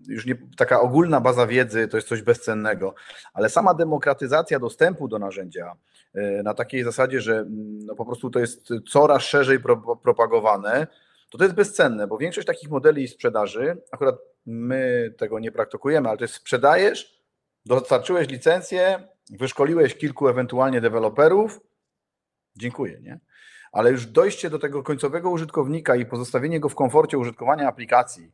już 0.08 0.26
nie, 0.26 0.36
taka 0.58 0.82
ogólna 0.82 1.22
baza 1.22 1.48
wiedzy 1.48 1.88
to 1.88 1.98
jest 1.98 2.08
coś 2.08 2.22
bezcennego, 2.22 2.94
ale 3.34 3.50
sama 3.50 3.74
demokratyzacja 3.74 4.60
dostępu 4.60 5.08
do 5.08 5.20
narzędzia 5.20 5.76
y, 6.16 6.42
na 6.44 6.54
takiej 6.54 6.84
zasadzie, 6.84 7.22
że 7.22 7.34
mm, 7.34 7.86
no 7.86 7.96
po 7.96 8.06
prostu 8.06 8.30
to 8.30 8.40
jest 8.40 8.70
coraz 8.90 9.24
szerzej 9.24 9.60
pro, 9.60 9.98
propagowane, 9.98 10.88
to 11.30 11.38
to 11.38 11.44
jest 11.44 11.56
bezcenne, 11.56 12.08
bo 12.08 12.18
większość 12.18 12.48
takich 12.48 12.70
modeli 12.70 13.08
sprzedaży, 13.08 13.82
akurat 13.92 14.16
my 14.46 15.14
tego 15.18 15.40
nie 15.40 15.52
praktykujemy, 15.52 16.10
ale 16.10 16.18
to 16.18 16.24
jest 16.24 16.34
sprzedajesz, 16.34 17.22
dostarczyłeś 17.66 18.30
licencję, 18.30 19.08
wyszkoliłeś 19.30 19.96
kilku 19.96 20.28
ewentualnie 20.28 20.82
deweloperów, 20.82 21.60
dziękuję, 22.56 23.00
nie? 23.02 23.20
Ale 23.72 23.92
już 23.92 24.06
dojście 24.06 24.50
do 24.50 24.60
tego 24.60 24.84
końcowego 24.84 25.30
użytkownika 25.30 25.96
i 25.96 26.06
pozostawienie 26.06 26.60
go 26.60 26.70
w 26.70 26.76
komforcie 26.76 27.18
użytkowania 27.18 27.68
aplikacji, 27.68 28.32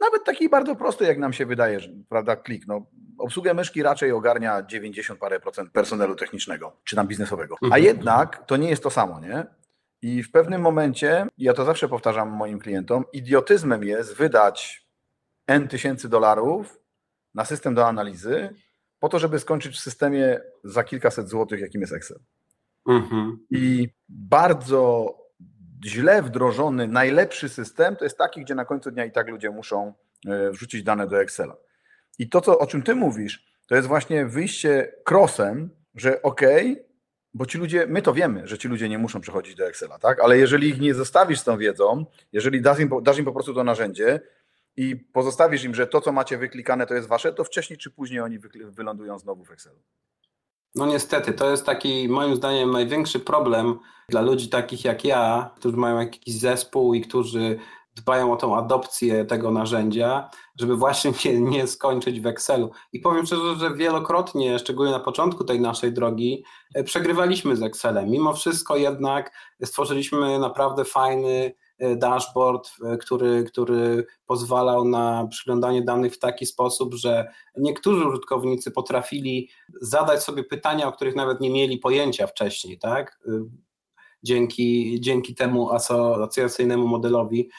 nawet 0.00 0.24
takiej 0.24 0.48
bardzo 0.48 0.76
prostej, 0.76 1.08
jak 1.08 1.18
nam 1.18 1.32
się 1.32 1.46
wydaje, 1.46 1.80
prawda, 2.08 2.36
klik, 2.36 2.66
no, 2.66 2.86
obsługę 3.18 3.54
myszki 3.54 3.82
raczej 3.82 4.12
ogarnia 4.12 4.62
90 4.62 5.20
parę 5.20 5.40
procent 5.40 5.70
personelu 5.70 6.16
technicznego, 6.16 6.76
czy 6.84 6.96
tam 6.96 7.06
biznesowego. 7.06 7.56
A 7.62 7.64
mhm. 7.64 7.84
jednak 7.84 8.46
to 8.46 8.56
nie 8.56 8.70
jest 8.70 8.82
to 8.82 8.90
samo, 8.90 9.20
nie? 9.20 9.46
I 10.02 10.22
w 10.22 10.30
pewnym 10.30 10.60
momencie, 10.60 11.26
ja 11.38 11.54
to 11.54 11.64
zawsze 11.64 11.88
powtarzam 11.88 12.30
moim 12.30 12.58
klientom, 12.58 13.04
idiotyzmem 13.12 13.84
jest 13.84 14.16
wydać 14.16 14.86
N 15.46 15.68
tysięcy 15.68 16.08
dolarów 16.08 16.80
na 17.34 17.44
system 17.44 17.74
do 17.74 17.86
analizy, 17.86 18.54
po 19.00 19.08
to, 19.08 19.18
żeby 19.18 19.38
skończyć 19.38 19.76
w 19.76 19.80
systemie 19.80 20.40
za 20.64 20.84
kilkaset 20.84 21.28
złotych, 21.28 21.60
jakim 21.60 21.80
jest 21.80 21.92
Excel. 21.92 22.18
Mhm. 22.88 23.46
I 23.50 23.88
bardzo 24.08 25.14
źle 25.84 26.22
wdrożony, 26.22 26.88
najlepszy 26.88 27.48
system 27.48 27.96
to 27.96 28.04
jest 28.04 28.18
taki, 28.18 28.40
gdzie 28.40 28.54
na 28.54 28.64
końcu 28.64 28.90
dnia 28.90 29.04
i 29.04 29.12
tak 29.12 29.28
ludzie 29.28 29.50
muszą 29.50 29.92
e, 30.26 30.50
wrzucić 30.50 30.82
dane 30.82 31.06
do 31.06 31.20
Excela. 31.20 31.56
I 32.18 32.28
to, 32.28 32.40
co, 32.40 32.58
o 32.58 32.66
czym 32.66 32.82
ty 32.82 32.94
mówisz, 32.94 33.46
to 33.66 33.74
jest 33.74 33.88
właśnie 33.88 34.26
wyjście 34.26 34.92
crossem, 35.10 35.70
że 35.94 36.22
ok, 36.22 36.40
bo 37.34 37.46
ci 37.46 37.58
ludzie, 37.58 37.86
my 37.86 38.02
to 38.02 38.14
wiemy, 38.14 38.46
że 38.46 38.58
ci 38.58 38.68
ludzie 38.68 38.88
nie 38.88 38.98
muszą 38.98 39.20
przechodzić 39.20 39.54
do 39.54 39.66
Excela, 39.66 39.98
tak? 39.98 40.20
Ale 40.20 40.38
jeżeli 40.38 40.68
ich 40.68 40.80
nie 40.80 40.94
zostawisz 40.94 41.40
z 41.40 41.44
tą 41.44 41.58
wiedzą, 41.58 42.06
jeżeli 42.32 42.62
dasz 42.62 42.80
im, 42.80 42.90
dasz 43.02 43.18
im 43.18 43.24
po 43.24 43.32
prostu 43.32 43.54
to 43.54 43.64
narzędzie, 43.64 44.20
i 44.76 44.96
pozostawisz 44.96 45.64
im, 45.64 45.74
że 45.74 45.86
to, 45.86 46.00
co 46.00 46.12
macie 46.12 46.38
wyklikane, 46.38 46.86
to 46.86 46.94
jest 46.94 47.08
wasze, 47.08 47.32
to 47.32 47.44
wcześniej 47.44 47.78
czy 47.78 47.90
później 47.90 48.20
oni 48.20 48.38
wylądują 48.54 49.18
znowu 49.18 49.44
w 49.44 49.50
Excelu. 49.50 49.82
No 50.74 50.86
niestety, 50.86 51.32
to 51.32 51.50
jest 51.50 51.66
taki 51.66 52.08
moim 52.08 52.36
zdaniem 52.36 52.70
największy 52.70 53.20
problem 53.20 53.78
dla 54.08 54.20
ludzi 54.20 54.48
takich 54.48 54.84
jak 54.84 55.04
ja, 55.04 55.50
którzy 55.56 55.76
mają 55.76 55.98
jakiś 55.98 56.34
zespół 56.34 56.94
i 56.94 57.00
którzy 57.00 57.58
dbają 57.96 58.32
o 58.32 58.36
tą 58.36 58.56
adopcję 58.56 59.24
tego 59.24 59.50
narzędzia, 59.50 60.30
żeby 60.60 60.76
właśnie 60.76 61.12
nie, 61.24 61.40
nie 61.40 61.66
skończyć 61.66 62.20
w 62.20 62.26
Excelu. 62.26 62.70
I 62.92 63.00
powiem 63.00 63.26
szczerze, 63.26 63.56
że 63.56 63.74
wielokrotnie, 63.74 64.58
szczególnie 64.58 64.92
na 64.92 65.00
początku 65.00 65.44
tej 65.44 65.60
naszej 65.60 65.92
drogi, 65.92 66.44
e, 66.74 66.84
przegrywaliśmy 66.84 67.56
z 67.56 67.62
Excelem. 67.62 68.10
Mimo 68.10 68.32
wszystko 68.34 68.76
jednak 68.76 69.32
stworzyliśmy 69.64 70.38
naprawdę 70.38 70.84
fajny 70.84 71.54
dashboard, 71.96 72.70
e, 72.84 72.96
który, 72.96 73.44
który 73.44 74.06
pozwalał 74.26 74.84
na 74.84 75.26
przyglądanie 75.30 75.82
danych 75.82 76.14
w 76.14 76.18
taki 76.18 76.46
sposób, 76.46 76.94
że 76.94 77.32
niektórzy 77.56 78.08
użytkownicy 78.08 78.70
potrafili 78.70 79.48
zadać 79.80 80.22
sobie 80.22 80.44
pytania, 80.44 80.88
o 80.88 80.92
których 80.92 81.16
nawet 81.16 81.40
nie 81.40 81.50
mieli 81.50 81.78
pojęcia 81.78 82.26
wcześniej, 82.26 82.78
tak? 82.78 83.18
E, 83.28 83.30
dzięki, 84.22 84.98
dzięki 85.00 85.34
temu 85.34 85.70
asocjacyjnemu 85.70 86.86
modelowi 86.86 87.50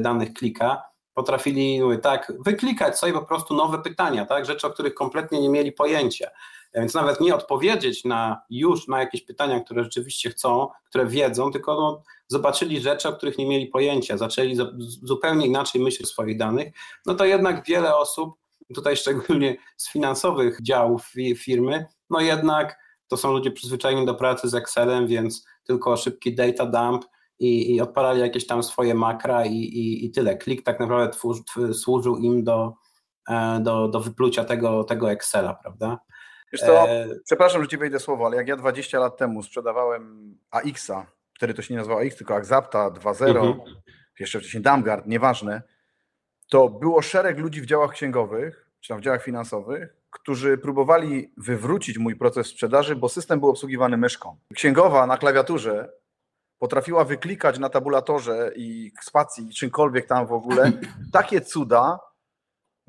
danych 0.00 0.32
klika 0.32 0.82
potrafili 1.14 1.82
mówię, 1.82 1.98
tak, 1.98 2.32
wyklikać 2.44 2.98
sobie 2.98 3.12
po 3.12 3.22
prostu 3.22 3.54
nowe 3.54 3.78
pytania, 3.78 4.26
tak, 4.26 4.46
rzeczy, 4.46 4.66
o 4.66 4.70
których 4.70 4.94
kompletnie 4.94 5.40
nie 5.40 5.48
mieli 5.48 5.72
pojęcia. 5.72 6.30
Więc 6.74 6.94
nawet 6.94 7.20
nie 7.20 7.34
odpowiedzieć 7.34 8.04
na 8.04 8.42
już 8.50 8.88
na 8.88 9.00
jakieś 9.00 9.22
pytania, 9.22 9.60
które 9.60 9.84
rzeczywiście 9.84 10.30
chcą, 10.30 10.68
które 10.88 11.06
wiedzą, 11.06 11.50
tylko 11.50 11.74
no, 11.74 12.02
zobaczyli 12.32 12.80
rzeczy, 12.80 13.08
o 13.08 13.12
których 13.12 13.38
nie 13.38 13.46
mieli 13.46 13.66
pojęcia, 13.66 14.16
zaczęli 14.16 14.56
zupełnie 15.02 15.46
inaczej 15.46 15.80
myśleć 15.80 16.08
o 16.08 16.12
swoich 16.12 16.36
danych, 16.36 16.72
no 17.06 17.14
to 17.14 17.24
jednak 17.24 17.66
wiele 17.66 17.96
osób, 17.96 18.34
tutaj 18.74 18.96
szczególnie 18.96 19.56
z 19.76 19.92
finansowych 19.92 20.58
działów 20.62 21.12
firmy, 21.36 21.86
no 22.10 22.20
jednak 22.20 22.78
to 23.08 23.16
są 23.16 23.32
ludzie 23.32 23.50
przyzwyczajeni 23.50 24.06
do 24.06 24.14
pracy 24.14 24.48
z 24.48 24.54
Excelem, 24.54 25.06
więc 25.06 25.46
tylko 25.64 25.96
szybki 25.96 26.34
data 26.34 26.66
dump 26.66 27.04
i, 27.38 27.74
i 27.74 27.80
odpalali 27.80 28.20
jakieś 28.20 28.46
tam 28.46 28.62
swoje 28.62 28.94
makra 28.94 29.44
i, 29.44 29.56
i, 29.56 30.04
i 30.06 30.10
tyle. 30.10 30.36
Klik 30.36 30.62
tak 30.62 30.80
naprawdę 30.80 31.10
służył 31.72 32.16
im 32.16 32.44
do, 32.44 32.72
e, 33.28 33.60
do, 33.60 33.88
do 33.88 34.00
wyplucia 34.00 34.44
tego, 34.44 34.84
tego 34.84 35.10
Excela, 35.10 35.54
prawda? 35.54 35.98
Wiesz 36.52 36.60
co, 36.60 36.88
e... 36.88 37.08
przepraszam, 37.24 37.62
że 37.62 37.68
ci 37.68 37.78
wejdę 37.78 37.98
słowo, 37.98 38.26
ale 38.26 38.36
jak 38.36 38.48
ja 38.48 38.56
20 38.56 38.98
lat 38.98 39.16
temu 39.16 39.42
sprzedawałem 39.42 40.34
AX-a, 40.50 41.06
wtedy 41.42 41.54
to 41.54 41.62
się 41.62 41.74
nie 41.74 41.78
nazywało 41.78 42.00
AX, 42.00 42.16
tylko 42.16 42.34
Axapta 42.34 42.90
2.0, 42.90 43.28
mhm. 43.28 43.76
jeszcze 44.20 44.40
wcześniej 44.40 44.62
Damgard, 44.62 45.06
nieważne, 45.06 45.62
to 46.50 46.68
było 46.68 47.02
szereg 47.02 47.38
ludzi 47.38 47.60
w 47.60 47.66
działach 47.66 47.90
księgowych, 47.90 48.70
czy 48.80 48.88
tam 48.88 48.98
w 48.98 49.02
działach 49.02 49.24
finansowych, 49.24 49.96
którzy 50.10 50.58
próbowali 50.58 51.32
wywrócić 51.36 51.98
mój 51.98 52.16
proces 52.16 52.46
sprzedaży, 52.46 52.96
bo 52.96 53.08
system 53.08 53.40
był 53.40 53.48
obsługiwany 53.48 53.96
myszką. 53.96 54.36
Księgowa 54.54 55.06
na 55.06 55.16
klawiaturze 55.16 55.92
potrafiła 56.58 57.04
wyklikać 57.04 57.58
na 57.58 57.68
tabulatorze 57.68 58.52
i 58.56 58.92
spacji, 59.00 59.48
czymkolwiek 59.48 60.06
tam 60.06 60.26
w 60.26 60.32
ogóle, 60.32 60.72
takie 61.12 61.40
cuda, 61.40 61.98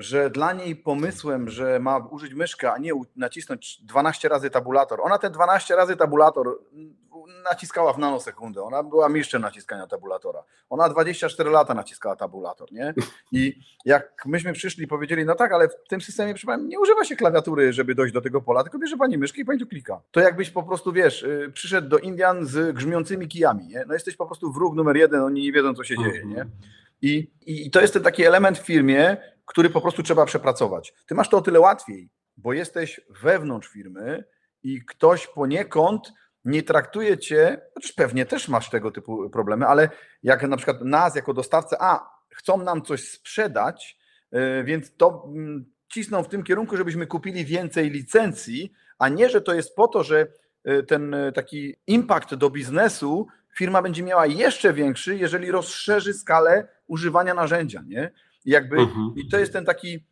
że 0.03 0.29
dla 0.29 0.53
niej 0.53 0.75
pomysłem, 0.75 1.49
że 1.49 1.79
ma 1.79 1.97
użyć 1.97 2.33
myszkę, 2.33 2.73
a 2.73 2.77
nie 2.77 2.91
nacisnąć 3.15 3.81
12 3.83 4.29
razy 4.29 4.49
tabulator. 4.49 5.01
Ona 5.01 5.17
te 5.17 5.29
12 5.29 5.75
razy 5.75 5.95
tabulator 5.97 6.59
naciskała 7.51 7.93
w 7.93 7.97
nanosekundę. 7.97 8.63
Ona 8.63 8.83
była 8.83 9.09
mistrzem 9.09 9.41
naciskania 9.41 9.87
tabulatora. 9.87 10.43
Ona 10.69 10.89
24 10.89 11.49
lata 11.49 11.73
naciskała 11.73 12.15
tabulator, 12.15 12.71
nie? 12.71 12.93
I 13.31 13.59
jak 13.85 14.25
myśmy 14.25 14.53
przyszli 14.53 14.83
i 14.83 14.87
powiedzieli, 14.87 15.25
no 15.25 15.35
tak, 15.35 15.53
ale 15.53 15.67
w 15.69 15.87
tym 15.89 16.01
systemie, 16.01 16.33
nie 16.59 16.79
używa 16.79 17.05
się 17.05 17.15
klawiatury, 17.15 17.73
żeby 17.73 17.95
dojść 17.95 18.13
do 18.13 18.21
tego 18.21 18.41
pola, 18.41 18.63
tylko 18.63 18.79
bierze 18.79 18.97
pani 18.97 19.17
myszkę 19.17 19.41
i 19.41 19.45
pani 19.45 19.59
tu 19.59 19.67
klika. 19.67 20.01
To 20.11 20.19
jakbyś 20.19 20.49
po 20.49 20.63
prostu, 20.63 20.91
wiesz, 20.91 21.23
y, 21.23 21.51
przyszedł 21.53 21.89
do 21.89 21.97
Indian 21.97 22.45
z 22.45 22.75
grzmiącymi 22.75 23.27
kijami, 23.27 23.67
nie? 23.67 23.83
No 23.87 23.93
jesteś 23.93 24.15
po 24.15 24.25
prostu 24.25 24.51
wróg 24.51 24.75
numer 24.75 24.97
jeden, 24.97 25.21
oni 25.21 25.41
nie 25.41 25.51
wiedzą, 25.51 25.73
co 25.73 25.83
się 25.83 25.97
dzieje, 25.97 26.25
nie? 26.25 26.45
I, 27.01 27.31
I 27.45 27.71
to 27.71 27.81
jest 27.81 27.93
ten 27.93 28.03
taki 28.03 28.25
element 28.25 28.57
w 28.57 28.65
firmie, 28.65 29.17
który 29.45 29.69
po 29.69 29.81
prostu 29.81 30.03
trzeba 30.03 30.25
przepracować. 30.25 30.93
Ty 31.07 31.15
masz 31.15 31.29
to 31.29 31.37
o 31.37 31.41
tyle 31.41 31.59
łatwiej, 31.59 32.09
bo 32.37 32.53
jesteś 32.53 33.01
wewnątrz 33.23 33.67
firmy 33.67 34.23
i 34.63 34.85
ktoś 34.85 35.27
poniekąd 35.27 36.13
nie 36.45 36.63
traktuje 36.63 37.17
cię, 37.17 37.61
chociaż 37.73 37.91
pewnie 37.91 38.25
też 38.25 38.47
masz 38.47 38.69
tego 38.69 38.91
typu 38.91 39.29
problemy, 39.29 39.65
ale 39.65 39.89
jak 40.23 40.43
na 40.43 40.57
przykład 40.57 40.81
nas 40.81 41.15
jako 41.15 41.33
dostawcę, 41.33 41.77
a 41.79 42.09
chcą 42.29 42.63
nam 42.63 42.81
coś 42.81 43.09
sprzedać, 43.09 43.97
y, 44.33 44.63
więc 44.63 44.95
to 44.95 45.23
mm, 45.27 45.65
cisną 45.93 46.23
w 46.23 46.29
tym 46.29 46.43
kierunku, 46.43 46.77
żebyśmy 46.77 47.07
kupili 47.07 47.45
więcej 47.45 47.89
licencji, 47.89 48.73
a 48.99 49.09
nie, 49.09 49.29
że 49.29 49.41
to 49.41 49.53
jest 49.53 49.75
po 49.75 49.87
to, 49.87 50.03
że 50.03 50.27
y, 50.67 50.83
ten 50.83 51.13
y, 51.13 51.31
taki 51.31 51.75
impact 51.87 52.35
do 52.35 52.49
biznesu 52.49 53.27
firma 53.57 53.81
będzie 53.81 54.03
miała 54.03 54.25
jeszcze 54.25 54.73
większy, 54.73 55.15
jeżeli 55.15 55.51
rozszerzy 55.51 56.13
skalę 56.13 56.67
używania 56.87 57.33
narzędzia, 57.33 57.83
nie? 57.87 58.11
Jakby, 58.45 58.77
mhm. 58.77 59.13
i 59.15 59.27
to 59.27 59.39
jest 59.39 59.53
ten 59.53 59.65
taki 59.65 60.05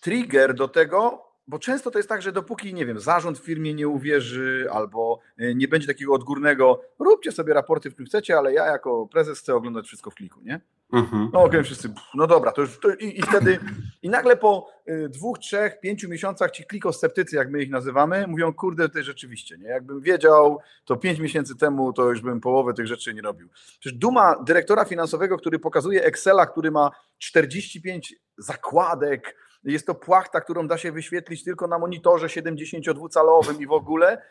trigger 0.00 0.54
do 0.54 0.68
tego, 0.68 1.31
bo 1.52 1.58
często 1.58 1.90
to 1.90 1.98
jest 1.98 2.08
tak, 2.08 2.22
że 2.22 2.32
dopóki, 2.32 2.74
nie 2.74 2.86
wiem, 2.86 3.00
zarząd 3.00 3.38
w 3.38 3.44
firmie 3.44 3.74
nie 3.74 3.88
uwierzy 3.88 4.66
albo 4.72 5.20
e, 5.38 5.54
nie 5.54 5.68
będzie 5.68 5.86
takiego 5.86 6.14
odgórnego, 6.14 6.82
róbcie 6.98 7.32
sobie 7.32 7.54
raporty 7.54 7.90
w 7.90 7.92
którym 7.92 8.06
chcecie, 8.06 8.38
ale 8.38 8.52
ja 8.52 8.66
jako 8.66 9.06
prezes 9.06 9.38
chcę 9.38 9.54
oglądać 9.54 9.86
wszystko 9.86 10.10
w 10.10 10.14
kliku, 10.14 10.40
nie? 10.42 10.60
Mhm. 10.92 11.22
No 11.22 11.38
okej, 11.38 11.48
okay, 11.48 11.64
wszyscy, 11.64 11.94
no 12.14 12.26
dobra, 12.26 12.52
to 12.52 12.60
już, 12.60 12.78
to 12.80 12.94
i, 12.94 13.18
i, 13.18 13.22
wtedy, 13.22 13.58
i 14.02 14.08
nagle 14.08 14.36
po 14.36 14.68
y, 14.88 15.08
dwóch, 15.08 15.38
trzech, 15.38 15.80
pięciu 15.80 16.08
miesiącach 16.08 16.50
ci 16.50 16.64
klikosceptycy, 16.64 17.36
jak 17.36 17.50
my 17.50 17.62
ich 17.62 17.70
nazywamy, 17.70 18.26
mówią, 18.26 18.52
kurde, 18.52 18.88
to 18.88 19.02
rzeczywiście, 19.02 19.58
nie? 19.58 19.68
Jakbym 19.68 20.00
wiedział, 20.00 20.58
to 20.84 20.96
pięć 20.96 21.18
miesięcy 21.18 21.56
temu, 21.56 21.92
to 21.92 22.10
już 22.10 22.20
bym 22.20 22.40
połowę 22.40 22.74
tych 22.74 22.86
rzeczy 22.86 23.14
nie 23.14 23.22
robił. 23.22 23.48
Przecież 23.80 23.98
duma 23.98 24.42
dyrektora 24.44 24.84
finansowego, 24.84 25.38
który 25.38 25.58
pokazuje 25.58 26.04
Excela, 26.04 26.46
który 26.46 26.70
ma 26.70 26.90
45 27.18 28.14
zakładek, 28.38 29.34
jest 29.64 29.86
to 29.86 29.94
płachta, 29.94 30.40
którą 30.40 30.68
da 30.68 30.78
się 30.78 30.92
wyświetlić 30.92 31.44
tylko 31.44 31.66
na 31.66 31.78
monitorze 31.78 32.26
72-calowym 32.26 33.60
i 33.60 33.66
w 33.66 33.72
ogóle. 33.72 34.22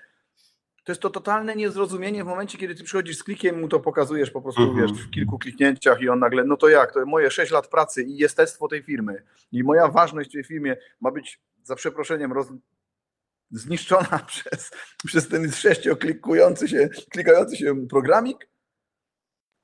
To 0.83 0.91
jest 0.91 1.01
to 1.01 1.09
totalne 1.09 1.55
niezrozumienie 1.55 2.23
w 2.23 2.27
momencie, 2.27 2.57
kiedy 2.57 2.75
ty 2.75 2.83
przychodzisz 2.83 3.17
z 3.17 3.23
klikiem, 3.23 3.59
mu 3.59 3.67
to 3.67 3.79
pokazujesz 3.79 4.31
po 4.31 4.41
prostu, 4.41 4.61
-hmm. 4.61 4.81
wiesz, 4.81 4.91
w 4.91 5.09
kilku 5.09 5.39
kliknięciach 5.39 6.01
i 6.01 6.09
on 6.09 6.19
nagle, 6.19 6.43
no 6.43 6.57
to 6.57 6.69
jak, 6.69 6.93
to 6.93 7.05
moje 7.05 7.31
6 7.31 7.51
lat 7.51 7.67
pracy 7.67 8.03
i 8.03 8.17
jestestwo 8.17 8.67
tej 8.67 8.83
firmy 8.83 9.23
i 9.51 9.63
moja 9.63 9.87
ważność 9.87 10.29
w 10.29 10.33
tej 10.33 10.43
firmie 10.43 10.77
ma 11.01 11.11
być, 11.11 11.39
za 11.63 11.75
przeproszeniem, 11.75 12.33
roz... 12.33 12.47
zniszczona 13.51 14.19
przez, 14.27 14.71
przez 15.05 15.27
ten 15.27 15.51
sześcioklikający 15.51 16.67
się, 16.67 16.89
klikający 17.11 17.57
się 17.57 17.87
programik, 17.87 18.50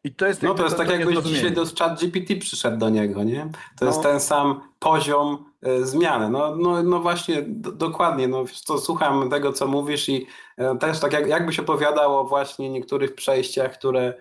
i 0.08 0.12
to 0.14 0.26
jest, 0.26 0.44
no 0.44 0.54
to 0.54 0.64
jest 0.64 0.78
tak 0.78 0.90
jakbyś 0.90 1.18
dzisiaj 1.18 1.52
do 1.52 1.64
chat 1.80 2.00
GPT 2.00 2.36
przyszedł 2.36 2.78
do 2.78 2.90
niego, 2.90 3.24
nie? 3.24 3.50
To 3.80 3.86
no. 3.86 3.88
jest 3.88 4.04
ten 4.04 4.20
sam 4.20 4.62
poziom 4.80 5.46
y, 5.68 5.86
zmiany. 5.86 6.30
No, 6.30 6.56
no, 6.56 6.84
no 6.84 7.00
właśnie, 7.00 7.44
do, 7.48 7.72
dokładnie, 7.72 8.28
no 8.28 8.46
to 8.68 8.78
słucham 8.78 9.30
tego, 9.30 9.54
co 9.54 9.68
mówisz 9.68 10.10
i 10.10 10.28
y, 10.76 10.78
też 10.80 11.00
tak 11.00 11.14
jak, 11.14 11.28
jakbyś 11.28 11.60
opowiadał 11.60 12.20
o 12.20 12.24
właśnie 12.24 12.70
niektórych 12.70 13.16
przejściach, 13.16 13.74
które, 13.74 14.14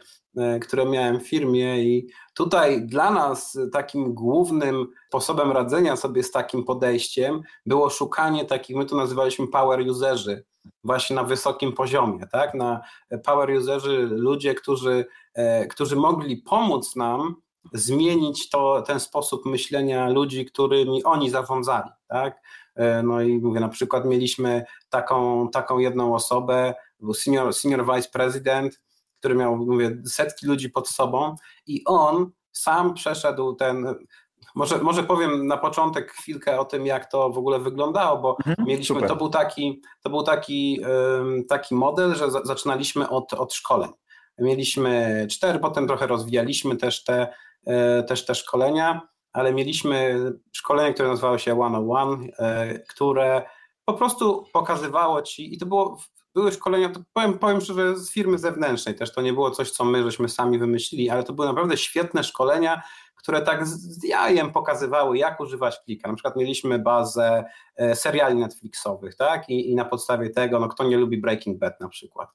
y, 0.57 0.61
które 0.61 0.87
miałem 0.87 1.20
w 1.20 1.29
firmie 1.29 1.83
i 1.83 2.09
tutaj 2.35 2.87
dla 2.87 3.11
nas 3.11 3.59
takim 3.72 4.14
głównym 4.14 4.87
sposobem 5.09 5.53
radzenia 5.53 5.96
sobie 5.96 6.22
z 6.22 6.31
takim 6.31 6.64
podejściem 6.64 7.42
było 7.66 7.90
szukanie 7.90 8.44
takich, 8.44 8.77
my 8.77 8.87
to 8.87 8.96
nazywaliśmy 8.96 9.49
power 9.49 9.81
userzy, 9.81 10.44
właśnie 10.85 11.16
na 11.16 11.25
wysokim 11.25 11.72
poziomie, 11.72 12.27
tak? 12.33 12.55
Na 12.55 12.81
power 13.25 13.51
userzy, 13.51 14.09
ludzie, 14.11 14.55
którzy 14.55 15.05
E, 15.26 15.26
którzy 15.70 15.96
mogli 15.96 16.37
pomóc 16.37 16.96
nam 16.96 17.37
zmienić 17.72 18.49
to, 18.49 18.83
ten 18.83 19.01
sposób 19.01 19.46
myślenia 19.46 20.09
ludzi, 20.09 20.44
którymi 20.44 21.05
oni 21.05 21.31
zarządzali. 21.31 21.90
Tak? 22.09 22.40
E, 22.75 23.03
no 23.03 23.20
i 23.20 23.38
mówię, 23.38 23.61
na 23.61 23.68
przykład 23.68 24.05
mieliśmy 24.05 24.64
taką, 24.90 25.49
taką 25.49 25.79
jedną 25.79 26.14
osobę, 26.14 26.75
był 27.01 27.14
senior, 27.14 27.55
senior 27.55 27.94
vice 27.94 28.09
president, 28.12 28.81
który 29.18 29.35
miał, 29.35 29.57
mówię, 29.57 30.03
setki 30.07 30.46
ludzi 30.46 30.70
pod 30.70 30.88
sobą 30.88 31.37
i 31.66 31.83
on 31.85 32.31
sam 32.53 32.94
przeszedł 32.94 33.55
ten, 33.55 33.94
może, 34.55 34.79
może 34.79 35.03
powiem 35.03 35.46
na 35.46 35.57
początek 35.57 36.12
chwilkę 36.12 36.61
o 36.61 36.64
tym, 36.64 36.87
jak 36.87 37.11
to 37.11 37.31
w 37.31 37.38
ogóle 37.38 37.59
wyglądało, 37.59 38.18
bo 38.18 38.37
mhm, 38.46 38.68
mieliśmy, 38.68 39.03
to 39.03 39.16
był 39.16 39.29
taki, 39.29 39.83
to 40.03 40.11
był 40.11 40.22
taki, 40.22 40.81
taki 41.49 41.75
model, 41.75 42.14
że 42.14 42.31
zaczynaliśmy 42.31 43.09
od, 43.09 43.35
od 43.35 43.55
szkoleń. 43.55 43.90
Mieliśmy 44.38 45.27
cztery, 45.31 45.59
potem 45.59 45.87
trochę 45.87 46.07
rozwijaliśmy 46.07 46.77
też 46.77 47.05
te, 47.05 47.35
e, 47.66 48.03
też 48.03 48.25
te 48.25 48.35
szkolenia, 48.35 49.09
ale 49.33 49.55
mieliśmy 49.55 50.20
szkolenie, 50.53 50.94
które 50.94 51.09
nazywało 51.09 51.38
się 51.38 51.61
One 51.61 51.79
on 51.79 51.90
One, 51.90 52.27
e, 52.38 52.79
które 52.79 53.42
po 53.85 53.94
prostu 53.94 54.44
pokazywało 54.53 55.22
ci, 55.22 55.55
i 55.55 55.59
to 55.59 55.66
było, 55.66 56.01
były 56.35 56.53
szkolenia, 56.53 56.88
to 56.88 57.01
powiem, 57.12 57.38
powiem 57.38 57.61
szczerze, 57.61 57.99
z 57.99 58.11
firmy 58.11 58.38
zewnętrznej 58.38 58.94
też, 58.94 59.12
to 59.12 59.22
nie 59.22 59.33
było 59.33 59.51
coś, 59.51 59.70
co 59.70 59.85
my 59.85 60.03
żeśmy 60.03 60.29
sami 60.29 60.59
wymyślili, 60.59 61.11
ale 61.11 61.25
to 61.25 61.33
były 61.33 61.49
naprawdę 61.49 61.77
świetne 61.77 62.25
szkolenia, 62.25 62.83
które 63.27 63.43
tak 63.43 63.67
z 63.67 64.05
jajem 64.05 64.53
pokazywały, 64.53 65.19
jak 65.19 65.41
używać 65.41 65.81
klika. 65.81 66.09
Na 66.09 66.15
przykład 66.15 66.37
mieliśmy 66.37 66.79
bazę 66.79 67.45
e, 67.77 67.97
seriali 67.97 68.35
Netflixowych, 68.35 69.17
tak? 69.17 69.49
I, 69.49 69.71
I, 69.71 69.75
na 69.75 69.85
podstawie 69.85 70.31
tego, 70.31 70.61
no 70.61 70.69
kto 70.69 70.85
nie 70.85 70.97
lubi 70.97 71.19
Breaking 71.19 71.59
Bad 71.59 71.81
na 71.81 71.89
przykład. 71.89 72.29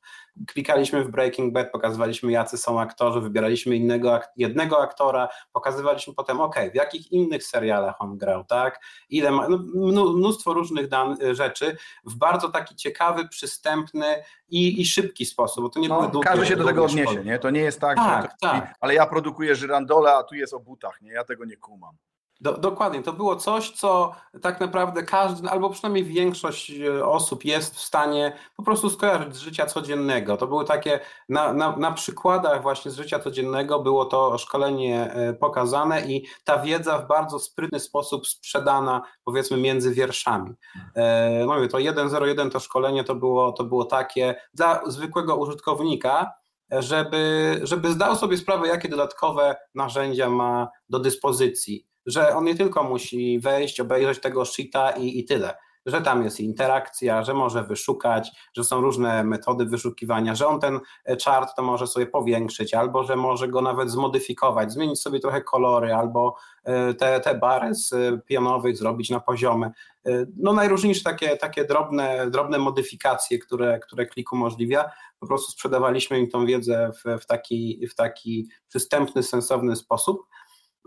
Klikaliśmy 0.47 1.03
w 1.03 1.11
Breaking 1.11 1.53
Bad, 1.53 1.71
pokazywaliśmy, 1.71 2.31
jacy 2.31 2.57
są 2.57 2.79
aktorzy, 2.79 3.21
wybieraliśmy 3.21 3.75
innego, 3.75 4.19
jednego 4.37 4.81
aktora, 4.81 5.27
pokazywaliśmy 5.53 6.13
potem, 6.13 6.41
ok, 6.41 6.55
w 6.71 6.75
jakich 6.75 7.11
innych 7.11 7.43
serialach 7.43 8.01
on 8.01 8.17
grał, 8.17 8.43
tak? 8.43 8.79
Ile 9.09 9.31
ma, 9.31 9.47
no, 9.75 10.13
mnóstwo 10.13 10.53
różnych 10.53 10.87
dan, 10.87 11.17
rzeczy 11.31 11.77
w 12.05 12.15
bardzo 12.15 12.49
taki 12.49 12.75
ciekawy, 12.75 13.27
przystępny 13.27 14.23
i, 14.51 14.81
i 14.81 14.85
szybki 14.85 15.25
sposób, 15.25 15.63
bo 15.63 15.69
to 15.69 15.79
nie 15.79 15.87
no, 15.87 15.99
były 15.99 16.11
długie, 16.11 16.27
Każdy 16.27 16.45
się 16.45 16.55
do 16.55 16.65
tego 16.65 16.85
odniesie, 16.85 17.23
nie? 17.23 17.39
To 17.39 17.49
nie 17.49 17.61
jest 17.61 17.79
tak, 17.79 17.97
tak, 17.97 18.23
że, 18.23 18.29
tak. 18.41 18.75
ale 18.79 18.93
ja 18.93 19.05
produkuję 19.05 19.55
żyrandola, 19.55 20.17
a 20.17 20.23
tu 20.23 20.35
jest 20.35 20.53
obud 20.53 20.65
butach, 20.65 21.01
nie? 21.01 21.11
Ja 21.11 21.23
tego 21.23 21.45
nie 21.45 21.57
kumam. 21.57 21.95
Do, 22.41 22.57
dokładnie, 22.57 23.03
to 23.03 23.13
było 23.13 23.35
coś, 23.35 23.71
co 23.71 24.15
tak 24.41 24.59
naprawdę 24.59 25.03
każdy, 25.03 25.49
albo 25.49 25.69
przynajmniej 25.69 26.03
większość 26.03 26.71
e, 26.71 27.05
osób 27.05 27.45
jest 27.45 27.75
w 27.75 27.79
stanie 27.79 28.37
po 28.55 28.63
prostu 28.63 28.89
skojarzyć 28.89 29.35
z 29.35 29.39
życia 29.39 29.65
codziennego. 29.65 30.37
To 30.37 30.47
były 30.47 30.65
takie, 30.65 30.99
na, 31.29 31.53
na, 31.53 31.77
na 31.77 31.91
przykładach 31.91 32.61
właśnie 32.61 32.91
z 32.91 32.95
życia 32.95 33.19
codziennego 33.19 33.79
było 33.79 34.05
to 34.05 34.37
szkolenie 34.37 35.13
e, 35.13 35.33
pokazane 35.33 36.01
i 36.01 36.25
ta 36.43 36.59
wiedza 36.59 36.97
w 36.97 37.07
bardzo 37.07 37.39
sprytny 37.39 37.79
sposób 37.79 38.27
sprzedana, 38.27 39.01
powiedzmy, 39.23 39.57
między 39.57 39.93
wierszami. 39.93 40.53
E, 40.95 41.45
no 41.45 41.55
mówię, 41.55 41.67
to 41.67 41.77
1.01 41.77 42.51
to 42.51 42.59
szkolenie 42.59 43.03
to 43.03 43.15
było, 43.15 43.51
to 43.51 43.63
było 43.63 43.85
takie 43.85 44.35
dla 44.53 44.81
zwykłego 44.87 45.35
użytkownika, 45.35 46.33
żeby, 46.71 47.59
żeby 47.63 47.91
zdał 47.91 48.15
sobie 48.15 48.37
sprawę, 48.37 48.67
jakie 48.67 48.89
dodatkowe 48.89 49.55
narzędzia 49.75 50.29
ma 50.29 50.67
do 50.89 50.99
dyspozycji, 50.99 51.90
że 52.05 52.35
on 52.35 52.43
nie 52.43 52.55
tylko 52.55 52.83
musi 52.83 53.39
wejść, 53.39 53.79
obejrzeć 53.79 54.21
tego 54.21 54.45
sheeta 54.45 54.91
i, 54.91 55.19
i 55.19 55.25
tyle, 55.25 55.53
że 55.85 56.01
tam 56.01 56.23
jest 56.23 56.39
interakcja, 56.39 57.23
że 57.23 57.33
może 57.33 57.63
wyszukać, 57.63 58.31
że 58.53 58.63
są 58.63 58.81
różne 58.81 59.23
metody 59.23 59.65
wyszukiwania, 59.65 60.35
że 60.35 60.47
on 60.47 60.59
ten 60.59 60.79
chart 61.25 61.55
to 61.55 61.63
może 61.63 61.87
sobie 61.87 62.07
powiększyć, 62.07 62.73
albo 62.73 63.03
że 63.03 63.15
może 63.15 63.47
go 63.47 63.61
nawet 63.61 63.91
zmodyfikować, 63.91 64.71
zmienić 64.71 65.01
sobie 65.01 65.19
trochę 65.19 65.41
kolory, 65.41 65.93
albo 65.93 66.35
e, 66.63 66.93
te, 66.93 67.19
te 67.19 67.35
bary 67.35 67.75
z 67.75 67.93
pionowych 68.25 68.77
zrobić 68.77 69.09
na 69.09 69.19
poziome. 69.19 69.71
E, 70.05 70.25
no 70.37 70.53
najróżniejsze 70.53 71.03
takie, 71.03 71.37
takie 71.37 71.65
drobne, 71.65 72.31
drobne 72.31 72.57
modyfikacje, 72.57 73.39
które, 73.39 73.79
które 73.79 74.05
klik 74.05 74.33
umożliwia 74.33 74.91
po 75.21 75.27
prostu 75.27 75.51
sprzedawaliśmy 75.51 76.19
im 76.19 76.29
tą 76.29 76.45
wiedzę 76.45 76.91
w, 76.93 77.21
w, 77.21 77.25
taki, 77.25 77.87
w 77.87 77.95
taki 77.95 78.49
przystępny, 78.67 79.23
sensowny 79.23 79.75
sposób. 79.75 80.27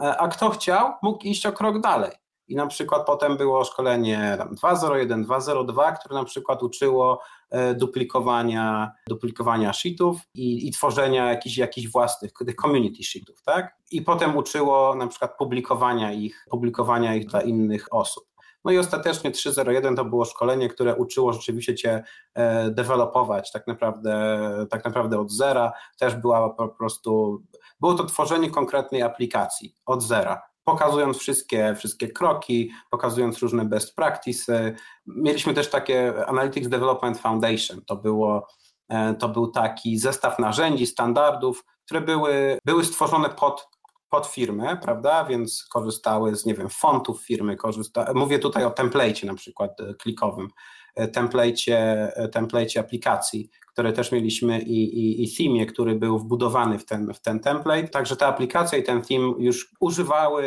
E, 0.02 0.16
a 0.16 0.28
kto 0.28 0.50
chciał, 0.50 0.92
mógł 1.02 1.24
iść 1.24 1.46
o 1.46 1.52
krok 1.52 1.80
dalej. 1.80 2.10
I 2.48 2.56
na 2.56 2.66
przykład 2.66 3.06
potem 3.06 3.36
było 3.36 3.64
szkolenie 3.64 4.38
201, 4.52 5.22
202, 5.22 5.92
które 5.92 6.14
na 6.14 6.24
przykład 6.24 6.62
uczyło 6.62 7.20
e, 7.50 7.74
duplikowania, 7.74 8.92
duplikowania 9.08 9.72
sheetów 9.72 10.20
i, 10.34 10.68
i 10.68 10.70
tworzenia 10.70 11.28
jakichś, 11.30 11.56
jakichś 11.56 11.88
własnych 11.88 12.32
community 12.60 13.04
sheetów, 13.04 13.42
tak? 13.42 13.76
I 13.90 14.02
potem 14.02 14.36
uczyło 14.36 14.94
na 14.94 15.06
przykład 15.06 15.36
publikowania 15.38 16.12
ich, 16.12 16.46
publikowania 16.50 17.14
ich 17.14 17.26
dla 17.26 17.40
innych 17.40 17.86
osób. 17.90 18.24
No 18.64 18.72
i 18.72 18.78
ostatecznie 18.78 19.30
301 19.30 19.96
to 19.96 20.04
było 20.04 20.24
szkolenie, 20.24 20.68
które 20.68 20.96
uczyło 20.96 21.32
rzeczywiście 21.32 21.74
cię 21.74 22.04
e, 22.34 22.70
dewelopować 22.70 23.52
tak 23.52 23.66
naprawdę, 23.66 24.66
tak 24.70 24.84
naprawdę 24.84 25.18
od 25.18 25.32
zera. 25.32 25.72
Też 25.98 26.14
była 26.14 26.50
po 26.50 26.68
prostu, 26.68 27.42
było 27.84 27.94
to 27.94 28.04
tworzenie 28.04 28.50
konkretnej 28.50 29.02
aplikacji 29.02 29.74
od 29.86 30.02
zera 30.02 30.42
pokazując 30.64 31.16
wszystkie, 31.16 31.74
wszystkie 31.78 32.08
kroki, 32.08 32.70
pokazując 32.90 33.38
różne 33.38 33.64
best 33.64 33.96
practices. 33.96 34.76
Mieliśmy 35.06 35.54
też 35.54 35.70
takie 35.70 36.26
Analytics 36.26 36.68
Development 36.68 37.18
Foundation. 37.18 37.84
To, 37.86 37.96
było, 37.96 38.46
e, 38.88 39.14
to 39.14 39.28
był 39.28 39.50
taki 39.50 39.98
zestaw 39.98 40.38
narzędzi, 40.38 40.86
standardów, 40.86 41.64
które 41.84 42.00
były, 42.00 42.58
były 42.64 42.84
stworzone 42.84 43.30
pod, 43.30 43.68
pod 44.08 44.26
firmę, 44.26 44.76
prawda? 44.82 45.24
Więc 45.24 45.66
korzystały 45.72 46.36
z, 46.36 46.46
nie 46.46 46.54
wiem, 46.54 46.68
fontów 46.70 47.22
firmy, 47.22 47.56
korzysta... 47.56 48.12
mówię 48.14 48.38
tutaj 48.38 48.64
o 48.64 48.70
template 48.70 49.26
na 49.26 49.34
przykład 49.34 49.80
e, 49.80 49.94
klikowym, 49.94 50.48
e, 50.94 51.08
template, 51.08 52.12
template 52.32 52.80
aplikacji, 52.80 53.50
które 53.74 53.92
też 53.92 54.12
mieliśmy 54.12 54.60
i, 54.60 54.98
i, 54.98 55.24
i 55.24 55.36
theme, 55.36 55.66
który 55.66 55.94
był 55.94 56.18
wbudowany 56.18 56.78
w 56.78 56.84
ten, 56.84 57.14
w 57.14 57.20
ten 57.20 57.40
template. 57.40 57.88
Także 57.88 58.16
ta 58.16 58.26
aplikacja 58.26 58.78
i 58.78 58.82
ten 58.82 59.02
theme 59.02 59.34
już 59.38 59.72
używały 59.80 60.44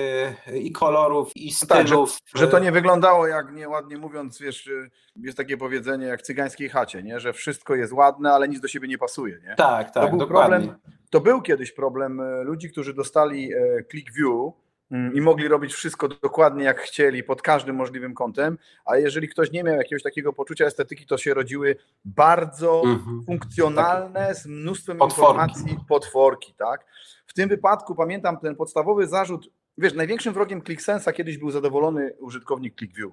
i 0.54 0.72
kolorów, 0.72 1.32
i 1.36 1.52
stylów. 1.52 1.70
Tak, 1.70 1.88
że, 1.88 2.46
że, 2.46 2.48
to 2.48 2.60
nie 2.60 2.72
wyglądało 2.72 3.28
jak 3.28 3.54
nieładnie 3.54 3.98
mówiąc, 3.98 4.40
wiesz, 4.40 4.70
jest 5.16 5.38
takie 5.38 5.58
powiedzenie 5.58 6.06
jak 6.06 6.20
w 6.20 6.24
cygańskiej 6.24 6.70
chacie, 6.70 7.04
nie? 7.04 7.20
że 7.20 7.34
wszystko 7.34 7.76
jest 7.76 7.94
ładne, 7.94 8.32
ale 8.32 8.48
nic 8.48 8.60
do 8.60 8.68
siebie 8.68 8.88
nie 8.88 8.98
pasuje. 8.98 9.40
Nie? 9.44 9.56
Tak, 9.56 9.92
tak, 9.92 10.04
to 10.04 10.10
był 10.10 10.20
dokładnie. 10.20 10.58
Problem, 10.58 10.80
to 11.10 11.20
był 11.20 11.42
kiedyś 11.42 11.72
problem 11.72 12.20
e, 12.20 12.44
ludzi, 12.44 12.70
którzy 12.70 12.94
dostali 12.94 13.50
click 13.92 14.14
view, 14.14 14.54
i 14.92 15.22
mogli 15.22 15.48
robić 15.48 15.74
wszystko 15.74 16.08
dokładnie 16.08 16.64
jak 16.64 16.82
chcieli, 16.82 17.24
pod 17.24 17.42
każdym 17.42 17.76
możliwym 17.76 18.14
kątem, 18.14 18.58
a 18.86 18.98
jeżeli 18.98 19.28
ktoś 19.30 19.52
nie 19.52 19.64
miał 19.64 19.76
jakiegoś 19.76 20.04
takiego 20.04 20.34
poczucia 20.34 20.66
estetyki, 20.66 21.06
to 21.06 21.18
się 21.18 21.34
rodziły 21.34 21.76
bardzo 22.06 22.82
mhm. 22.86 23.24
funkcjonalne, 23.24 24.36
z 24.36 24.46
mnóstwem 24.46 24.98
potworki. 24.98 25.22
informacji 25.22 25.78
potworki, 25.90 26.54
tak? 26.54 26.86
W 27.28 27.34
tym 27.34 27.50
wypadku 27.50 27.96
pamiętam 27.96 28.38
ten 28.38 28.56
podstawowy 28.56 29.08
zarzut, 29.08 29.50
wiesz, 29.78 29.94
największym 29.94 30.34
wrogiem 30.34 30.62
ClickSense'a 30.62 31.14
kiedyś 31.14 31.38
był 31.38 31.52
zadowolony 31.52 32.14
użytkownik 32.20 32.76
ClickView, 32.78 33.12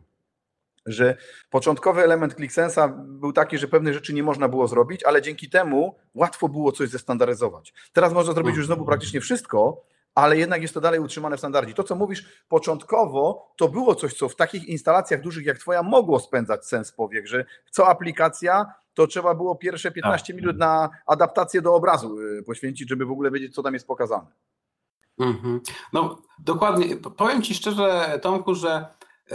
że 0.87 1.17
początkowy 1.51 2.03
element 2.03 2.35
ClickSense'a 2.35 3.05
był 3.07 3.33
taki, 3.33 3.59
że 3.59 3.69
pewne 3.69 3.95
rzeczy 3.95 4.15
nie 4.15 4.23
można 4.23 4.49
było 4.49 4.69
zrobić, 4.69 5.05
ale 5.05 5.23
dzięki 5.23 5.51
temu 5.51 5.97
łatwo 6.15 6.49
było 6.49 6.73
coś 6.73 6.89
zestandaryzować. 6.89 7.75
Teraz 7.93 8.13
można 8.13 8.33
zrobić 8.33 8.57
już 8.57 8.67
znowu 8.67 8.85
praktycznie 8.85 9.21
wszystko, 9.21 9.85
ale 10.15 10.37
jednak 10.39 10.63
jest 10.63 10.75
to 10.75 10.81
dalej 10.81 11.01
utrzymane 11.01 11.37
w 11.37 11.41
standardzie. 11.41 11.75
To, 11.75 11.85
co 11.85 11.95
mówisz 11.95 12.45
początkowo, 12.49 13.53
to 13.57 13.69
było 13.69 13.95
coś, 13.95 14.15
co 14.15 14.29
w 14.29 14.37
takich 14.37 14.69
instalacjach 14.69 15.21
dużych 15.21 15.47
jak 15.47 15.59
Twoja 15.59 15.83
mogło 15.83 16.21
spędzać 16.21 16.67
sens 16.67 16.93
powiek, 16.93 17.27
że 17.27 17.45
co 17.71 17.89
aplikacja, 17.89 18.75
to 18.95 19.07
trzeba 19.07 19.35
było 19.35 19.57
pierwsze 19.57 19.91
15 19.91 20.33
tak. 20.33 20.43
minut 20.43 20.59
na 20.59 20.91
adaptację 21.07 21.63
do 21.63 21.75
obrazu 21.75 22.19
y, 22.21 22.43
poświęcić, 22.43 22.89
żeby 22.89 23.07
w 23.07 23.11
ogóle 23.11 23.31
wiedzieć, 23.31 23.55
co 23.55 23.63
tam 23.63 23.75
jest 23.75 23.87
pokazane. 23.87 24.27
Mhm. 25.19 25.61
No 25.93 26.19
dokładnie. 26.39 26.97
Powiem 26.97 27.43
Ci 27.43 27.55
szczerze, 27.55 28.19
Tomku, 28.23 28.55
że 28.55 28.87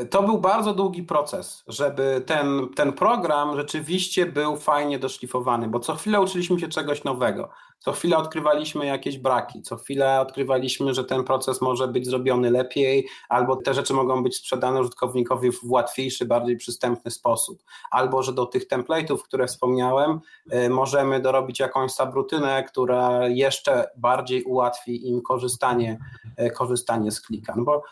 to 0.10 0.24
był 0.24 0.38
bardzo 0.38 0.74
długi 0.74 1.04
proces, 1.04 1.64
żeby 1.68 2.24
ten, 2.26 2.70
ten 2.76 2.94
program 2.94 3.56
rzeczywiście 3.56 4.26
był 4.26 4.58
fajnie 4.58 5.00
doszlifowany, 5.00 5.68
bo 5.68 5.80
co 5.80 5.96
chwilę 5.96 6.22
uczyliśmy 6.22 6.60
się 6.60 6.68
czegoś 6.68 7.04
nowego, 7.04 7.50
co 7.80 7.92
chwilę 7.92 8.18
odkrywaliśmy 8.18 8.86
jakieś 8.86 9.18
braki, 9.18 9.62
co 9.62 9.76
chwilę 9.76 10.22
odkrywaliśmy, 10.22 10.94
że 10.94 11.04
ten 11.04 11.24
proces 11.24 11.62
może 11.62 11.88
być 11.88 12.06
zrobiony 12.06 12.52
lepiej, 12.52 13.08
albo 13.30 13.56
te 13.56 13.74
rzeczy 13.74 13.94
mogą 13.94 14.24
być 14.24 14.36
sprzedane 14.36 14.82
użytkownikowi 14.82 15.52
w 15.52 15.60
łatwiejszy, 15.64 16.26
bardziej 16.26 16.58
przystępny 16.58 17.12
sposób, 17.12 17.64
albo 17.92 18.24
że 18.24 18.34
do 18.34 18.46
tych 18.46 18.68
template'ów, 18.68 19.18
które 19.24 19.48
wspomniałem, 19.48 20.20
y, 20.54 20.70
możemy 20.70 21.20
dorobić 21.20 21.60
jakąś 21.60 21.92
sabrutynę, 21.92 22.64
która 22.64 23.28
jeszcze 23.28 23.90
bardziej 23.98 24.44
ułatwi 24.44 25.10
im 25.10 25.22
korzystanie, 25.22 26.00
y, 26.42 26.52
korzystanie 26.52 27.12
z 27.12 27.22
klika. 27.22 27.54
No 27.58 27.64
bo 27.64 27.84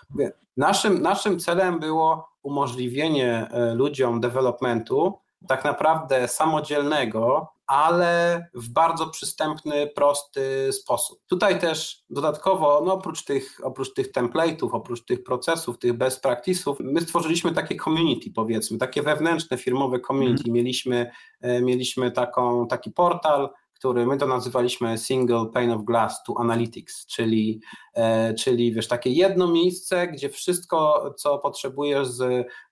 Naszym, 0.57 1.01
naszym 1.01 1.39
celem 1.39 1.79
było 1.79 2.29
umożliwienie 2.43 3.47
e, 3.51 3.73
ludziom 3.73 4.21
developmentu 4.21 5.19
tak 5.47 5.63
naprawdę 5.63 6.27
samodzielnego, 6.27 7.53
ale 7.67 8.45
w 8.53 8.69
bardzo 8.69 9.09
przystępny, 9.09 9.87
prosty 9.87 10.73
sposób. 10.73 11.19
Tutaj 11.27 11.59
też 11.59 12.03
dodatkowo, 12.09 12.81
no 12.85 12.93
oprócz 12.93 13.23
tych, 13.23 13.59
oprócz 13.63 13.93
tych 13.93 14.11
template'ów, 14.11 14.69
oprócz 14.71 15.05
tych 15.05 15.23
procesów, 15.23 15.79
tych 15.79 15.93
best 15.93 16.23
practice'ów, 16.25 16.75
my 16.79 17.01
stworzyliśmy 17.01 17.51
takie 17.51 17.75
community, 17.75 18.31
powiedzmy, 18.35 18.77
takie 18.77 19.01
wewnętrzne, 19.01 19.57
firmowe 19.57 19.99
community. 19.99 20.43
Mm. 20.45 20.53
Mieliśmy, 20.53 21.11
e, 21.41 21.61
mieliśmy 21.61 22.11
taką, 22.11 22.67
taki 22.67 22.91
portal, 22.91 23.49
który 23.79 24.05
my 24.05 24.17
to 24.17 24.27
nazywaliśmy 24.27 24.97
Single 24.97 25.45
Pane 25.53 25.75
of 25.75 25.83
Glass 25.83 26.23
to 26.23 26.33
Analytics, 26.37 27.05
czyli, 27.05 27.61
e, 27.93 28.33
czyli 28.33 28.73
wiesz, 28.73 28.87
takie 28.87 29.09
jedno 29.09 29.47
miejsce, 29.47 30.07
gdzie 30.07 30.29
wszystko, 30.29 31.13
co 31.17 31.39
potrzebujesz 31.39 32.07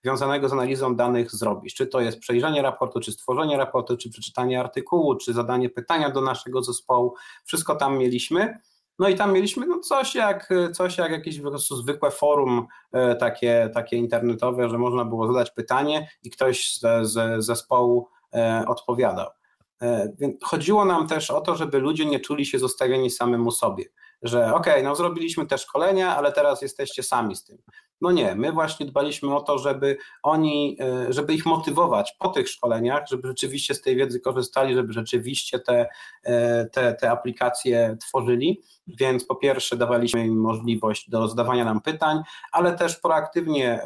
związanego 0.02 0.48
z 0.48 0.52
analizą 0.52 0.96
danych 0.96 1.30
zrobisz. 1.30 1.74
Czy 1.74 1.86
to 1.86 2.00
jest 2.00 2.18
przejrzenie 2.18 2.62
raportu, 2.62 3.00
czy 3.00 3.12
stworzenie 3.12 3.56
raportu, 3.56 3.96
czy 3.96 4.10
przeczytanie 4.10 4.60
artykułu, 4.60 5.16
czy 5.16 5.32
zadanie 5.32 5.70
pytania 5.70 6.10
do 6.10 6.20
naszego 6.20 6.62
zespołu, 6.62 7.14
wszystko 7.44 7.76
tam 7.76 7.98
mieliśmy. 7.98 8.58
No 8.98 9.08
i 9.08 9.14
tam 9.14 9.32
mieliśmy 9.32 9.66
no 9.66 9.78
coś, 9.78 10.14
jak, 10.14 10.48
coś 10.72 10.98
jak 10.98 11.10
jakieś 11.12 11.40
po 11.40 11.50
prostu 11.50 11.76
zwykłe 11.76 12.10
forum 12.10 12.66
e, 12.92 13.16
takie, 13.16 13.70
takie 13.74 13.96
internetowe, 13.96 14.68
że 14.68 14.78
można 14.78 15.04
było 15.04 15.26
zadać 15.26 15.50
pytanie 15.50 16.08
i 16.22 16.30
ktoś 16.30 16.74
z, 16.74 16.80
z 17.02 17.44
zespołu 17.44 18.08
e, 18.34 18.64
odpowiadał. 18.68 19.30
E, 19.82 20.12
chodziło 20.42 20.84
nam 20.84 21.08
też 21.08 21.30
o 21.30 21.40
to, 21.40 21.56
żeby 21.56 21.78
ludzie 21.78 22.06
nie 22.06 22.20
czuli 22.20 22.46
się 22.46 22.58
zostawieni 22.58 23.10
samemu 23.10 23.50
sobie, 23.50 23.84
że 24.22 24.54
okay, 24.54 24.82
no 24.82 24.96
zrobiliśmy 24.96 25.46
te 25.46 25.58
szkolenia, 25.58 26.16
ale 26.16 26.32
teraz 26.32 26.62
jesteście 26.62 27.02
sami 27.02 27.36
z 27.36 27.44
tym. 27.44 27.58
No 28.00 28.12
nie, 28.12 28.34
my 28.34 28.52
właśnie 28.52 28.86
dbaliśmy 28.86 29.34
o 29.34 29.40
to, 29.40 29.58
żeby 29.58 29.96
oni, 30.22 30.76
e, 30.80 31.12
żeby 31.12 31.34
ich 31.34 31.46
motywować 31.46 32.16
po 32.18 32.28
tych 32.28 32.48
szkoleniach, 32.48 33.02
żeby 33.10 33.28
rzeczywiście 33.28 33.74
z 33.74 33.82
tej 33.82 33.96
wiedzy 33.96 34.20
korzystali, 34.20 34.74
żeby 34.74 34.92
rzeczywiście 34.92 35.58
te, 35.58 35.86
e, 36.24 36.66
te, 36.66 36.94
te 36.94 37.10
aplikacje 37.10 37.96
tworzyli, 38.00 38.62
więc 38.86 39.24
po 39.24 39.36
pierwsze 39.36 39.76
dawaliśmy 39.76 40.26
im 40.26 40.40
możliwość 40.40 41.10
do 41.10 41.28
zadawania 41.28 41.64
nam 41.64 41.80
pytań, 41.80 42.22
ale 42.52 42.76
też 42.76 42.96
proaktywnie 42.96 43.80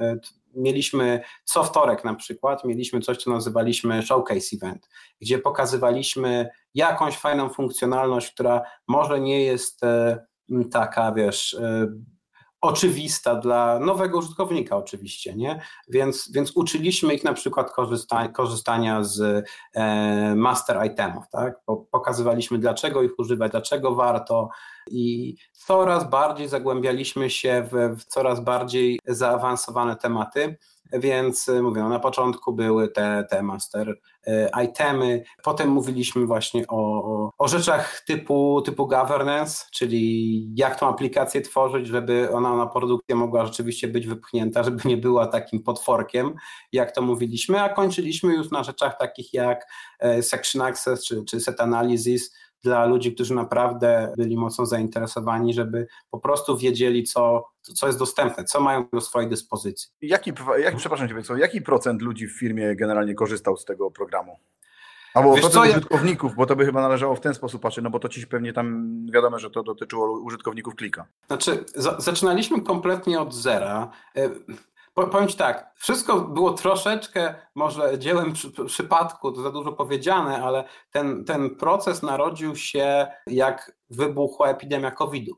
mieliśmy 0.54 1.20
co 1.44 1.64
wtorek 1.64 2.04
na 2.04 2.14
przykład, 2.14 2.64
mieliśmy 2.64 3.00
coś, 3.00 3.16
co 3.16 3.30
nazywaliśmy 3.30 4.02
showcase 4.02 4.56
event, 4.56 4.88
gdzie 5.20 5.38
pokazywaliśmy 5.38 6.48
jakąś 6.74 7.18
fajną 7.18 7.48
funkcjonalność, 7.48 8.32
która 8.32 8.62
może 8.88 9.20
nie 9.20 9.42
jest 9.44 9.84
e, 9.84 10.26
taka, 10.70 11.12
wiesz, 11.12 11.54
e, 11.54 11.86
oczywista 12.60 13.34
dla 13.34 13.78
nowego 13.78 14.18
użytkownika 14.18 14.76
oczywiście, 14.76 15.36
nie? 15.36 15.62
Więc, 15.88 16.32
więc 16.34 16.56
uczyliśmy 16.56 17.14
ich 17.14 17.24
na 17.24 17.32
przykład 17.32 17.72
korzysta, 17.72 18.28
korzystania 18.28 19.04
z 19.04 19.44
e, 19.74 20.34
master 20.34 20.86
itemów, 20.86 21.24
tak? 21.32 21.60
Pokazywaliśmy 21.90 22.58
dlaczego 22.58 23.02
ich 23.02 23.18
używać, 23.18 23.50
dlaczego 23.50 23.94
warto 23.94 24.48
i 24.90 25.34
coraz 25.52 26.10
bardziej 26.10 26.48
zagłębialiśmy 26.48 27.30
się 27.30 27.68
w, 27.72 28.00
w 28.00 28.04
coraz 28.04 28.40
bardziej 28.40 29.00
zaawansowane 29.06 29.96
tematy. 29.96 30.56
Więc 30.92 31.48
y, 31.48 31.62
mówię, 31.62 31.80
no 31.82 31.88
na 31.88 31.98
początku 31.98 32.52
były 32.52 32.88
te, 32.88 33.26
te 33.30 33.42
master 33.42 33.88
y, 34.28 34.48
itemy, 34.64 35.24
potem 35.42 35.68
mówiliśmy 35.68 36.26
właśnie 36.26 36.64
o, 36.68 37.32
o, 37.38 37.48
rzeczach 37.48 38.02
typu, 38.06 38.62
typu 38.62 38.86
governance, 38.86 39.64
czyli 39.72 40.54
jak 40.56 40.80
tą 40.80 40.88
aplikację 40.88 41.40
tworzyć, 41.40 41.86
żeby 41.86 42.30
ona 42.32 42.56
na 42.56 42.66
produkcję 42.66 43.14
mogła 43.14 43.46
rzeczywiście 43.46 43.88
być 43.88 44.06
wypchnięta, 44.06 44.62
żeby 44.64 44.80
nie 44.84 44.96
była 44.96 45.26
takim 45.26 45.62
potworkiem, 45.62 46.34
jak 46.72 46.92
to 46.92 47.02
mówiliśmy, 47.02 47.60
a 47.60 47.68
kończyliśmy 47.68 48.34
już 48.34 48.50
na 48.50 48.64
rzeczach 48.64 48.98
takich 48.98 49.34
jak 49.34 49.66
e, 49.98 50.22
section 50.22 50.62
access 50.62 51.04
czy, 51.06 51.24
czy 51.24 51.40
set 51.40 51.60
analysis, 51.60 52.34
dla 52.62 52.86
ludzi, 52.86 53.14
którzy 53.14 53.34
naprawdę 53.34 54.14
byli 54.16 54.36
mocno 54.36 54.66
zainteresowani, 54.66 55.54
żeby 55.54 55.86
po 56.10 56.18
prostu 56.18 56.56
wiedzieli, 56.56 57.04
co, 57.04 57.44
co 57.60 57.86
jest 57.86 57.98
dostępne, 57.98 58.44
co 58.44 58.60
mają 58.60 58.84
do 58.92 59.00
swojej 59.00 59.28
dyspozycji. 59.28 59.90
Jaki, 60.02 60.32
jak, 60.58 60.76
przepraszam 60.76 61.08
Cię, 61.08 61.14
jaki 61.36 61.62
procent 61.62 62.02
ludzi 62.02 62.26
w 62.26 62.38
firmie 62.38 62.76
generalnie 62.76 63.14
korzystał 63.14 63.56
z 63.56 63.64
tego 63.64 63.90
programu? 63.90 64.36
Albo 65.14 65.32
Wiesz 65.32 65.40
procent 65.40 65.64
co, 65.64 65.70
użytkowników, 65.70 66.34
bo 66.34 66.46
to 66.46 66.56
by 66.56 66.66
chyba 66.66 66.80
należało 66.80 67.16
w 67.16 67.20
ten 67.20 67.34
sposób 67.34 67.62
patrzeć, 67.62 67.84
no 67.84 67.90
bo 67.90 67.98
to 67.98 68.08
ci 68.08 68.26
pewnie 68.26 68.52
tam 68.52 68.96
wiadomo, 69.12 69.38
że 69.38 69.50
to 69.50 69.62
dotyczyło 69.62 70.20
użytkowników 70.20 70.74
klika. 70.74 71.06
Znaczy, 71.26 71.64
za, 71.74 72.00
zaczynaliśmy 72.00 72.62
kompletnie 72.62 73.20
od 73.20 73.34
zera. 73.34 73.90
Powiem 75.06 75.28
Ci 75.28 75.36
tak, 75.36 75.72
wszystko 75.76 76.20
było 76.20 76.52
troszeczkę 76.52 77.34
może 77.54 77.98
dziełem 77.98 78.32
przy, 78.32 78.50
przypadku, 78.66 79.32
to 79.32 79.42
za 79.42 79.50
dużo 79.50 79.72
powiedziane, 79.72 80.42
ale 80.42 80.64
ten, 80.90 81.24
ten 81.24 81.56
proces 81.56 82.02
narodził 82.02 82.56
się 82.56 83.06
jak 83.26 83.76
wybuchła 83.90 84.48
epidemia 84.48 84.90
COVID-u. 84.90 85.34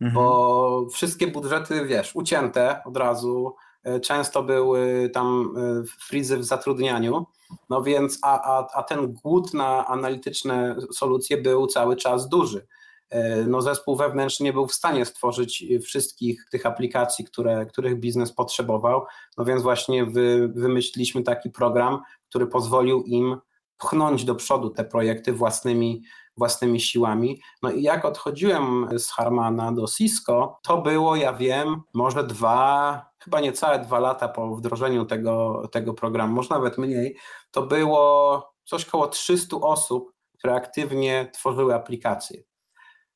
Mhm. 0.00 0.14
Bo 0.14 0.86
wszystkie 0.92 1.26
budżety, 1.26 1.86
wiesz, 1.86 2.16
ucięte 2.16 2.84
od 2.84 2.96
razu, 2.96 3.54
e, 3.84 4.00
często 4.00 4.42
były 4.42 5.10
tam 5.14 5.54
e, 5.56 5.82
frizy 6.06 6.36
w 6.36 6.44
zatrudnianiu, 6.44 7.26
no 7.70 7.82
więc, 7.82 8.18
a, 8.22 8.58
a, 8.58 8.66
a 8.74 8.82
ten 8.82 9.12
głód 9.12 9.54
na 9.54 9.86
analityczne 9.86 10.76
solucje 10.92 11.36
był 11.36 11.66
cały 11.66 11.96
czas 11.96 12.28
duży. 12.28 12.66
E, 13.12 13.44
no 13.44 13.62
zespół 13.62 13.96
wewnętrzny 13.96 14.44
nie 14.44 14.52
był 14.52 14.66
w 14.66 14.74
stanie 14.74 15.04
stworzyć 15.04 15.64
wszystkich 15.84 16.44
tych 16.50 16.66
aplikacji, 16.66 17.24
które, 17.24 17.66
których 17.66 18.00
biznes 18.00 18.32
potrzebował, 18.32 19.04
no 19.38 19.44
więc 19.44 19.62
właśnie 19.62 20.04
wy, 20.04 20.48
wymyśliliśmy 20.54 21.22
taki 21.22 21.50
program, 21.50 22.02
który 22.28 22.46
pozwolił 22.46 23.02
im 23.02 23.36
pchnąć 23.78 24.24
do 24.24 24.34
przodu 24.34 24.70
te 24.70 24.84
projekty 24.84 25.32
własnymi, 25.32 26.02
własnymi 26.36 26.80
siłami. 26.80 27.40
No 27.62 27.70
i 27.70 27.82
jak 27.82 28.04
odchodziłem 28.04 28.88
z 28.98 29.10
Harmana 29.10 29.72
do 29.72 29.86
Cisco, 29.86 30.58
to 30.62 30.82
było, 30.82 31.16
ja 31.16 31.32
wiem, 31.32 31.82
może 31.94 32.24
dwa, 32.24 33.06
chyba 33.18 33.40
niecałe 33.40 33.78
dwa 33.78 33.98
lata 33.98 34.28
po 34.28 34.56
wdrożeniu 34.56 35.04
tego, 35.04 35.62
tego 35.72 35.94
programu, 35.94 36.34
może 36.34 36.48
nawet 36.50 36.78
mniej, 36.78 37.16
to 37.50 37.62
było 37.62 38.52
coś 38.64 38.84
koło 38.84 39.08
300 39.08 39.56
osób, 39.56 40.12
które 40.38 40.54
aktywnie 40.54 41.30
tworzyły 41.34 41.74
aplikacje. 41.74 42.51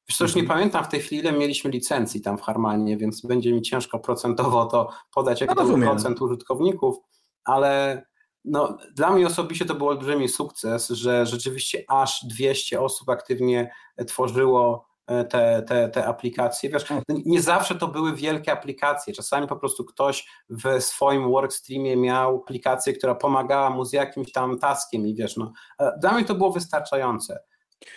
Wiesz, 0.08 0.20
już 0.20 0.34
nie 0.34 0.42
mhm. 0.42 0.58
pamiętam 0.58 0.84
w 0.84 0.88
tej 0.88 1.00
chwili, 1.00 1.20
ile 1.20 1.32
mieliśmy 1.32 1.70
licencji 1.70 2.20
tam 2.20 2.38
w 2.38 2.42
Harmanie, 2.42 2.96
więc 2.96 3.26
będzie 3.26 3.52
mi 3.52 3.62
ciężko 3.62 3.98
procentowo 3.98 4.66
to 4.66 4.90
podać, 5.14 5.40
jaki 5.40 5.54
no, 5.56 5.62
to 5.62 5.68
był 5.68 5.78
procent 5.78 6.22
użytkowników, 6.22 6.96
ale 7.44 8.02
no, 8.44 8.76
dla 8.94 9.10
mnie 9.10 9.26
osobiście 9.26 9.64
to 9.64 9.74
był 9.74 9.88
olbrzymi 9.88 10.28
sukces, 10.28 10.88
że 10.88 11.26
rzeczywiście 11.26 11.84
aż 11.88 12.24
200 12.24 12.80
osób 12.80 13.08
aktywnie 13.08 13.70
tworzyło 14.06 14.86
e, 15.06 15.24
te, 15.24 15.62
te, 15.68 15.88
te 15.88 16.06
aplikacje. 16.06 16.70
Wiesz, 16.70 16.90
no, 16.90 17.02
nie 17.08 17.42
zawsze 17.42 17.74
to 17.74 17.88
były 17.88 18.14
wielkie 18.14 18.52
aplikacje. 18.52 19.14
Czasami 19.14 19.46
po 19.46 19.56
prostu 19.56 19.84
ktoś 19.84 20.28
w 20.50 20.80
swoim 20.80 21.30
workstreamie 21.30 21.96
miał 21.96 22.36
aplikację, 22.36 22.92
która 22.92 23.14
pomagała 23.14 23.70
mu 23.70 23.84
z 23.84 23.92
jakimś 23.92 24.32
tam 24.32 24.58
taskiem 24.58 25.06
i 25.06 25.14
wiesz, 25.14 25.36
no, 25.36 25.52
e, 25.80 25.92
dla 26.00 26.12
mnie 26.12 26.24
to 26.24 26.34
było 26.34 26.52
wystarczające. 26.52 27.38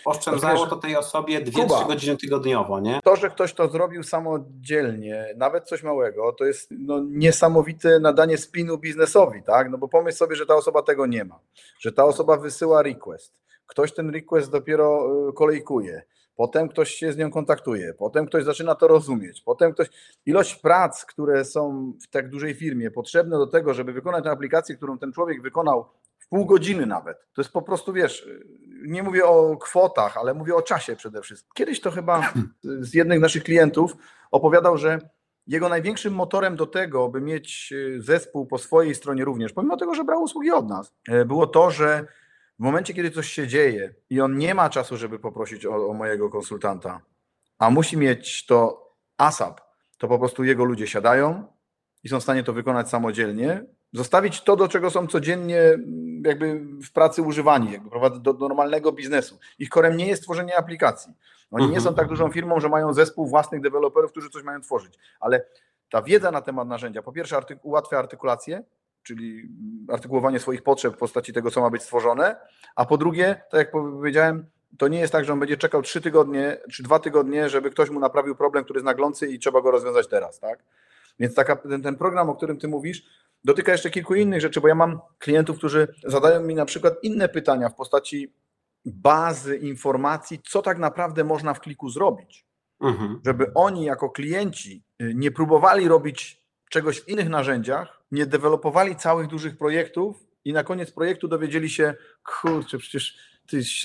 Oszczędzało 0.04 0.66
to 0.66 0.76
tej 0.76 0.96
osobie 0.96 1.40
2-3 1.40 1.86
godziny 1.86 2.16
tygodniowo, 2.16 2.80
nie? 2.80 3.00
To, 3.04 3.16
że 3.16 3.30
ktoś 3.30 3.54
to 3.54 3.68
zrobił 3.68 4.02
samodzielnie, 4.02 5.34
nawet 5.36 5.68
coś 5.68 5.82
małego, 5.82 6.32
to 6.32 6.44
jest 6.44 6.70
no, 6.70 7.00
niesamowite 7.08 8.00
nadanie 8.00 8.38
spinu 8.38 8.78
biznesowi, 8.78 9.42
tak? 9.42 9.70
No 9.70 9.78
bo 9.78 9.88
pomyśl 9.88 10.16
sobie, 10.16 10.36
że 10.36 10.46
ta 10.46 10.54
osoba 10.54 10.82
tego 10.82 11.06
nie 11.06 11.24
ma, 11.24 11.40
że 11.78 11.92
ta 11.92 12.04
osoba 12.04 12.36
wysyła 12.36 12.82
request, 12.82 13.42
ktoś 13.66 13.94
ten 13.94 14.10
request 14.10 14.50
dopiero 14.50 15.08
y, 15.28 15.32
kolejkuje, 15.32 16.02
potem 16.36 16.68
ktoś 16.68 16.90
się 16.90 17.12
z 17.12 17.16
nią 17.16 17.30
kontaktuje, 17.30 17.94
potem 17.94 18.26
ktoś 18.26 18.44
zaczyna 18.44 18.74
to 18.74 18.88
rozumieć, 18.88 19.40
potem 19.40 19.72
ktoś. 19.72 19.88
Ilość 20.26 20.54
prac, 20.54 21.04
które 21.04 21.44
są 21.44 21.92
w 22.02 22.10
tak 22.10 22.28
dużej 22.28 22.54
firmie 22.54 22.90
potrzebne 22.90 23.38
do 23.38 23.46
tego, 23.46 23.74
żeby 23.74 23.92
wykonać 23.92 24.24
tę 24.24 24.30
aplikację, 24.30 24.76
którą 24.76 24.98
ten 24.98 25.12
człowiek 25.12 25.42
wykonał 25.42 25.86
pół 26.30 26.46
godziny 26.46 26.86
nawet. 26.86 27.18
To 27.32 27.42
jest 27.42 27.52
po 27.52 27.62
prostu, 27.62 27.92
wiesz, 27.92 28.28
nie 28.82 29.02
mówię 29.02 29.26
o 29.26 29.56
kwotach, 29.56 30.16
ale 30.16 30.34
mówię 30.34 30.54
o 30.54 30.62
czasie 30.62 30.96
przede 30.96 31.22
wszystkim. 31.22 31.50
Kiedyś 31.54 31.80
to 31.80 31.90
chyba 31.90 32.32
z 32.62 32.94
jednych 32.94 33.20
naszych 33.20 33.44
klientów 33.44 33.92
opowiadał, 34.30 34.78
że 34.78 34.98
jego 35.46 35.68
największym 35.68 36.14
motorem 36.14 36.56
do 36.56 36.66
tego, 36.66 37.08
by 37.08 37.20
mieć 37.20 37.72
e, 37.96 38.02
zespół 38.02 38.46
po 38.46 38.58
swojej 38.58 38.94
stronie 38.94 39.24
również, 39.24 39.52
pomimo 39.52 39.76
tego, 39.76 39.94
że 39.94 40.04
brał 40.04 40.22
usługi 40.22 40.50
od 40.50 40.68
nas, 40.68 40.94
e, 41.08 41.24
było 41.24 41.46
to, 41.46 41.70
że 41.70 42.06
w 42.58 42.62
momencie, 42.62 42.94
kiedy 42.94 43.10
coś 43.10 43.32
się 43.32 43.48
dzieje 43.48 43.94
i 44.10 44.20
on 44.20 44.38
nie 44.38 44.54
ma 44.54 44.70
czasu, 44.70 44.96
żeby 44.96 45.18
poprosić 45.18 45.66
o, 45.66 45.88
o 45.88 45.94
mojego 45.94 46.30
konsultanta, 46.30 47.00
a 47.58 47.70
musi 47.70 47.96
mieć 47.96 48.46
to 48.46 48.88
ASAP, 49.18 49.60
to 49.98 50.08
po 50.08 50.18
prostu 50.18 50.44
jego 50.44 50.64
ludzie 50.64 50.86
siadają 50.86 51.44
i 52.04 52.08
są 52.08 52.20
w 52.20 52.22
stanie 52.22 52.44
to 52.44 52.52
wykonać 52.52 52.88
samodzielnie, 52.88 53.64
zostawić 53.92 54.42
to, 54.42 54.56
do 54.56 54.68
czego 54.68 54.90
są 54.90 55.06
codziennie 55.06 55.60
jakby 56.24 56.60
w 56.60 56.92
pracy 56.92 57.22
używani, 57.22 57.72
jakby 57.72 57.90
do, 58.20 58.32
do 58.34 58.48
normalnego 58.48 58.92
biznesu. 58.92 59.38
Ich 59.58 59.68
korem 59.68 59.96
nie 59.96 60.06
jest 60.06 60.22
tworzenie 60.22 60.56
aplikacji. 60.56 61.12
Oni 61.50 61.66
nie 61.66 61.80
są 61.80 61.88
mhm. 61.88 61.96
tak 61.96 62.08
dużą 62.08 62.30
firmą, 62.30 62.60
że 62.60 62.68
mają 62.68 62.92
zespół 62.92 63.26
własnych 63.26 63.60
deweloperów, 63.60 64.10
którzy 64.10 64.30
coś 64.30 64.42
mają 64.42 64.60
tworzyć, 64.60 64.98
ale 65.20 65.44
ta 65.90 66.02
wiedza 66.02 66.30
na 66.30 66.42
temat 66.42 66.68
narzędzia, 66.68 67.02
po 67.02 67.12
pierwsze 67.12 67.36
artyku, 67.36 67.68
ułatwia 67.68 67.98
artykulację, 67.98 68.62
czyli 69.02 69.48
artykułowanie 69.88 70.40
swoich 70.40 70.62
potrzeb 70.62 70.94
w 70.94 70.98
postaci 70.98 71.32
tego, 71.32 71.50
co 71.50 71.60
ma 71.60 71.70
być 71.70 71.82
stworzone, 71.82 72.36
a 72.76 72.84
po 72.86 72.96
drugie, 72.96 73.42
tak 73.50 73.58
jak 73.58 73.70
powiedziałem, 73.70 74.46
to 74.78 74.88
nie 74.88 75.00
jest 75.00 75.12
tak, 75.12 75.24
że 75.24 75.32
on 75.32 75.40
będzie 75.40 75.56
czekał 75.56 75.82
trzy 75.82 76.00
tygodnie 76.00 76.56
czy 76.72 76.82
dwa 76.82 76.98
tygodnie, 76.98 77.48
żeby 77.48 77.70
ktoś 77.70 77.90
mu 77.90 78.00
naprawił 78.00 78.34
problem, 78.34 78.64
który 78.64 78.78
jest 78.78 78.84
naglący 78.84 79.28
i 79.28 79.38
trzeba 79.38 79.60
go 79.60 79.70
rozwiązać 79.70 80.08
teraz, 80.08 80.40
tak? 80.40 80.64
Więc 81.18 81.34
taka, 81.34 81.56
ten, 81.56 81.82
ten 81.82 81.96
program, 81.96 82.30
o 82.30 82.34
którym 82.34 82.58
ty 82.58 82.68
mówisz, 82.68 83.02
dotyka 83.44 83.72
jeszcze 83.72 83.90
kilku 83.90 84.14
innych 84.14 84.40
rzeczy, 84.40 84.60
bo 84.60 84.68
ja 84.68 84.74
mam 84.74 85.00
klientów, 85.18 85.58
którzy 85.58 85.88
zadają 86.04 86.40
mi 86.40 86.54
na 86.54 86.64
przykład 86.64 86.94
inne 87.02 87.28
pytania 87.28 87.68
w 87.68 87.74
postaci 87.74 88.34
bazy 88.84 89.56
informacji, 89.56 90.40
co 90.48 90.62
tak 90.62 90.78
naprawdę 90.78 91.24
można 91.24 91.54
w 91.54 91.60
kliku 91.60 91.90
zrobić. 91.90 92.46
Mhm. 92.80 93.20
Żeby 93.26 93.54
oni 93.54 93.84
jako 93.84 94.10
klienci 94.10 94.82
y, 95.02 95.12
nie 95.14 95.30
próbowali 95.30 95.88
robić 95.88 96.44
czegoś 96.70 97.00
w 97.00 97.08
innych 97.08 97.28
narzędziach, 97.28 98.02
nie 98.12 98.26
dewelopowali 98.26 98.96
całych 98.96 99.26
dużych 99.26 99.58
projektów 99.58 100.26
i 100.44 100.52
na 100.52 100.64
koniec 100.64 100.92
projektu 100.92 101.28
dowiedzieli 101.28 101.70
się, 101.70 101.94
kurczę, 102.24 102.78
przecież 102.78 103.18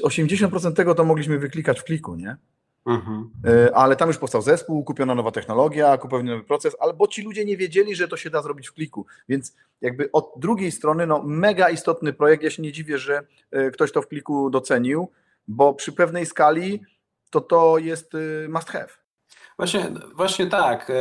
80% 0.03 0.73
tego 0.73 0.95
to 0.95 1.05
mogliśmy 1.05 1.39
wyklikać 1.39 1.79
w 1.79 1.83
kliku, 1.83 2.15
nie? 2.15 2.37
Mhm. 2.85 3.31
E, 3.45 3.75
ale 3.75 3.95
tam 3.95 4.07
już 4.07 4.17
powstał 4.17 4.41
zespół, 4.41 4.83
kupiona 4.83 5.15
nowa 5.15 5.31
technologia, 5.31 5.97
kupiony 5.97 6.31
nowy 6.31 6.43
proces, 6.43 6.75
albo 6.79 7.07
ci 7.07 7.21
ludzie 7.21 7.45
nie 7.45 7.57
wiedzieli, 7.57 7.95
że 7.95 8.07
to 8.07 8.17
się 8.17 8.29
da 8.29 8.41
zrobić 8.41 8.67
w 8.67 8.73
kliku. 8.73 9.05
Więc 9.29 9.55
jakby 9.81 10.11
od 10.11 10.33
drugiej 10.37 10.71
strony, 10.71 11.07
no 11.07 11.23
mega 11.25 11.69
istotny 11.69 12.13
projekt. 12.13 12.43
Ja 12.43 12.49
się 12.49 12.63
nie 12.63 12.71
dziwię, 12.71 12.97
że 12.97 13.21
e, 13.51 13.71
ktoś 13.71 13.91
to 13.91 14.01
w 14.01 14.07
kliku 14.07 14.49
docenił, 14.49 15.11
bo 15.47 15.73
przy 15.73 15.91
pewnej 15.91 16.25
skali 16.25 16.81
to 17.29 17.41
to 17.41 17.77
jest 17.77 18.15
e, 18.15 18.49
must 18.49 18.69
have. 18.69 18.89
Właśnie, 19.57 19.91
właśnie 20.15 20.47
tak. 20.47 20.91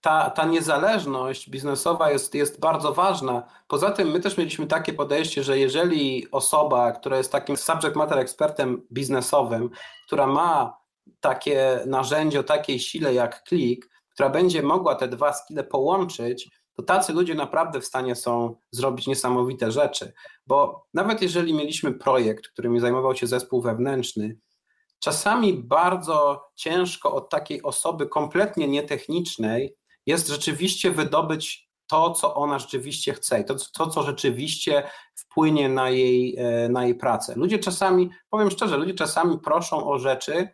Ta, 0.00 0.30
ta 0.30 0.44
niezależność 0.44 1.50
biznesowa 1.50 2.10
jest, 2.10 2.34
jest 2.34 2.60
bardzo 2.60 2.92
ważna. 2.92 3.42
Poza 3.68 3.90
tym 3.90 4.10
my 4.10 4.20
też 4.20 4.38
mieliśmy 4.38 4.66
takie 4.66 4.92
podejście, 4.92 5.42
że 5.42 5.58
jeżeli 5.58 6.30
osoba, 6.30 6.92
która 6.92 7.16
jest 7.16 7.32
takim 7.32 7.56
subject 7.56 7.96
matter 7.96 8.18
ekspertem 8.18 8.82
biznesowym, 8.92 9.70
która 10.06 10.26
ma 10.26 10.85
takie 11.20 11.80
narzędzie 11.86 12.40
o 12.40 12.42
takiej 12.42 12.80
sile 12.80 13.14
jak 13.14 13.42
klik, 13.42 13.90
która 14.10 14.28
będzie 14.28 14.62
mogła 14.62 14.94
te 14.94 15.08
dwa 15.08 15.32
skille 15.32 15.64
połączyć, 15.64 16.50
to 16.76 16.82
tacy 16.82 17.12
ludzie 17.12 17.34
naprawdę 17.34 17.80
w 17.80 17.86
stanie 17.86 18.14
są 18.14 18.56
zrobić 18.70 19.06
niesamowite 19.06 19.72
rzeczy. 19.72 20.12
Bo 20.46 20.86
nawet 20.94 21.22
jeżeli 21.22 21.54
mieliśmy 21.54 21.92
projekt, 21.92 22.48
którym 22.48 22.80
zajmował 22.80 23.16
się 23.16 23.26
zespół 23.26 23.62
wewnętrzny, 23.62 24.38
czasami 24.98 25.54
bardzo 25.54 26.44
ciężko 26.54 27.14
od 27.14 27.30
takiej 27.30 27.62
osoby 27.62 28.06
kompletnie 28.06 28.68
nietechnicznej 28.68 29.76
jest 30.06 30.28
rzeczywiście 30.28 30.90
wydobyć 30.90 31.66
to, 31.86 32.10
co 32.10 32.34
ona 32.34 32.58
rzeczywiście 32.58 33.14
chce, 33.14 33.44
to, 33.44 33.54
to 33.72 33.86
co 33.86 34.02
rzeczywiście 34.02 34.82
wpłynie 35.14 35.68
na 35.68 35.90
jej, 35.90 36.36
e, 36.38 36.68
na 36.68 36.84
jej 36.84 36.94
pracę. 36.94 37.34
Ludzie 37.36 37.58
czasami, 37.58 38.10
powiem 38.30 38.50
szczerze, 38.50 38.76
ludzie 38.76 38.94
czasami 38.94 39.38
proszą 39.38 39.90
o 39.90 39.98
rzeczy, 39.98 40.48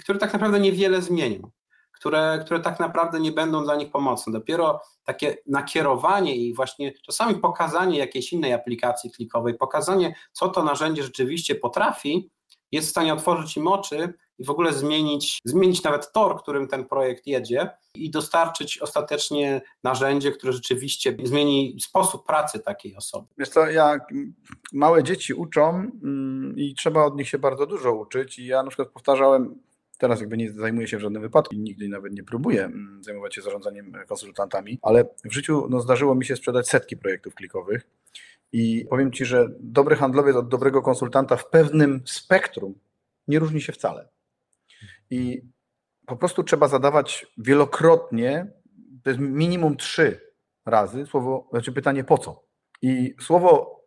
które 0.00 0.18
tak 0.18 0.32
naprawdę 0.32 0.60
niewiele 0.60 1.02
zmienią, 1.02 1.50
które, 1.92 2.42
które 2.44 2.60
tak 2.60 2.80
naprawdę 2.80 3.20
nie 3.20 3.32
będą 3.32 3.64
dla 3.64 3.76
nich 3.76 3.90
pomocne. 3.90 4.32
Dopiero 4.32 4.80
takie 5.04 5.36
nakierowanie 5.46 6.36
i 6.36 6.54
właśnie 6.54 6.92
czasami 6.92 7.34
pokazanie 7.34 7.98
jakiejś 7.98 8.32
innej 8.32 8.52
aplikacji 8.52 9.10
klikowej, 9.10 9.54
pokazanie, 9.54 10.14
co 10.32 10.48
to 10.48 10.64
narzędzie 10.64 11.02
rzeczywiście 11.02 11.54
potrafi, 11.54 12.30
jest 12.72 12.88
w 12.88 12.90
stanie 12.90 13.12
otworzyć 13.14 13.56
im 13.56 13.66
oczy 13.66 14.14
i 14.38 14.44
w 14.44 14.50
ogóle 14.50 14.72
zmienić, 14.72 15.40
zmienić 15.44 15.82
nawet 15.82 16.12
tor, 16.12 16.42
którym 16.42 16.68
ten 16.68 16.84
projekt 16.84 17.26
jedzie 17.26 17.70
i 17.94 18.10
dostarczyć 18.10 18.78
ostatecznie 18.78 19.62
narzędzie, 19.84 20.32
które 20.32 20.52
rzeczywiście 20.52 21.16
zmieni 21.24 21.76
sposób 21.80 22.26
pracy 22.26 22.60
takiej 22.60 22.96
osoby. 22.96 23.28
Wiesz 23.38 23.48
co, 23.48 23.66
jak 23.70 24.08
małe 24.72 25.02
dzieci 25.02 25.34
uczą 25.34 25.68
mm, 25.70 26.54
i 26.56 26.74
trzeba 26.74 27.04
od 27.04 27.16
nich 27.16 27.28
się 27.28 27.38
bardzo 27.38 27.66
dużo 27.66 27.94
uczyć 27.94 28.38
i 28.38 28.46
ja 28.46 28.62
na 28.62 28.68
przykład 28.68 28.88
powtarzałem, 28.88 29.58
teraz 29.98 30.20
jakby 30.20 30.36
nie 30.36 30.52
zajmuję 30.52 30.88
się 30.88 30.96
w 30.96 31.00
żadnym 31.00 31.22
wypadku 31.22 31.54
i 31.54 31.58
nigdy 31.58 31.88
nawet 31.88 32.12
nie 32.12 32.24
próbuję 32.24 32.64
mm, 32.64 33.00
zajmować 33.04 33.34
się 33.34 33.42
zarządzaniem 33.42 33.92
konsultantami, 34.08 34.78
ale 34.82 35.04
w 35.24 35.32
życiu 35.32 35.66
no, 35.70 35.80
zdarzyło 35.80 36.14
mi 36.14 36.24
się 36.24 36.36
sprzedać 36.36 36.68
setki 36.68 36.96
projektów 36.96 37.34
klikowych 37.34 37.86
i 38.52 38.86
powiem 38.90 39.12
Ci, 39.12 39.24
że 39.24 39.48
dobry 39.60 39.96
handlowiec 39.96 40.36
od 40.36 40.48
dobrego 40.48 40.82
konsultanta 40.82 41.36
w 41.36 41.50
pewnym 41.50 42.02
spektrum 42.04 42.74
nie 43.28 43.38
różni 43.38 43.60
się 43.60 43.72
wcale. 43.72 44.08
I 45.10 45.42
po 46.06 46.16
prostu 46.16 46.44
trzeba 46.44 46.68
zadawać 46.68 47.26
wielokrotnie, 47.38 48.46
to 49.02 49.10
jest 49.10 49.20
minimum 49.20 49.76
trzy 49.76 50.32
razy 50.66 51.06
słowo, 51.06 51.48
znaczy 51.50 51.72
pytanie 51.72 52.04
po 52.04 52.18
co? 52.18 52.44
I 52.82 53.14
słowo, 53.20 53.80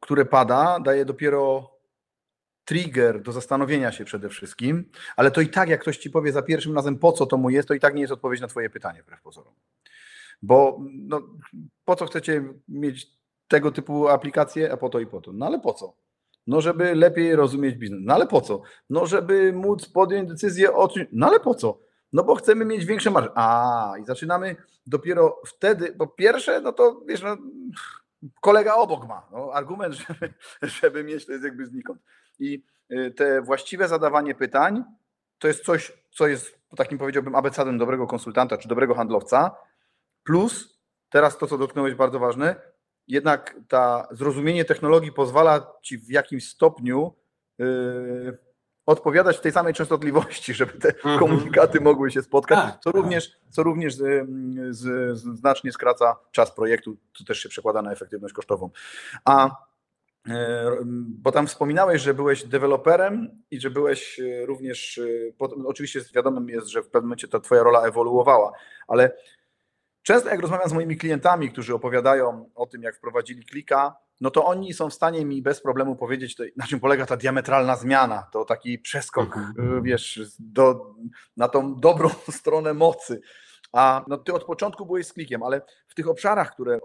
które 0.00 0.24
pada, 0.24 0.80
daje 0.80 1.04
dopiero 1.04 1.70
trigger 2.64 3.22
do 3.22 3.32
zastanowienia 3.32 3.92
się 3.92 4.04
przede 4.04 4.28
wszystkim, 4.28 4.90
ale 5.16 5.30
to 5.30 5.40
i 5.40 5.48
tak, 5.48 5.68
jak 5.68 5.80
ktoś 5.80 5.98
ci 5.98 6.10
powie 6.10 6.32
za 6.32 6.42
pierwszym 6.42 6.74
razem, 6.74 6.98
po 6.98 7.12
co 7.12 7.26
to 7.26 7.36
mu 7.36 7.50
jest, 7.50 7.68
to 7.68 7.74
i 7.74 7.80
tak 7.80 7.94
nie 7.94 8.00
jest 8.00 8.12
odpowiedź 8.12 8.40
na 8.40 8.48
twoje 8.48 8.70
pytanie, 8.70 9.02
wbrew 9.02 9.22
pozorom. 9.22 9.54
Bo 10.42 10.80
no, 10.92 11.22
po 11.84 11.96
co 11.96 12.06
chcecie 12.06 12.44
mieć 12.68 13.16
tego 13.48 13.72
typu 13.72 14.08
aplikacje, 14.08 14.72
a 14.72 14.76
po 14.76 14.88
to 14.88 15.00
i 15.00 15.06
po 15.06 15.20
to. 15.20 15.32
No 15.32 15.46
ale 15.46 15.60
po 15.60 15.72
co? 15.72 16.05
No, 16.46 16.60
żeby 16.60 16.94
lepiej 16.94 17.36
rozumieć 17.36 17.74
biznes. 17.74 18.00
No 18.02 18.14
ale 18.14 18.26
po 18.26 18.40
co? 18.40 18.62
No, 18.90 19.06
żeby 19.06 19.52
móc 19.52 19.88
podjąć 19.88 20.28
decyzję 20.28 20.74
o 20.74 20.88
czymś. 20.88 21.06
No 21.12 21.26
ale 21.26 21.40
po 21.40 21.54
co? 21.54 21.78
No 22.12 22.24
bo 22.24 22.34
chcemy 22.34 22.64
mieć 22.64 22.84
większe 22.84 23.10
marże. 23.10 23.30
A, 23.34 23.92
i 24.00 24.04
zaczynamy 24.04 24.56
dopiero 24.86 25.40
wtedy, 25.46 25.92
po 25.92 26.06
pierwsze, 26.06 26.60
no 26.60 26.72
to 26.72 27.02
wiesz, 27.06 27.22
no, 27.22 27.36
kolega 28.40 28.74
obok 28.74 29.08
ma. 29.08 29.28
No, 29.32 29.50
argument, 29.52 29.94
żeby, 30.08 30.34
żeby 30.62 31.04
mieć, 31.04 31.26
to 31.26 31.32
jest 31.32 31.44
jakby 31.44 31.66
znikąd. 31.66 32.00
I 32.38 32.64
y, 32.92 33.10
te 33.16 33.42
właściwe 33.42 33.88
zadawanie 33.88 34.34
pytań 34.34 34.84
to 35.38 35.48
jest 35.48 35.64
coś, 35.64 35.92
co 36.10 36.26
jest 36.26 36.58
takim 36.76 36.98
powiedziałbym 36.98 37.34
abecadem 37.34 37.78
dobrego 37.78 38.06
konsultanta 38.06 38.58
czy 38.58 38.68
dobrego 38.68 38.94
handlowca. 38.94 39.56
Plus, 40.24 40.80
teraz 41.10 41.38
to, 41.38 41.46
co 41.46 41.58
dotknąłeś, 41.58 41.94
bardzo 41.94 42.18
ważne, 42.18 42.56
jednak 43.08 43.56
ta 43.68 44.08
zrozumienie 44.10 44.64
technologii 44.64 45.12
pozwala 45.12 45.72
ci 45.82 45.98
w 45.98 46.10
jakimś 46.10 46.48
stopniu 46.48 47.12
yy, 47.58 48.38
odpowiadać 48.86 49.36
w 49.36 49.40
tej 49.40 49.52
samej 49.52 49.74
częstotliwości, 49.74 50.54
żeby 50.54 50.72
te 50.72 50.88
mhm. 50.88 51.18
komunikaty 51.18 51.80
mogły 51.80 52.10
się 52.10 52.22
spotkać, 52.22 52.58
tak, 52.58 52.80
co 52.80 52.92
tak. 52.92 53.02
również, 53.02 53.40
co 53.50 53.62
również 53.62 53.94
z, 53.94 54.28
z, 54.70 55.18
znacznie 55.38 55.72
skraca 55.72 56.16
czas 56.32 56.54
projektu, 56.54 56.96
co 57.18 57.24
też 57.24 57.38
się 57.38 57.48
przekłada 57.48 57.82
na 57.82 57.92
efektywność 57.92 58.34
kosztową. 58.34 58.70
A 59.24 59.50
yy, 60.26 60.34
bo 61.08 61.32
tam 61.32 61.46
wspominałeś, 61.46 62.02
że 62.02 62.14
byłeś 62.14 62.44
deweloperem 62.44 63.42
i 63.50 63.60
że 63.60 63.70
byłeś 63.70 64.20
również, 64.44 65.00
oczywiście 65.66 66.00
wiadomym 66.14 66.48
jest, 66.48 66.66
że 66.66 66.82
w 66.82 66.88
pewnym 66.88 67.08
momencie 67.08 67.28
ta 67.28 67.40
twoja 67.40 67.62
rola 67.62 67.82
ewoluowała, 67.82 68.52
ale 68.88 69.12
Często 70.06 70.28
jak 70.28 70.40
rozmawiam 70.40 70.68
z 70.68 70.72
moimi 70.72 70.96
klientami, 70.96 71.50
którzy 71.50 71.74
opowiadają 71.74 72.50
o 72.54 72.66
tym, 72.66 72.82
jak 72.82 72.96
wprowadzili 72.96 73.44
klika, 73.44 73.96
no 74.20 74.30
to 74.30 74.44
oni 74.44 74.74
są 74.74 74.90
w 74.90 74.94
stanie 74.94 75.24
mi 75.24 75.42
bez 75.42 75.60
problemu 75.60 75.96
powiedzieć, 75.96 76.36
na 76.56 76.66
czym 76.66 76.80
polega 76.80 77.06
ta 77.06 77.16
diametralna 77.16 77.76
zmiana, 77.76 78.26
to 78.32 78.44
taki 78.44 78.78
przeskok, 78.78 79.36
mhm. 79.36 79.82
wiesz, 79.82 80.20
do, 80.38 80.94
na 81.36 81.48
tą 81.48 81.74
dobrą 81.74 82.08
stronę 82.38 82.74
mocy. 82.74 83.20
A 83.72 84.04
no, 84.08 84.16
ty 84.16 84.34
od 84.34 84.44
początku 84.44 84.86
byłeś 84.86 85.06
z 85.06 85.12
klikiem, 85.12 85.42
ale 85.42 85.62
w 85.88 85.94
tych 85.94 86.08
obszarach, 86.08 86.52
które 86.52 86.78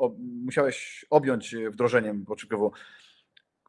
musiałeś 0.45 1.05
objąć 1.09 1.55
wdrożeniem 1.71 2.25
początkowo, 2.25 2.71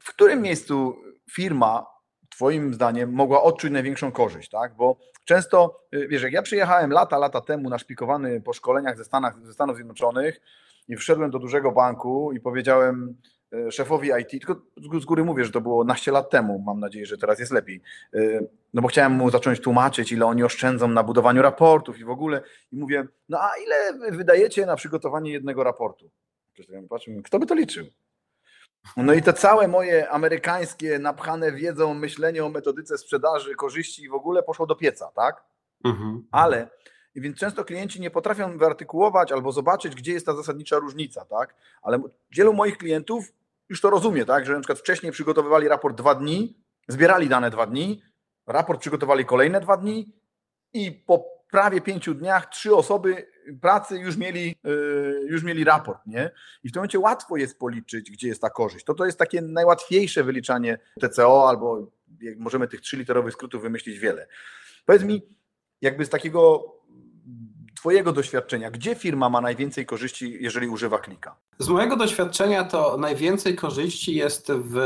w 0.01 0.09
którym 0.09 0.43
miejscu 0.43 0.97
firma 1.31 1.87
Twoim 2.33 2.75
zdaniem 2.75 3.13
mogła 3.13 3.43
odczuć 3.43 3.71
największą 3.71 4.13
korzyść, 4.13 4.51
tak? 4.51 4.75
Bo 4.75 4.97
często, 5.25 5.81
y, 5.95 6.09
wiesz, 6.09 6.23
jak 6.23 6.33
ja 6.33 6.43
przyjechałem 6.43 6.91
lata, 6.91 7.19
lata 7.19 7.41
temu 7.41 7.71
naszpikowany 7.71 8.41
po 8.41 8.53
szkoleniach 8.53 8.97
ze, 8.97 9.05
Stanach, 9.05 9.47
ze 9.47 9.53
Stanów 9.53 9.77
Zjednoczonych 9.77 10.41
i 10.89 10.97
wszedłem 10.97 11.31
do 11.31 11.39
dużego 11.39 11.73
banku 11.73 12.33
i 12.33 12.41
powiedziałem 12.41 13.17
y, 13.55 13.73
szefowi 13.73 14.11
IT, 14.21 14.43
tylko 14.75 15.01
z 15.01 15.05
góry 15.05 15.25
mówię, 15.25 15.45
że 15.45 15.53
to 15.53 15.61
było 15.61 15.85
naście 15.85 16.13
lat 16.13 16.31
temu, 16.31 16.59
mam 16.59 16.81
nadzieję, 16.81 17.07
że 17.07 17.19
teraz 17.19 17.39
jest 17.39 17.53
lepiej, 17.53 17.81
y, 18.15 18.49
no 18.75 18.83
bo 18.83 18.89
chciałem 18.89 19.13
mu 19.13 19.31
zacząć 19.31 19.61
tłumaczyć, 19.61 20.13
ile 20.13 20.27
oni 20.27 20.45
oszczędzą 20.45 20.89
na 20.89 21.03
budowaniu 21.03 21.43
raportów 21.43 21.99
i 21.99 22.05
w 22.05 22.11
ogóle 22.11 22.43
i 22.73 22.77
mówię, 22.77 23.07
no 23.29 23.39
a 23.41 23.51
ile 23.65 24.11
wydajecie 24.17 24.67
na 24.67 24.77
przygotowanie 24.77 25.33
jednego 25.33 25.65
raportu? 25.65 26.11
Patrzę, 26.89 27.13
kto 27.25 27.39
by 27.39 27.47
to 27.47 27.55
liczył? 27.55 27.87
No 28.97 29.15
i 29.15 29.23
te 29.23 29.33
całe 29.33 29.69
moje 29.69 30.11
amerykańskie, 30.11 30.99
napchane 30.99 31.53
wiedzą, 31.53 31.95
myślenie 31.95 32.45
o 32.45 32.49
metodyce 32.49 32.99
sprzedaży, 32.99 33.55
korzyści 33.55 34.03
i 34.03 34.09
w 34.09 34.15
ogóle 34.15 34.43
poszło 34.43 34.67
do 34.67 34.77
pieca, 34.77 35.11
tak? 35.15 35.45
Mhm. 35.85 36.27
Ale 36.31 36.69
więc 37.15 37.39
często 37.39 37.65
klienci 37.65 38.01
nie 38.01 38.11
potrafią 38.11 38.59
wyartykułować 38.59 39.33
albo 39.33 39.53
zobaczyć, 39.53 39.95
gdzie 39.95 40.13
jest 40.13 40.27
ta 40.27 40.37
zasadnicza 40.37 40.79
różnica, 40.79 41.25
tak? 41.25 41.55
Ale 41.83 42.03
wielu 42.31 42.53
moich 42.53 42.79
klientów 42.79 43.33
już 43.69 43.81
to 43.81 43.91
rozumie, 43.91 44.25
tak? 44.25 44.47
Że 44.47 44.53
na 44.53 44.61
przykład 44.61 44.79
wcześniej 44.79 45.13
przygotowywali 45.13 45.69
raport 45.69 45.97
dwa 45.97 46.15
dni, 46.15 46.57
zbierali 46.89 47.29
dane 47.29 47.51
dwa 47.51 47.67
dni, 47.67 48.03
raport 48.47 48.81
przygotowali 48.81 49.25
kolejne 49.25 49.61
dwa 49.61 49.77
dni 49.77 50.13
i 50.73 50.93
po 50.93 51.25
prawie 51.53 51.81
pięciu 51.81 52.15
dniach 52.15 52.49
trzy 52.49 52.77
osoby 52.77 53.27
pracy 53.61 53.99
już 53.99 54.17
mieli, 54.17 54.55
y, 54.67 55.27
już 55.29 55.43
mieli 55.43 55.65
raport, 55.65 56.07
nie? 56.07 56.31
I 56.65 56.69
w 56.69 56.73
tym 56.73 56.81
momencie 56.81 56.99
łatwo 56.99 57.37
jest 57.37 57.59
policzyć, 57.59 58.11
gdzie 58.11 58.29
jest 58.29 58.41
ta 58.41 58.51
korzyść. 58.51 58.85
To 58.85 58.95
to 58.95 59.07
jest 59.07 59.19
takie 59.19 59.43
najłatwiejsze 59.43 60.25
wyliczanie 60.25 60.79
TCO, 61.01 61.49
albo 61.49 61.91
możemy 62.37 62.69
tych 62.69 62.81
trzyliterowych 62.81 63.33
skrótów 63.33 63.63
wymyślić 63.63 63.99
wiele. 63.99 64.27
Powiedz 64.87 65.03
mi, 65.03 65.23
jakby 65.81 66.05
z 66.05 66.09
takiego 66.09 66.73
Twojego 67.77 68.13
doświadczenia, 68.13 68.71
gdzie 68.71 68.95
firma 68.95 69.29
ma 69.29 69.41
najwięcej 69.41 69.87
korzyści, 69.87 70.37
jeżeli 70.41 70.69
używa 70.69 70.99
klika? 70.99 71.37
Z 71.59 71.69
mojego 71.69 71.97
doświadczenia 71.97 72.65
to 72.65 72.97
najwięcej 72.97 73.57
korzyści 73.57 74.15
jest 74.15 74.53
w 74.53 74.77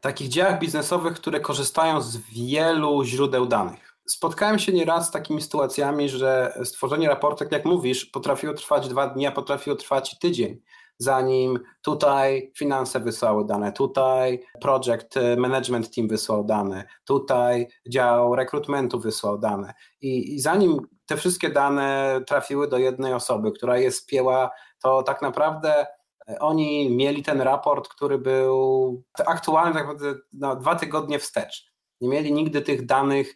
takich 0.00 0.28
działach 0.28 0.58
biznesowych, 0.60 1.14
które 1.14 1.40
korzystają 1.40 2.00
z 2.00 2.16
wielu 2.16 3.04
źródeł 3.04 3.46
danych. 3.46 3.85
Spotkałem 4.08 4.58
się 4.58 4.72
nieraz 4.72 5.08
z 5.08 5.10
takimi 5.10 5.42
sytuacjami, 5.42 6.08
że 6.08 6.58
stworzenie 6.64 7.08
raportu, 7.08 7.44
jak 7.50 7.64
mówisz, 7.64 8.06
potrafiło 8.06 8.54
trwać 8.54 8.88
dwa 8.88 9.08
dni, 9.08 9.26
a 9.26 9.32
potrafiło 9.32 9.76
trwać 9.76 10.18
tydzień, 10.18 10.60
zanim 10.98 11.58
tutaj 11.82 12.52
finanse 12.56 13.00
wysłały 13.00 13.46
dane, 13.46 13.72
tutaj 13.72 14.44
project 14.60 15.16
e, 15.16 15.36
management 15.36 15.94
team 15.94 16.08
wysłał 16.08 16.44
dane, 16.44 16.84
tutaj 17.04 17.68
dział 17.88 18.36
rekrutmentu 18.36 19.00
wysłał 19.00 19.38
dane. 19.38 19.74
I, 20.00 20.34
I, 20.34 20.40
zanim 20.40 20.80
te 21.06 21.16
wszystkie 21.16 21.50
dane 21.50 22.20
trafiły 22.26 22.68
do 22.68 22.78
jednej 22.78 23.12
osoby, 23.12 23.52
która 23.52 23.78
je 23.78 23.92
spięła, 23.92 24.50
to 24.82 25.02
tak 25.02 25.22
naprawdę 25.22 25.86
e, 26.28 26.38
oni 26.38 26.96
mieli 26.96 27.22
ten 27.22 27.40
raport, 27.40 27.88
który 27.88 28.18
był 28.18 29.02
aktualny 29.26 29.74
tak 29.74 29.86
naprawdę 29.86 30.20
na 30.32 30.56
dwa 30.56 30.74
tygodnie 30.74 31.18
wstecz. 31.18 31.72
Nie 32.00 32.08
mieli 32.08 32.32
nigdy 32.32 32.62
tych 32.62 32.86
danych 32.86 33.34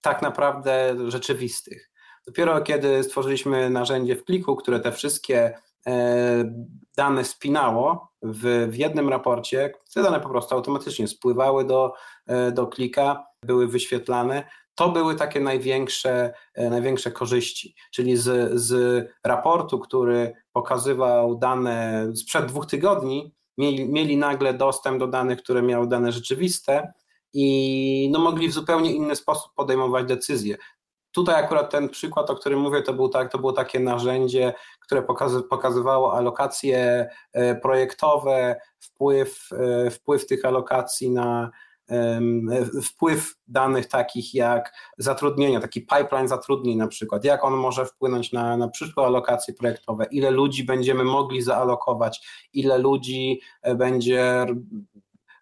tak 0.00 0.22
naprawdę 0.22 0.96
rzeczywistych. 1.10 1.90
Dopiero 2.26 2.60
kiedy 2.60 3.04
stworzyliśmy 3.04 3.70
narzędzie 3.70 4.16
w 4.16 4.24
kliku, 4.24 4.56
które 4.56 4.80
te 4.80 4.92
wszystkie 4.92 5.58
e, 5.86 6.52
dane 6.96 7.24
spinało 7.24 8.12
w, 8.22 8.68
w 8.70 8.76
jednym 8.76 9.08
raporcie, 9.08 9.72
te 9.94 10.02
dane 10.02 10.20
po 10.20 10.28
prostu 10.28 10.54
automatycznie 10.54 11.08
spływały 11.08 11.64
do, 11.64 11.94
e, 12.26 12.52
do 12.52 12.66
klika, 12.66 13.26
były 13.42 13.68
wyświetlane, 13.68 14.44
to 14.74 14.88
były 14.88 15.14
takie 15.14 15.40
największe, 15.40 16.34
e, 16.54 16.70
największe 16.70 17.10
korzyści. 17.10 17.74
Czyli 17.92 18.16
z, 18.16 18.60
z 18.60 19.04
raportu, 19.24 19.78
który 19.78 20.34
pokazywał 20.52 21.38
dane 21.38 22.06
sprzed 22.16 22.46
dwóch 22.46 22.66
tygodni, 22.66 23.34
mieli, 23.58 23.88
mieli 23.88 24.16
nagle 24.16 24.54
dostęp 24.54 24.98
do 24.98 25.06
danych, 25.06 25.42
które 25.42 25.62
miały 25.62 25.88
dane 25.88 26.12
rzeczywiste, 26.12 26.92
i 27.32 28.08
no, 28.12 28.18
mogli 28.18 28.48
w 28.48 28.52
zupełnie 28.52 28.92
inny 28.92 29.16
sposób 29.16 29.52
podejmować 29.54 30.06
decyzje. 30.06 30.56
Tutaj 31.12 31.44
akurat 31.44 31.70
ten 31.70 31.88
przykład, 31.88 32.30
o 32.30 32.34
którym 32.34 32.60
mówię, 32.60 32.82
to, 32.82 32.92
był 32.92 33.08
tak, 33.08 33.32
to 33.32 33.38
było 33.38 33.52
takie 33.52 33.80
narzędzie, 33.80 34.54
które 34.80 35.02
pokazy, 35.02 35.42
pokazywało 35.42 36.14
alokacje 36.14 37.08
e, 37.32 37.54
projektowe, 37.54 38.60
wpływ, 38.80 39.48
e, 39.52 39.90
wpływ 39.90 40.26
tych 40.26 40.44
alokacji 40.44 41.10
na 41.10 41.50
wpływ 42.82 43.34
danych 43.46 43.86
takich 43.86 44.34
jak 44.34 44.72
zatrudnienia, 44.98 45.60
taki 45.60 45.80
pipeline 45.80 46.28
zatrudnień 46.28 46.78
na 46.78 46.88
przykład, 46.88 47.24
jak 47.24 47.44
on 47.44 47.54
może 47.54 47.86
wpłynąć 47.86 48.32
na, 48.32 48.56
na 48.56 48.68
przyszłe 48.68 49.04
alokacje 49.04 49.54
projektowe, 49.54 50.06
ile 50.10 50.30
ludzi 50.30 50.64
będziemy 50.64 51.04
mogli 51.04 51.42
zaalokować, 51.42 52.28
ile 52.52 52.78
ludzi 52.78 53.40
e, 53.62 53.74
będzie 53.74 54.46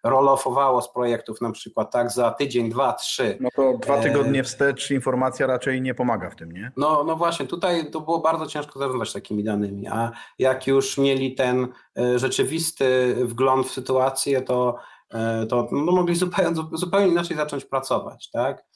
rolofowało 0.03 0.81
z 0.81 0.93
projektów 0.93 1.41
na 1.41 1.51
przykład, 1.51 1.91
tak, 1.91 2.11
za 2.11 2.31
tydzień, 2.31 2.69
dwa, 2.69 2.93
trzy. 2.93 3.37
No 3.39 3.49
to 3.55 3.77
dwa 3.77 3.97
e, 3.97 4.03
tygodnie 4.03 4.43
wstecz 4.43 4.91
informacja 4.91 5.47
raczej 5.47 5.81
nie 5.81 5.93
pomaga 5.93 6.29
w 6.29 6.35
tym, 6.35 6.51
nie? 6.51 6.71
No, 6.77 7.03
no 7.03 7.15
właśnie, 7.15 7.45
tutaj 7.45 7.91
to 7.91 8.01
było 8.01 8.19
bardzo 8.19 8.45
ciężko 8.45 8.79
zarządzać 8.79 9.13
takimi 9.13 9.43
danymi, 9.43 9.87
a 9.87 10.11
jak 10.39 10.67
już 10.67 10.97
mieli 10.97 11.35
ten 11.35 11.67
e, 11.99 12.19
rzeczywisty 12.19 13.15
wgląd 13.25 13.67
w 13.67 13.71
sytuację, 13.71 14.41
to, 14.41 14.75
e, 15.13 15.45
to 15.45 15.67
no, 15.71 15.91
mogli 15.91 16.15
zupełnie, 16.15 16.63
zupełnie 16.73 17.07
inaczej 17.07 17.37
zacząć 17.37 17.65
pracować, 17.65 18.29
tak? 18.29 18.67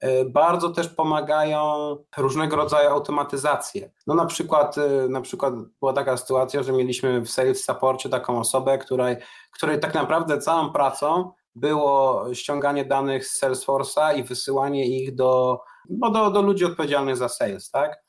E, 0.00 0.24
bardzo 0.24 0.70
też 0.70 0.88
pomagają 0.88 1.96
różnego 2.16 2.56
rodzaju 2.56 2.90
automatyzacje. 2.90 3.90
No 4.06 4.14
na 4.14 4.26
przykład, 4.26 4.78
e, 4.78 5.08
na 5.08 5.20
przykład 5.20 5.54
była 5.80 5.92
taka 5.92 6.16
sytuacja, 6.16 6.62
że 6.62 6.72
mieliśmy 6.72 7.20
w 7.20 7.30
sales 7.30 7.64
supporcie 7.64 8.08
taką 8.08 8.38
osobę, 8.38 8.78
której, 8.78 9.16
której 9.52 9.80
tak 9.80 9.94
naprawdę 9.94 10.38
całą 10.38 10.72
pracą 10.72 11.32
było 11.54 12.24
ściąganie 12.34 12.84
danych 12.84 13.26
z 13.26 13.42
Salesforce'a 13.42 14.18
i 14.18 14.24
wysyłanie 14.24 14.86
ich 14.86 15.14
do, 15.14 15.60
no 15.90 16.10
do, 16.10 16.30
do 16.30 16.42
ludzi 16.42 16.64
odpowiedzialnych 16.64 17.16
za 17.16 17.28
sales, 17.28 17.70
tak? 17.70 18.02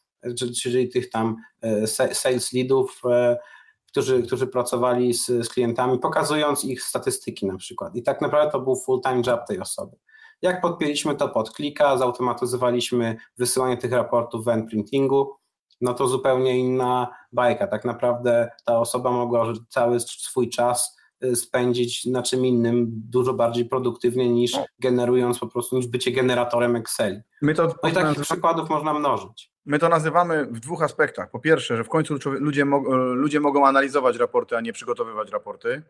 czyli 0.62 0.90
tych 0.90 1.10
tam 1.10 1.36
sales 2.14 2.54
leadów, 2.54 3.02
którzy, 3.88 4.24
którzy 4.24 4.48
pracowali 4.48 5.14
z, 5.14 5.26
z 5.26 5.50
klientami, 5.50 6.00
pokazując 6.00 6.66
ich 6.66 6.84
statystyki 6.84 7.46
na 7.46 7.58
przykład. 7.58 7.96
I 7.96 8.04
tak 8.04 8.22
naprawdę 8.22 8.52
to 8.52 8.60
był 8.60 8.76
full-time 8.76 9.22
job 9.28 9.48
tej 9.48 9.60
osoby. 9.60 9.98
Jak 10.42 10.62
podpięliśmy 10.62 11.16
to 11.16 11.30
pod 11.30 11.52
klika, 11.52 11.98
zautomatyzowaliśmy 11.98 13.18
wysyłanie 13.38 13.78
tych 13.78 13.92
raportów 13.92 14.46
w 14.46 14.48
endprintingu, 14.48 15.36
no 15.82 15.94
to 15.94 16.08
zupełnie 16.08 16.60
inna 16.60 17.08
bajka. 17.32 17.68
Tak 17.68 17.86
naprawdę 17.86 18.50
ta 18.66 18.80
osoba 18.80 19.12
mogła 19.12 19.54
cały 19.70 20.00
swój 20.00 20.50
czas 20.50 20.98
y, 21.24 21.36
spędzić 21.36 22.06
na 22.06 22.24
czym 22.24 22.46
innym, 22.46 22.88
dużo 22.90 23.34
bardziej 23.34 23.66
produktywnie 23.66 24.30
niż 24.30 24.58
generując 24.80 25.40
po 25.40 25.48
prostu, 25.48 25.76
niż 25.76 25.88
bycie 25.88 26.12
generatorem 26.12 26.76
Excel. 26.76 27.24
My 27.42 27.54
to 27.54 27.76
no 27.84 27.90
i 27.90 27.94
takich 27.94 28.24
przykładów 28.24 28.70
można 28.70 28.94
mnożyć. 28.94 29.52
My 29.66 29.80
to 29.80 29.90
nazywamy 29.90 30.46
w 30.46 30.60
dwóch 30.60 30.84
aspektach. 30.84 31.32
Po 31.32 31.40
pierwsze, 31.40 31.78
że 31.78 31.84
w 31.84 31.90
końcu 31.90 32.16
ludzie, 32.26 32.66
ludzie 33.14 33.40
mogą 33.40 33.68
analizować 33.68 34.18
raporty, 34.18 34.58
a 34.58 34.62
nie 34.62 34.74
przygotowywać 34.74 35.32
raporty. 35.32 35.84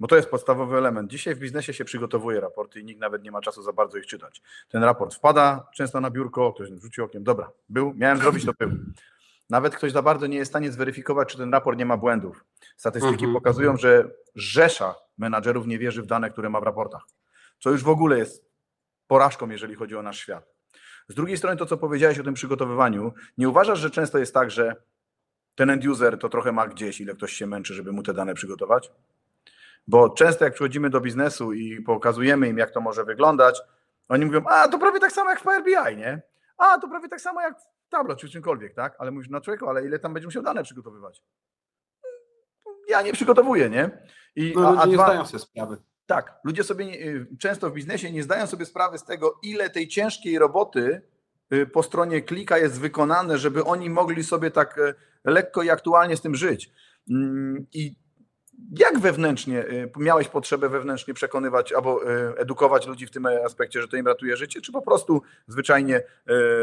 Bo 0.00 0.08
to 0.08 0.16
jest 0.16 0.30
podstawowy 0.30 0.76
element. 0.76 1.10
Dzisiaj 1.10 1.34
w 1.34 1.38
biznesie 1.38 1.74
się 1.74 1.84
przygotowuje 1.84 2.40
raporty 2.40 2.80
i 2.80 2.84
nikt 2.84 3.00
nawet 3.00 3.22
nie 3.22 3.30
ma 3.30 3.40
czasu 3.40 3.62
za 3.62 3.72
bardzo 3.72 3.98
ich 3.98 4.06
czytać. 4.06 4.42
Ten 4.68 4.84
raport 4.84 5.14
wpada 5.14 5.68
często 5.74 6.00
na 6.00 6.10
biurko, 6.10 6.52
ktoś 6.52 6.68
rzuci 6.68 7.02
okiem, 7.02 7.24
dobra, 7.24 7.50
był, 7.68 7.94
miałem 7.94 8.18
zrobić, 8.18 8.44
to 8.44 8.52
był. 8.58 8.70
Nawet 9.50 9.76
ktoś 9.76 9.92
za 9.92 10.02
bardzo 10.02 10.26
nie 10.26 10.36
jest 10.36 10.48
w 10.48 10.52
stanie 10.52 10.72
zweryfikować, 10.72 11.28
czy 11.28 11.38
ten 11.38 11.52
raport 11.52 11.78
nie 11.78 11.86
ma 11.86 11.96
błędów. 11.96 12.44
Statystyki 12.76 13.24
mhm. 13.24 13.32
pokazują, 13.32 13.76
że 13.76 14.10
rzesza 14.34 14.94
menadżerów 15.18 15.66
nie 15.66 15.78
wierzy 15.78 16.02
w 16.02 16.06
dane, 16.06 16.30
które 16.30 16.50
ma 16.50 16.60
w 16.60 16.62
raportach. 16.62 17.02
Co 17.58 17.70
już 17.70 17.82
w 17.82 17.88
ogóle 17.88 18.18
jest 18.18 18.44
porażką, 19.06 19.48
jeżeli 19.48 19.74
chodzi 19.74 19.96
o 19.96 20.02
nasz 20.02 20.18
świat. 20.18 20.46
Z 21.08 21.14
drugiej 21.14 21.36
strony 21.36 21.56
to, 21.56 21.66
co 21.66 21.76
powiedziałeś 21.76 22.18
o 22.18 22.22
tym 22.22 22.34
przygotowywaniu, 22.34 23.12
nie 23.38 23.48
uważasz, 23.48 23.78
że 23.78 23.90
często 23.90 24.18
jest 24.18 24.34
tak, 24.34 24.50
że 24.50 24.76
ten 25.54 25.70
end 25.70 25.86
user 25.86 26.18
to 26.18 26.28
trochę 26.28 26.52
ma 26.52 26.68
gdzieś, 26.68 27.00
ile 27.00 27.14
ktoś 27.14 27.32
się 27.32 27.46
męczy, 27.46 27.74
żeby 27.74 27.92
mu 27.92 28.02
te 28.02 28.14
dane 28.14 28.34
przygotować? 28.34 28.92
Bo 29.90 30.10
często 30.10 30.44
jak 30.44 30.54
przychodzimy 30.54 30.90
do 30.90 31.00
biznesu 31.00 31.52
i 31.52 31.82
pokazujemy 31.82 32.48
im, 32.48 32.58
jak 32.58 32.70
to 32.70 32.80
może 32.80 33.04
wyglądać, 33.04 33.62
oni 34.08 34.26
mówią, 34.26 34.44
a 34.44 34.68
to 34.68 34.78
prawie 34.78 35.00
tak 35.00 35.12
samo 35.12 35.30
jak 35.30 35.40
w 35.40 35.42
Power 35.42 35.64
BI, 35.64 35.96
nie? 35.96 36.22
A 36.58 36.78
to 36.78 36.88
prawie 36.88 37.08
tak 37.08 37.20
samo 37.20 37.40
jak 37.40 37.60
w 37.60 37.88
Tableau 37.88 38.16
czy 38.16 38.28
czymkolwiek, 38.28 38.74
tak? 38.74 38.96
Ale 38.98 39.10
mówisz, 39.10 39.28
no 39.30 39.40
człowieku, 39.40 39.68
ale 39.68 39.86
ile 39.86 39.98
tam 39.98 40.14
będzie 40.14 40.26
musiał 40.26 40.42
dane 40.42 40.62
przygotowywać? 40.62 41.22
Ja 42.88 43.02
nie 43.02 43.12
przygotowuję, 43.12 43.70
nie? 43.70 43.90
I, 44.36 44.52
no, 44.56 44.68
a, 44.68 44.70
ludzie 44.70 44.82
a 44.82 44.86
nie 44.86 44.94
dwa... 44.94 45.04
zdają 45.04 45.26
sobie 45.26 45.38
sprawy. 45.38 45.76
Tak, 46.06 46.40
ludzie 46.44 46.64
sobie 46.64 46.86
nie, 46.86 47.00
y, 47.00 47.26
często 47.38 47.70
w 47.70 47.72
biznesie 47.72 48.12
nie 48.12 48.22
zdają 48.22 48.46
sobie 48.46 48.64
sprawy 48.64 48.98
z 48.98 49.04
tego, 49.04 49.38
ile 49.42 49.70
tej 49.70 49.88
ciężkiej 49.88 50.38
roboty 50.38 51.02
y, 51.52 51.66
po 51.66 51.82
stronie 51.82 52.22
klika 52.22 52.58
jest 52.58 52.80
wykonane, 52.80 53.38
żeby 53.38 53.64
oni 53.64 53.90
mogli 53.90 54.24
sobie 54.24 54.50
tak 54.50 54.78
y, 54.78 54.94
lekko 55.24 55.62
i 55.62 55.70
aktualnie 55.70 56.16
z 56.16 56.20
tym 56.20 56.34
żyć. 56.34 56.70
Mm, 57.10 57.66
I 57.72 57.96
jak 58.78 58.98
wewnętrznie 58.98 59.58
y, 59.58 59.90
miałeś 59.96 60.28
potrzebę 60.28 60.68
wewnętrznie 60.68 61.14
przekonywać 61.14 61.72
albo 61.72 62.02
y, 62.02 62.38
edukować 62.38 62.86
ludzi 62.86 63.06
w 63.06 63.10
tym 63.10 63.26
aspekcie, 63.26 63.80
że 63.80 63.88
to 63.88 63.96
im 63.96 64.06
ratuje 64.06 64.36
życie, 64.36 64.60
czy 64.60 64.72
po 64.72 64.82
prostu 64.82 65.22
zwyczajnie 65.46 65.96
y, 65.98 66.02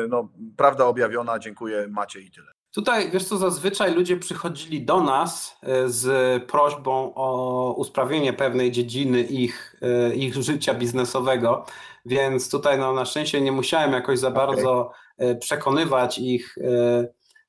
no, 0.09 0.29
prawda 0.57 0.85
objawiona, 0.85 1.39
dziękuję, 1.39 1.87
macie 1.89 2.19
i 2.19 2.31
tyle? 2.31 2.47
Tutaj, 2.71 3.11
wiesz 3.11 3.25
co, 3.25 3.37
zazwyczaj 3.37 3.93
ludzie 3.93 4.17
przychodzili 4.17 4.85
do 4.85 5.01
nas 5.01 5.59
z 5.85 6.43
prośbą 6.43 7.13
o 7.15 7.73
usprawnienie 7.77 8.33
pewnej 8.33 8.71
dziedziny 8.71 9.21
ich, 9.21 9.75
ich 10.15 10.35
życia 10.35 10.73
biznesowego, 10.73 11.65
więc 12.05 12.49
tutaj 12.49 12.79
no, 12.79 12.93
na 12.93 13.05
szczęście 13.05 13.41
nie 13.41 13.51
musiałem 13.51 13.91
jakoś 13.91 14.19
za 14.19 14.27
okay. 14.27 14.47
bardzo 14.47 14.91
przekonywać 15.39 16.19
ich 16.19 16.55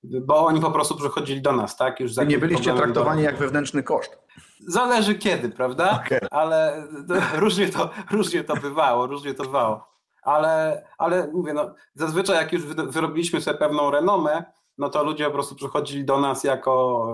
bo 0.05 0.47
oni 0.47 0.61
po 0.61 0.71
prostu 0.71 0.97
przychodzili 0.97 1.43
do 1.43 1.53
nas, 1.53 1.77
tak? 1.77 2.01
Już 2.01 2.17
nie 2.17 2.39
byliście 2.39 2.75
traktowani 2.75 3.23
do... 3.23 3.27
jak 3.27 3.37
wewnętrzny 3.37 3.83
koszt. 3.83 4.19
Zależy 4.61 5.15
kiedy, 5.15 5.49
prawda? 5.49 6.03
Okay. 6.07 6.21
Ale 6.31 6.87
różnie 7.35 7.69
to, 7.69 7.91
różnie 8.11 8.45
to 8.45 8.57
bywało, 8.57 9.07
różnie 9.07 9.35
to 9.35 9.43
bywało. 9.43 9.89
Ale, 10.23 10.85
ale 10.99 11.31
mówię, 11.33 11.53
no, 11.53 11.75
zazwyczaj 11.95 12.37
jak 12.37 12.53
już 12.53 12.63
wyrobiliśmy 12.67 13.41
sobie 13.41 13.59
pewną 13.59 13.91
renomę, 13.91 14.45
no 14.79 14.89
to 14.89 15.05
ludzie 15.05 15.25
po 15.25 15.31
prostu 15.31 15.55
przychodzili 15.55 16.05
do 16.05 16.21
nas 16.21 16.45
jako 16.45 17.05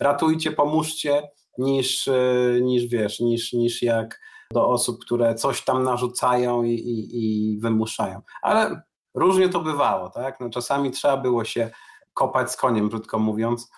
e, 0.00 0.04
ratujcie, 0.04 0.52
pomóżcie, 0.52 1.28
niż, 1.58 2.08
e, 2.08 2.14
niż 2.62 2.86
wiesz, 2.86 3.20
niż, 3.20 3.52
niż 3.52 3.82
jak 3.82 4.20
do 4.52 4.68
osób, 4.68 5.00
które 5.04 5.34
coś 5.34 5.64
tam 5.64 5.82
narzucają 5.82 6.62
i, 6.62 6.70
i, 6.70 7.08
i 7.54 7.58
wymuszają. 7.58 8.20
Ale 8.42 8.82
różnie 9.14 9.48
to 9.48 9.60
bywało, 9.60 10.10
tak? 10.10 10.40
No, 10.40 10.50
czasami 10.50 10.90
trzeba 10.90 11.16
było 11.16 11.44
się 11.44 11.70
kopać 12.14 12.52
z 12.52 12.56
koniem, 12.56 12.88
brzydko 12.88 13.18
mówiąc, 13.18 13.70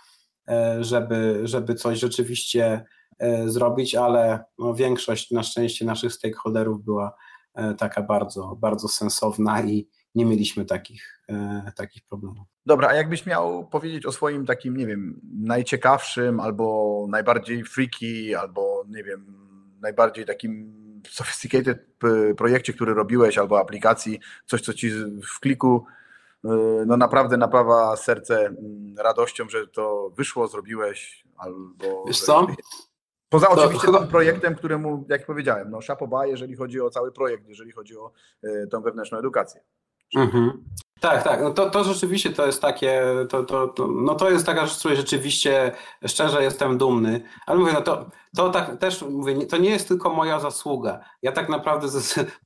żeby, 0.81 1.41
żeby 1.45 1.75
coś 1.75 1.99
rzeczywiście 1.99 2.85
e, 3.19 3.49
zrobić, 3.49 3.95
ale 3.95 4.45
no 4.59 4.75
większość 4.75 5.31
na 5.31 5.43
szczęście 5.43 5.85
naszych 5.85 6.13
stakeholderów 6.13 6.85
była 6.85 7.15
e, 7.55 7.75
taka 7.75 8.03
bardzo, 8.03 8.57
bardzo 8.61 8.89
sensowna 8.89 9.63
i 9.63 9.89
nie 10.15 10.25
mieliśmy 10.25 10.65
takich, 10.65 11.25
takich 11.77 12.03
problemów. 12.03 12.47
Dobra, 12.67 12.89
a 12.89 12.95
jakbyś 12.95 13.27
miał 13.27 13.69
powiedzieć 13.69 14.07
o 14.07 14.13
swoim 14.13 14.47
takim, 14.47 14.77
nie 14.77 14.87
wiem, 14.87 15.21
najciekawszym 15.35 16.41
albo 16.41 17.07
najbardziej 17.09 17.65
freaky, 17.65 18.37
albo 18.41 18.85
nie 18.89 19.05
wiem, 19.05 19.27
najbardziej 19.81 20.27
takim 20.27 20.83
sophisticated 21.09 21.87
projekcie, 22.37 22.73
który 22.73 22.95
robiłeś, 22.95 23.39
albo 23.39 23.61
aplikacji, 23.61 24.21
coś, 24.47 24.61
co 24.61 24.75
ci 24.75 24.91
w 25.35 25.41
kliku 25.41 25.85
no 26.87 26.97
naprawdę 26.97 27.37
napawa 27.37 27.97
serce 27.97 28.47
mm, 28.47 28.95
radością, 28.99 29.49
że 29.49 29.67
to 29.67 30.11
wyszło, 30.17 30.49
zrobiłeś, 30.49 31.25
albo... 31.37 32.05
Wiesz 32.07 32.21
co? 32.21 32.47
Poza 33.29 33.47
to 33.47 33.53
oczywiście 33.53 33.87
chyba... 33.87 33.99
tym 33.99 34.09
projektem, 34.09 34.55
któremu, 34.55 35.05
jak 35.09 35.27
powiedziałem, 35.27 35.71
no 35.71 35.81
szapoba, 35.81 36.27
jeżeli 36.27 36.57
chodzi 36.57 36.81
o 36.81 36.91
cały 36.91 37.13
projekt, 37.13 37.49
jeżeli 37.49 37.73
chodzi 37.73 37.97
o 37.97 38.13
y, 38.45 38.69
tą 38.71 38.83
wewnętrzną 38.83 39.19
edukację. 39.19 39.61
Mhm. 40.17 40.65
Tak, 41.01 41.23
tak. 41.23 41.41
No 41.41 41.51
to, 41.51 41.71
to 41.71 41.85
rzeczywiście 41.85 42.31
to 42.31 42.47
jest 42.47 42.63
takie, 42.63 43.03
to, 43.29 43.45
to, 43.45 43.69
to, 43.69 43.87
no 43.87 44.15
to 44.15 44.31
jest 44.31 44.47
taka 44.47 44.67
rzecz, 44.67 44.77
z 44.77 44.79
której 44.79 44.97
rzeczywiście 44.97 45.73
szczerze 46.07 46.43
jestem 46.43 46.79
dumny. 46.79 47.21
Ale 47.47 47.59
mówię, 47.59 47.73
no 47.73 47.81
to, 47.81 48.11
to 48.37 48.51
tak 48.51 48.79
też 48.79 49.03
mówię, 49.03 49.47
to 49.47 49.57
nie 49.57 49.71
jest 49.71 49.89
tylko 49.89 50.11
moja 50.11 50.41
zasługa. 50.41 51.01
Ja 51.23 51.33
tak 51.33 51.49
naprawdę, 51.49 51.89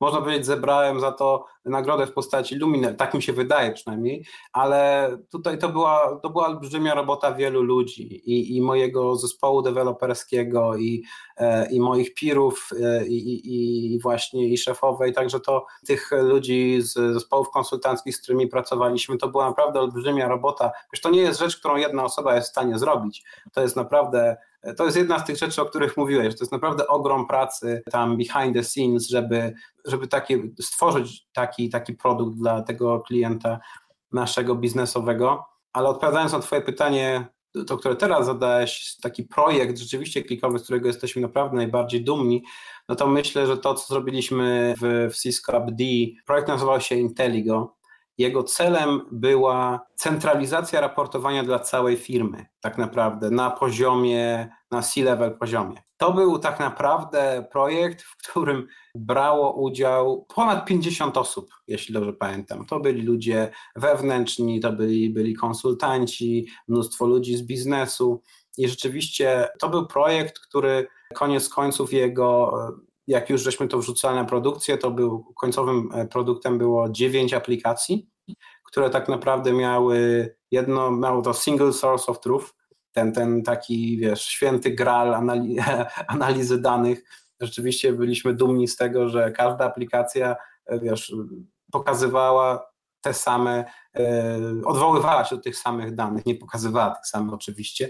można 0.01 0.21
powiedzieć, 0.21 0.47
zebrałem 0.47 1.01
za 1.01 1.13
to 1.13 1.47
nagrodę 1.65 2.07
w 2.07 2.13
postaci 2.13 2.57
Luminer, 2.57 2.97
tak 2.97 3.15
mi 3.15 3.23
się 3.23 3.33
wydaje 3.33 3.73
przynajmniej, 3.73 4.27
ale 4.53 5.11
tutaj 5.31 5.59
to 5.59 5.69
była, 5.69 6.21
to 6.23 6.31
była 6.31 6.47
olbrzymia 6.47 6.95
robota 6.95 7.33
wielu 7.33 7.63
ludzi 7.63 8.31
i, 8.31 8.57
i 8.57 8.63
mojego 8.63 9.17
zespołu 9.17 9.63
deweloperskiego 9.63 10.77
i, 10.77 11.05
e, 11.37 11.71
i 11.73 11.81
moich 11.81 12.15
pirów 12.15 12.71
e, 12.83 13.07
i, 13.07 13.49
i, 13.49 13.95
i 13.95 14.01
właśnie 14.01 14.49
i 14.49 14.59
szefowej, 14.59 15.13
także 15.13 15.41
to 15.41 15.67
tych 15.87 16.11
ludzi 16.23 16.83
z 16.83 16.93
zespołów 16.93 17.51
konsultanckich, 17.51 18.17
z 18.17 18.23
którymi 18.23 18.47
pracowaliśmy, 18.47 19.19
to 19.19 19.29
była 19.29 19.49
naprawdę 19.49 19.81
olbrzymia 19.81 20.29
robota. 20.29 20.71
Wiesz, 20.93 21.01
to 21.01 21.11
nie 21.11 21.21
jest 21.21 21.41
rzecz, 21.41 21.57
którą 21.57 21.77
jedna 21.77 22.05
osoba 22.05 22.35
jest 22.35 22.49
w 22.49 22.51
stanie 22.51 22.79
zrobić. 22.79 23.25
To 23.53 23.61
jest 23.61 23.77
naprawdę 23.77 24.37
to 24.77 24.85
jest 24.85 24.97
jedna 24.97 25.19
z 25.19 25.25
tych 25.25 25.37
rzeczy, 25.37 25.63
o 25.63 25.67
których 25.67 25.97
mówiłeś. 25.97 26.35
To 26.35 26.45
jest 26.45 26.53
naprawdę 26.53 26.87
ogrom 26.87 27.27
pracy 27.27 27.83
tam 27.91 28.17
behind 28.17 28.57
the 28.57 28.65
scenes, 28.65 29.09
żeby, 29.09 29.55
żeby 29.85 30.09
stworzyć 30.61 31.27
taki, 31.33 31.71
taki 31.71 31.95
produkt 31.95 32.37
dla 32.37 32.63
tego 32.63 33.01
klienta 33.01 33.59
naszego 34.13 34.55
biznesowego. 34.55 35.45
Ale 35.73 35.89
odpowiadając 35.89 36.33
na 36.33 36.41
Twoje 36.41 36.63
pytanie, 36.63 37.27
to 37.67 37.77
które 37.77 37.97
teraz 37.97 38.27
zadałeś, 38.27 38.97
taki 39.03 39.23
projekt 39.23 39.79
rzeczywiście 39.79 40.23
klikowy, 40.23 40.59
z 40.59 40.63
którego 40.63 40.87
jesteśmy 40.87 41.23
naprawdę 41.23 41.57
najbardziej 41.57 42.05
dumni, 42.05 42.43
no 42.89 42.95
to 42.97 43.07
myślę, 43.07 43.47
że 43.47 43.59
to, 43.59 43.75
co 43.75 43.95
zrobiliśmy 43.95 44.75
w, 44.81 45.13
w 45.13 45.23
Cisco 45.23 45.57
AppD, 45.57 45.83
projekt 46.27 46.49
nazywał 46.49 46.81
się 46.81 46.95
Intelligo 46.95 47.77
jego 48.19 48.43
celem 48.43 49.01
była 49.13 49.87
centralizacja 49.95 50.81
raportowania 50.81 51.43
dla 51.43 51.59
całej 51.59 51.97
firmy, 51.97 52.47
tak 52.61 52.79
naprawdę 52.79 53.31
na 53.31 53.51
poziomie, 53.51 54.49
na 54.71 54.83
C-level 54.83 55.39
poziomie. 55.39 55.83
To 55.97 56.13
był 56.13 56.39
tak 56.39 56.61
naprawdę 56.61 57.47
projekt, 57.53 58.03
w 58.03 58.17
którym 58.17 58.67
brało 58.95 59.53
udział 59.53 60.27
ponad 60.35 60.65
50 60.65 61.17
osób, 61.17 61.51
jeśli 61.67 61.95
dobrze 61.95 62.13
pamiętam. 62.13 62.67
To 62.67 62.81
byli 62.81 63.03
ludzie 63.03 63.51
wewnętrzni, 63.77 64.61
to 64.61 64.73
byli, 64.73 65.11
byli 65.11 65.35
konsultanci, 65.35 66.47
mnóstwo 66.69 67.07
ludzi 67.07 67.37
z 67.37 67.43
biznesu. 67.43 68.23
I 68.59 68.69
rzeczywiście 68.69 69.49
to 69.59 69.69
był 69.69 69.87
projekt, 69.87 70.39
który 70.39 70.87
koniec 71.15 71.49
końców 71.49 71.93
jego 71.93 72.53
jak 73.07 73.31
już 73.31 73.43
żeśmy 73.43 73.69
to 73.69 73.79
wrzucali 73.79 74.17
na 74.17 74.25
produkcję, 74.25 74.79
to 74.79 74.91
był 74.91 75.35
końcowym 75.35 75.89
e, 75.95 76.07
produktem 76.07 76.59
było 76.59 76.89
dziewięć 76.91 77.35
aplikacji, 77.35 78.11
które 78.65 78.91
tak 78.91 79.09
naprawdę 79.09 79.53
miały 79.53 80.29
jedno, 80.51 80.91
miało 80.91 81.23
to 81.23 81.35
single 81.35 81.73
source 81.73 82.07
of 82.07 82.21
truth, 82.21 82.55
ten, 82.93 83.13
ten 83.13 83.43
taki, 83.43 83.99
wiesz, 83.99 84.25
święty 84.25 84.71
gral 84.71 85.15
anali 85.15 85.57
analizy 86.09 86.61
danych. 86.61 87.03
Rzeczywiście 87.41 87.93
byliśmy 87.93 88.35
dumni 88.35 88.69
z 88.69 88.77
tego, 88.77 89.09
że 89.09 89.31
każda 89.31 89.65
aplikacja, 89.65 90.37
e, 90.67 90.79
wiesz, 90.79 91.15
pokazywała 91.73 92.67
te 93.01 93.15
same, 93.15 93.65
odwoływała 94.65 95.25
się 95.25 95.37
do 95.37 95.43
tych 95.43 95.57
samych 95.57 95.95
danych, 95.95 96.27
nie 96.27 96.35
pokazywała 96.35 96.95
tych 96.95 97.07
samych 97.07 97.35
oczywiście, 97.35 97.89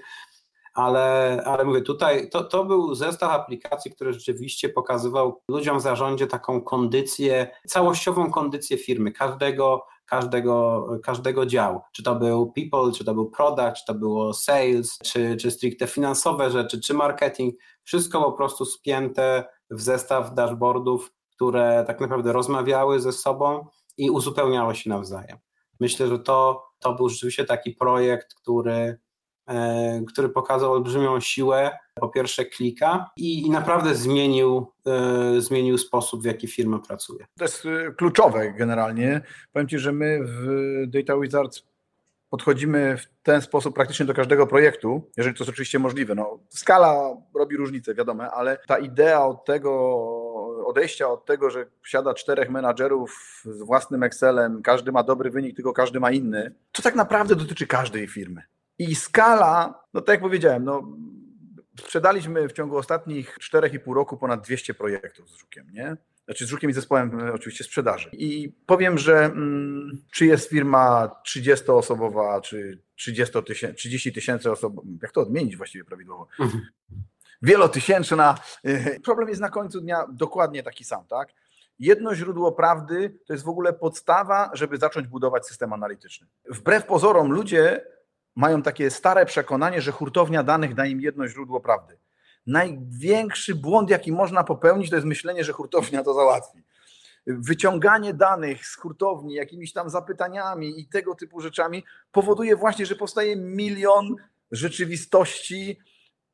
ale, 0.76 1.42
ale 1.46 1.64
mówię, 1.64 1.82
tutaj 1.82 2.30
to, 2.30 2.44
to 2.44 2.64
był 2.64 2.94
zestaw 2.94 3.30
aplikacji, 3.30 3.90
który 3.90 4.12
rzeczywiście 4.12 4.68
pokazywał 4.68 5.42
ludziom 5.48 5.78
w 5.78 5.82
zarządzie 5.82 6.26
taką 6.26 6.60
kondycję, 6.60 7.50
całościową 7.66 8.30
kondycję 8.30 8.78
firmy, 8.78 9.12
każdego, 9.12 9.86
każdego, 10.06 10.86
każdego 11.04 11.46
działu. 11.46 11.80
Czy 11.92 12.02
to 12.02 12.14
był 12.14 12.52
people, 12.52 12.92
czy 12.92 13.04
to 13.04 13.14
był 13.14 13.30
product, 13.30 13.76
czy 13.76 13.86
to 13.86 13.94
było 13.94 14.32
sales, 14.32 14.98
czy, 15.04 15.36
czy 15.36 15.50
stricte 15.50 15.86
finansowe 15.86 16.50
rzeczy, 16.50 16.80
czy 16.80 16.94
marketing. 16.94 17.54
Wszystko 17.84 18.22
po 18.22 18.32
prostu 18.32 18.64
spięte 18.64 19.44
w 19.70 19.80
zestaw 19.80 20.34
dashboardów, 20.34 21.12
które 21.30 21.84
tak 21.86 22.00
naprawdę 22.00 22.32
rozmawiały 22.32 23.00
ze 23.00 23.12
sobą 23.12 23.66
i 23.96 24.10
uzupełniały 24.10 24.74
się 24.74 24.90
nawzajem. 24.90 25.38
Myślę, 25.80 26.06
że 26.06 26.18
to, 26.18 26.64
to 26.78 26.94
był 26.94 27.08
rzeczywiście 27.08 27.44
taki 27.44 27.72
projekt, 27.72 28.34
który 28.34 28.98
który 30.08 30.28
pokazał 30.28 30.72
olbrzymią 30.72 31.20
siłę, 31.20 31.70
po 32.00 32.08
pierwsze 32.08 32.44
klika 32.44 33.10
i, 33.16 33.46
i 33.46 33.50
naprawdę 33.50 33.94
zmienił, 33.94 34.66
e, 34.86 35.40
zmienił 35.40 35.78
sposób, 35.78 36.22
w 36.22 36.24
jaki 36.24 36.48
firma 36.48 36.78
pracuje. 36.78 37.26
To 37.38 37.44
jest 37.44 37.66
e, 37.66 37.92
kluczowe 37.92 38.52
generalnie. 38.52 39.20
Powiem 39.52 39.68
Ci, 39.68 39.78
że 39.78 39.92
my 39.92 40.20
w 40.22 40.46
Data 40.86 41.20
Wizards 41.20 41.62
podchodzimy 42.30 42.96
w 42.96 43.06
ten 43.22 43.42
sposób 43.42 43.74
praktycznie 43.74 44.06
do 44.06 44.14
każdego 44.14 44.46
projektu, 44.46 45.10
jeżeli 45.16 45.36
to 45.36 45.44
jest 45.44 45.50
oczywiście 45.50 45.78
możliwe. 45.78 46.14
No, 46.14 46.38
skala 46.48 47.16
robi 47.34 47.56
różnicę, 47.56 47.94
wiadomo, 47.94 48.22
ale 48.22 48.58
ta 48.66 48.78
idea 48.78 49.26
od 49.26 49.44
tego, 49.44 49.70
odejścia 50.66 51.08
od 51.08 51.24
tego, 51.24 51.50
że 51.50 51.66
siada 51.84 52.14
czterech 52.14 52.50
menadżerów 52.50 53.42
z 53.44 53.62
własnym 53.62 54.02
Excelem, 54.02 54.62
każdy 54.62 54.92
ma 54.92 55.02
dobry 55.02 55.30
wynik, 55.30 55.56
tylko 55.56 55.72
każdy 55.72 56.00
ma 56.00 56.10
inny, 56.10 56.54
to 56.72 56.82
tak 56.82 56.94
naprawdę 56.94 57.36
dotyczy 57.36 57.66
każdej 57.66 58.08
firmy. 58.08 58.42
I 58.78 58.94
skala, 58.94 59.82
no 59.94 60.00
tak 60.00 60.14
jak 60.14 60.20
powiedziałem, 60.20 60.64
no, 60.64 60.96
sprzedaliśmy 61.80 62.48
w 62.48 62.52
ciągu 62.52 62.76
ostatnich 62.76 63.38
4,5 63.52 63.94
roku 63.94 64.16
ponad 64.16 64.44
200 64.44 64.74
projektów 64.74 65.30
z 65.30 65.36
Żukiem, 65.36 65.66
nie? 65.72 65.96
Znaczy 66.24 66.46
z 66.46 66.48
Żukiem 66.48 66.70
i 66.70 66.72
zespołem 66.72 67.20
e, 67.20 67.32
oczywiście 67.32 67.64
sprzedaży. 67.64 68.10
I 68.12 68.52
powiem, 68.66 68.98
że 68.98 69.24
mm, 69.24 70.02
czy 70.12 70.26
jest 70.26 70.50
firma 70.50 71.10
30-osobowa, 71.26 72.40
czy 72.40 72.82
30 72.96 73.42
tysięcy, 73.42 73.76
30 73.76 74.12
tysięcy 74.12 74.50
osób, 74.50 74.82
jak 75.02 75.12
to 75.12 75.20
odmienić 75.20 75.56
właściwie 75.56 75.84
prawidłowo? 75.84 76.28
Mhm. 76.40 76.66
Wielotysięczna. 77.42 78.38
E, 78.64 79.00
problem 79.00 79.28
jest 79.28 79.40
na 79.40 79.50
końcu 79.50 79.80
dnia 79.80 80.06
dokładnie 80.12 80.62
taki 80.62 80.84
sam, 80.84 81.06
tak? 81.06 81.28
Jedno 81.78 82.14
źródło 82.14 82.52
prawdy 82.52 83.18
to 83.26 83.32
jest 83.32 83.44
w 83.44 83.48
ogóle 83.48 83.72
podstawa, 83.72 84.50
żeby 84.52 84.76
zacząć 84.76 85.06
budować 85.06 85.46
system 85.46 85.72
analityczny. 85.72 86.26
Wbrew 86.50 86.86
pozorom 86.86 87.32
ludzie 87.32 87.84
mają 88.36 88.62
takie 88.62 88.90
stare 88.90 89.26
przekonanie, 89.26 89.80
że 89.80 89.92
hurtownia 89.92 90.42
danych 90.42 90.74
da 90.74 90.86
im 90.86 91.00
jedno 91.00 91.28
źródło 91.28 91.60
prawdy. 91.60 91.98
Największy 92.46 93.54
błąd, 93.54 93.90
jaki 93.90 94.12
można 94.12 94.44
popełnić, 94.44 94.90
to 94.90 94.96
jest 94.96 95.06
myślenie, 95.06 95.44
że 95.44 95.52
hurtownia 95.52 96.02
to 96.02 96.14
załatwi. 96.14 96.62
Wyciąganie 97.26 98.14
danych 98.14 98.66
z 98.66 98.76
hurtowni, 98.76 99.34
jakimiś 99.34 99.72
tam 99.72 99.90
zapytaniami 99.90 100.80
i 100.80 100.86
tego 100.86 101.14
typu 101.14 101.40
rzeczami 101.40 101.84
powoduje 102.12 102.56
właśnie, 102.56 102.86
że 102.86 102.96
powstaje 102.96 103.36
milion 103.36 104.16
rzeczywistości 104.50 105.78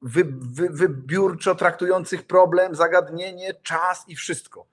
wy, 0.02 0.24
wy, 0.40 0.68
wybiórczo 0.70 1.54
traktujących 1.54 2.26
problem, 2.26 2.74
zagadnienie, 2.74 3.54
czas 3.62 4.04
i 4.08 4.16
wszystko. 4.16 4.71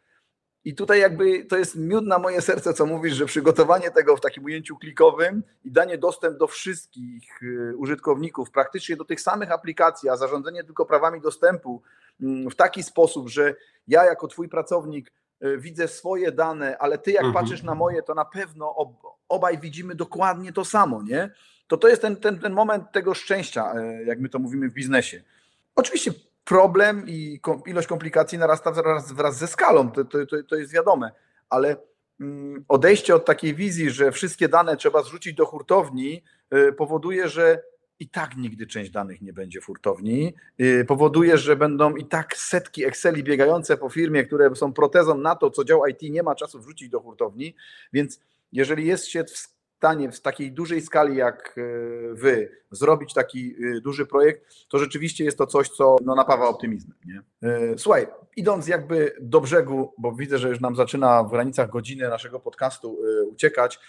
I 0.66 0.76
tutaj 0.76 1.00
jakby 1.00 1.46
to 1.46 1.58
jest 1.58 1.76
miód 1.76 2.06
na 2.06 2.20
moje 2.20 2.42
serce, 2.42 2.74
co 2.74 2.86
mówisz, 2.86 3.14
że 3.14 3.26
przygotowanie 3.26 3.92
tego 3.92 4.18
w 4.18 4.22
takim 4.22 4.44
ujęciu 4.44 4.78
klikowym 4.78 5.44
i 5.64 5.72
danie 5.72 5.98
dostęp 5.98 6.38
do 6.38 6.48
wszystkich 6.48 7.44
y, 7.44 7.78
użytkowników, 7.78 8.52
praktycznie 8.52 8.96
do 8.96 9.06
tych 9.06 9.22
samych 9.22 9.52
aplikacji, 9.52 10.10
a 10.10 10.18
zarządzanie 10.18 10.64
tylko 10.64 10.86
prawami 10.86 11.22
dostępu 11.22 11.82
mm, 12.22 12.50
w 12.50 12.56
taki 12.56 12.84
sposób, 12.84 13.30
że 13.30 13.56
ja 13.88 14.06
jako 14.06 14.28
twój 14.28 14.50
pracownik 14.50 15.12
y, 15.44 15.58
widzę 15.58 15.88
swoje 15.88 16.32
dane, 16.32 16.78
ale 16.78 16.98
ty 16.98 17.12
jak 17.12 17.26
mhm. 17.26 17.44
patrzysz 17.44 17.64
na 17.64 17.76
moje, 17.76 18.04
to 18.04 18.14
na 18.14 18.26
pewno 18.26 18.76
obaj 19.30 19.58
widzimy 19.58 19.96
dokładnie 19.96 20.54
to 20.54 20.66
samo, 20.66 21.04
nie? 21.04 21.30
To 21.68 21.78
to 21.78 21.88
jest 21.88 22.02
ten, 22.02 22.16
ten, 22.16 22.40
ten 22.40 22.54
moment 22.54 22.92
tego 22.92 23.14
szczęścia, 23.14 23.74
y, 23.76 24.04
jak 24.06 24.20
my 24.20 24.30
to 24.30 24.40
mówimy 24.40 24.70
w 24.70 24.74
biznesie. 24.74 25.24
Oczywiście 25.76 26.12
problem 26.50 27.04
i 27.08 27.40
ilość 27.66 27.88
komplikacji 27.88 28.38
narasta 28.38 28.72
wraz, 28.72 29.12
wraz 29.12 29.38
ze 29.38 29.48
skalą, 29.48 29.92
to, 29.92 30.06
to, 30.06 30.18
to 30.48 30.56
jest 30.56 30.74
wiadome, 30.74 31.12
ale 31.50 31.78
mm, 32.20 32.66
odejście 32.68 33.16
od 33.16 33.26
takiej 33.26 33.56
wizji, 33.56 33.90
że 33.90 34.12
wszystkie 34.12 34.50
dane 34.50 34.78
trzeba 34.78 35.04
zrzucić 35.04 35.34
do 35.34 35.46
hurtowni, 35.46 36.24
y, 36.54 36.74
powoduje, 36.74 37.28
że 37.28 37.64
i 38.00 38.10
tak 38.10 38.38
nigdy 38.38 38.68
część 38.68 38.92
danych 38.92 39.22
nie 39.22 39.34
będzie 39.34 39.62
w 39.62 39.66
hurtowni. 39.66 40.34
Y, 40.62 40.86
powoduje, 40.86 41.38
że 41.38 41.56
będą 41.56 41.96
i 41.96 42.06
tak 42.06 42.38
setki 42.38 42.86
Exceli 42.86 43.24
biegające 43.24 43.78
po 43.78 43.90
firmie, 43.90 44.24
które 44.24 44.56
są 44.56 44.74
protezą 44.74 45.18
na 45.18 45.36
to, 45.36 45.52
co 45.52 45.64
dział 45.64 45.86
IT 45.86 46.02
nie 46.02 46.24
ma 46.24 46.36
czasu 46.36 46.60
wrzucić 46.60 46.90
do 46.90 47.00
hurtowni. 47.00 47.56
Więc 47.94 48.20
jeżeli 48.52 48.86
jest 48.86 49.08
się 49.08 49.24
w 49.24 49.59
stanie 49.80 50.12
w 50.12 50.22
takiej 50.22 50.52
dużej 50.52 50.82
skali 50.82 51.16
jak 51.16 51.56
e, 51.58 51.62
wy 52.14 52.52
zrobić 52.72 53.14
taki 53.14 53.56
e, 53.78 53.82
duży 53.82 54.06
projekt, 54.06 54.46
to 54.70 54.80
rzeczywiście 54.80 55.24
jest 55.24 55.38
to 55.38 55.48
coś, 55.48 55.70
co 55.70 55.96
no, 56.06 56.16
napawa 56.16 56.48
optymizmem. 56.48 56.98
Nie? 57.06 57.22
E, 57.50 57.78
słuchaj, 57.78 58.08
idąc 58.36 58.68
jakby 58.68 59.16
do 59.22 59.42
brzegu, 59.42 59.94
bo 59.98 60.12
widzę, 60.12 60.38
że 60.38 60.50
już 60.50 60.60
nam 60.60 60.76
zaczyna 60.76 61.24
w 61.24 61.30
granicach 61.30 61.70
godziny 61.70 62.10
naszego 62.10 62.40
podcastu 62.40 62.98
uciekać, 63.32 63.80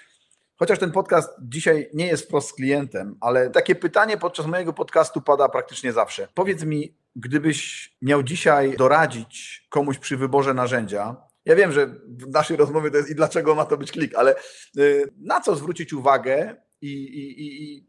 chociaż 0.57 0.79
ten 0.79 0.93
podcast 0.93 1.31
dzisiaj 1.43 1.91
nie 1.95 2.07
jest 2.07 2.25
wprost 2.25 2.49
z 2.49 2.53
klientem, 2.53 3.17
ale 3.21 3.51
takie 3.51 3.75
pytanie 3.75 4.17
podczas 4.17 4.47
mojego 4.47 4.73
podcastu 4.73 5.21
pada 5.21 5.49
praktycznie 5.49 5.93
zawsze. 5.93 6.29
Powiedz 6.35 6.65
mi, 6.65 6.95
gdybyś 7.17 7.91
miał 8.03 8.23
dzisiaj 8.23 8.77
doradzić 8.77 9.67
komuś 9.71 9.99
przy 9.99 10.17
wyborze 10.17 10.55
narzędzia, 10.55 11.17
ja 11.45 11.57
wiem, 11.57 11.73
że 11.73 11.87
w 12.09 12.31
naszej 12.33 12.57
rozmowie 12.57 12.91
to 12.91 12.97
jest 12.97 13.11
i 13.11 13.15
dlaczego 13.15 13.55
ma 13.55 13.65
to 13.65 13.77
być 13.77 13.93
klik, 13.93 14.15
ale 14.15 14.35
y, 14.79 15.13
na 15.17 15.41
co 15.41 15.57
zwrócić 15.57 15.93
uwagę 15.93 16.57
i, 16.81 16.93
i, 16.93 17.65
i 17.65 17.87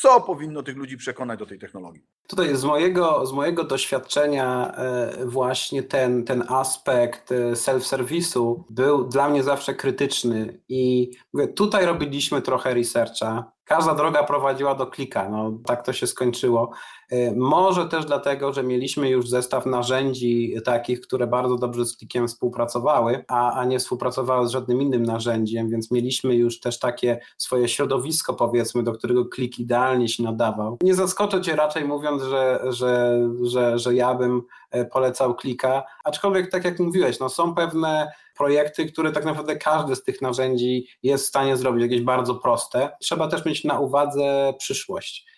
co 0.00 0.20
powinno 0.20 0.62
tych 0.62 0.76
ludzi 0.76 0.96
przekonać 0.96 1.38
do 1.38 1.46
tej 1.46 1.58
technologii? 1.58 2.06
Tutaj 2.28 2.56
z 2.56 2.64
mojego, 2.64 3.26
z 3.26 3.32
mojego 3.32 3.64
doświadczenia 3.64 4.72
e, 4.76 5.26
właśnie 5.26 5.82
ten, 5.82 6.24
ten 6.24 6.44
aspekt 6.48 7.32
e, 7.32 7.52
self-serwisu 7.52 8.64
był 8.70 9.08
dla 9.08 9.28
mnie 9.28 9.42
zawsze 9.42 9.74
krytyczny 9.74 10.60
i 10.68 11.10
mówię, 11.32 11.48
tutaj 11.48 11.86
robiliśmy 11.86 12.42
trochę 12.42 12.74
researcha, 12.74 13.52
każda 13.64 13.94
droga 13.94 14.22
prowadziła 14.24 14.74
do 14.74 14.86
klika, 14.86 15.28
no 15.28 15.58
tak 15.66 15.86
to 15.86 15.92
się 15.92 16.06
skończyło. 16.06 16.70
E, 17.10 17.32
może 17.32 17.88
też 17.88 18.04
dlatego, 18.04 18.52
że 18.52 18.62
mieliśmy 18.62 19.08
już 19.08 19.28
zestaw 19.28 19.66
narzędzi 19.66 20.54
takich, 20.64 21.00
które 21.00 21.26
bardzo 21.26 21.56
dobrze 21.56 21.86
z 21.86 21.96
klikiem 21.96 22.28
współpracowały, 22.28 23.24
a, 23.28 23.52
a 23.52 23.64
nie 23.64 23.78
współpracowały 23.78 24.48
z 24.48 24.50
żadnym 24.50 24.82
innym 24.82 25.02
narzędziem, 25.02 25.70
więc 25.70 25.90
mieliśmy 25.90 26.34
już 26.34 26.60
też 26.60 26.78
takie 26.78 27.20
swoje 27.38 27.68
środowisko, 27.68 28.34
powiedzmy, 28.34 28.82
do 28.82 28.92
którego 28.92 29.24
klik 29.24 29.58
idealnie 29.58 30.08
się 30.08 30.22
nadawał. 30.22 30.78
Nie 30.82 30.94
zaskoczę 30.94 31.40
Cię 31.40 31.56
raczej 31.56 31.84
mówiąc, 31.84 32.22
że, 32.22 32.60
że, 32.68 33.20
że, 33.42 33.78
że 33.78 33.94
ja 33.94 34.14
bym 34.14 34.42
e, 34.70 34.84
polecał 34.84 35.34
klika, 35.34 35.84
aczkolwiek 36.04 36.50
tak 36.50 36.64
jak 36.64 36.78
mówiłeś, 36.78 37.20
no 37.20 37.28
są 37.28 37.54
pewne 37.54 38.12
projekty, 38.36 38.86
które 38.86 39.12
tak 39.12 39.24
naprawdę 39.24 39.56
każde 39.56 39.96
z 39.96 40.02
tych 40.02 40.22
narzędzi 40.22 40.86
jest 41.02 41.24
w 41.24 41.28
stanie 41.28 41.56
zrobić, 41.56 41.82
jakieś 41.82 42.00
bardzo 42.02 42.34
proste. 42.34 42.90
Trzeba 43.00 43.28
też 43.28 43.44
mieć 43.44 43.64
na 43.64 43.80
uwadze 43.80 44.54
przyszłość 44.58 45.35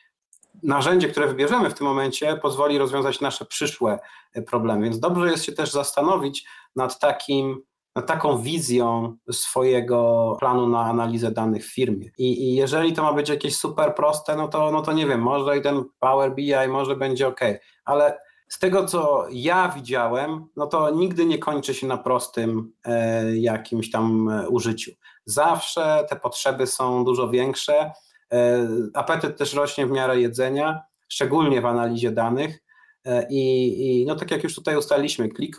narzędzie, 0.62 1.08
które 1.08 1.26
wybierzemy 1.26 1.70
w 1.70 1.74
tym 1.74 1.86
momencie, 1.86 2.36
pozwoli 2.36 2.78
rozwiązać 2.78 3.20
nasze 3.20 3.44
przyszłe 3.44 3.98
problemy. 4.46 4.84
Więc 4.84 5.00
dobrze 5.00 5.30
jest 5.30 5.44
się 5.44 5.52
też 5.52 5.72
zastanowić 5.72 6.46
nad 6.76 6.98
takim 6.98 7.62
nad 7.96 8.06
taką 8.06 8.38
wizją 8.38 9.16
swojego 9.32 10.36
planu 10.40 10.68
na 10.68 10.80
analizę 10.80 11.30
danych 11.30 11.66
w 11.66 11.74
firmie. 11.74 12.10
I, 12.18 12.42
I, 12.42 12.54
jeżeli 12.54 12.92
to 12.92 13.02
ma 13.02 13.12
być 13.12 13.28
jakieś 13.28 13.56
super 13.56 13.94
proste, 13.94 14.36
no 14.36 14.48
to, 14.48 14.70
no 14.70 14.82
to 14.82 14.92
nie 14.92 15.06
wiem, 15.06 15.20
może 15.20 15.58
i 15.58 15.62
ten 15.62 15.84
Power 15.98 16.34
BI 16.34 16.68
może 16.68 16.96
będzie 16.96 17.28
ok, 17.28 17.40
ale 17.84 18.18
z 18.48 18.58
tego, 18.58 18.86
co 18.86 19.26
ja 19.30 19.68
widziałem, 19.68 20.46
no 20.56 20.66
to 20.66 20.90
nigdy 20.90 21.26
nie 21.26 21.38
kończy 21.38 21.74
się 21.74 21.86
na 21.86 21.96
prostym 21.96 22.72
e, 22.84 23.36
jakimś 23.36 23.90
tam 23.90 24.28
e, 24.28 24.48
użyciu. 24.48 24.92
Zawsze 25.24 26.06
te 26.10 26.16
potrzeby 26.16 26.66
są 26.66 27.04
dużo 27.04 27.28
większe. 27.28 27.92
E, 28.32 28.68
apetyt 28.94 29.38
też 29.38 29.54
rośnie 29.54 29.86
w 29.86 29.90
miarę 29.90 30.20
jedzenia, 30.20 30.82
szczególnie 31.08 31.60
w 31.60 31.66
analizie 31.66 32.10
danych. 32.10 32.58
E, 33.04 33.26
I, 33.30 34.02
I, 34.02 34.06
no 34.06 34.14
tak 34.16 34.30
jak 34.30 34.44
już 34.44 34.54
tutaj 34.54 34.76
ustaliliśmy, 34.76 35.28
klik 35.28 35.56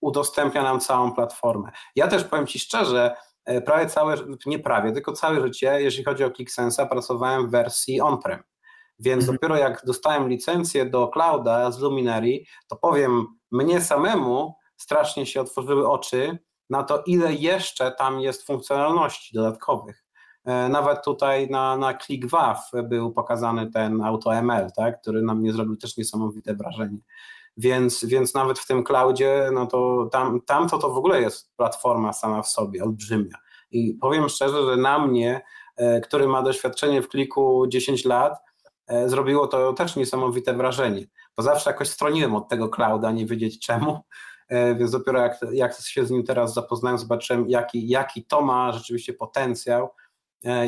udostępnia 0.00 0.62
nam 0.62 0.80
całą 0.80 1.12
platformę. 1.12 1.70
Ja 1.96 2.08
też 2.08 2.24
powiem 2.24 2.46
Ci 2.46 2.58
szczerze, 2.58 3.14
e, 3.44 3.60
prawie 3.60 3.86
całe, 3.86 4.16
nie 4.46 4.58
prawie, 4.58 4.92
tylko 4.92 5.12
całe 5.12 5.40
życie, 5.40 5.82
jeśli 5.82 6.04
chodzi 6.04 6.24
o 6.24 6.30
ClickSense, 6.30 6.86
pracowałem 6.86 7.48
w 7.48 7.50
wersji 7.50 8.00
on-prem. 8.00 8.42
Więc 8.98 9.22
mhm. 9.22 9.36
dopiero 9.36 9.56
jak 9.56 9.84
dostałem 9.86 10.28
licencję 10.28 10.86
do 10.86 11.08
clouda 11.08 11.70
z 11.70 11.80
Luminary, 11.80 12.40
to 12.68 12.76
powiem, 12.76 13.26
mnie 13.50 13.80
samemu 13.80 14.54
strasznie 14.76 15.26
się 15.26 15.40
otworzyły 15.40 15.88
oczy 15.88 16.38
na 16.70 16.82
to, 16.82 17.02
ile 17.06 17.34
jeszcze 17.34 17.92
tam 17.92 18.20
jest 18.20 18.46
funkcjonalności 18.46 19.34
dodatkowych. 19.34 20.04
Nawet 20.44 21.04
tutaj 21.04 21.50
na, 21.50 21.76
na 21.76 21.94
ClickWAV 21.94 22.58
był 22.84 23.12
pokazany 23.12 23.70
ten 23.70 24.02
AutoML, 24.02 24.70
tak, 24.76 25.00
który 25.00 25.22
na 25.22 25.34
mnie 25.34 25.52
zrobił 25.52 25.76
też 25.76 25.96
niesamowite 25.96 26.54
wrażenie. 26.54 26.98
Więc, 27.56 28.04
więc 28.04 28.34
nawet 28.34 28.58
w 28.58 28.66
tym 28.66 28.84
cloudzie, 28.84 29.50
no 29.52 29.66
to 29.66 30.08
tam, 30.12 30.40
tam 30.40 30.68
to, 30.68 30.78
w 30.78 30.96
ogóle 30.96 31.20
jest 31.20 31.56
platforma 31.56 32.12
sama 32.12 32.42
w 32.42 32.48
sobie, 32.48 32.82
olbrzymia. 32.84 33.36
I 33.70 33.94
powiem 33.94 34.28
szczerze, 34.28 34.64
że 34.64 34.76
na 34.76 34.98
mnie, 34.98 35.40
który 36.02 36.28
ma 36.28 36.42
doświadczenie 36.42 37.02
w 37.02 37.08
kliku 37.08 37.66
10 37.68 38.04
lat, 38.04 38.38
zrobiło 39.06 39.46
to 39.46 39.72
też 39.72 39.96
niesamowite 39.96 40.54
wrażenie, 40.54 41.06
bo 41.36 41.42
zawsze 41.42 41.70
jakoś 41.70 41.88
stroniłem 41.88 42.34
od 42.34 42.48
tego 42.48 42.68
clouda, 42.68 43.10
nie 43.10 43.26
wiedzieć 43.26 43.66
czemu, 43.66 44.00
więc 44.50 44.90
dopiero 44.90 45.20
jak, 45.20 45.38
jak 45.52 45.74
się 45.80 46.06
z 46.06 46.10
nim 46.10 46.24
teraz 46.24 46.54
zapoznałem, 46.54 46.98
zobaczyłem 46.98 47.50
jaki, 47.50 47.88
jaki 47.88 48.24
to 48.24 48.42
ma 48.42 48.72
rzeczywiście 48.72 49.12
potencjał 49.12 49.90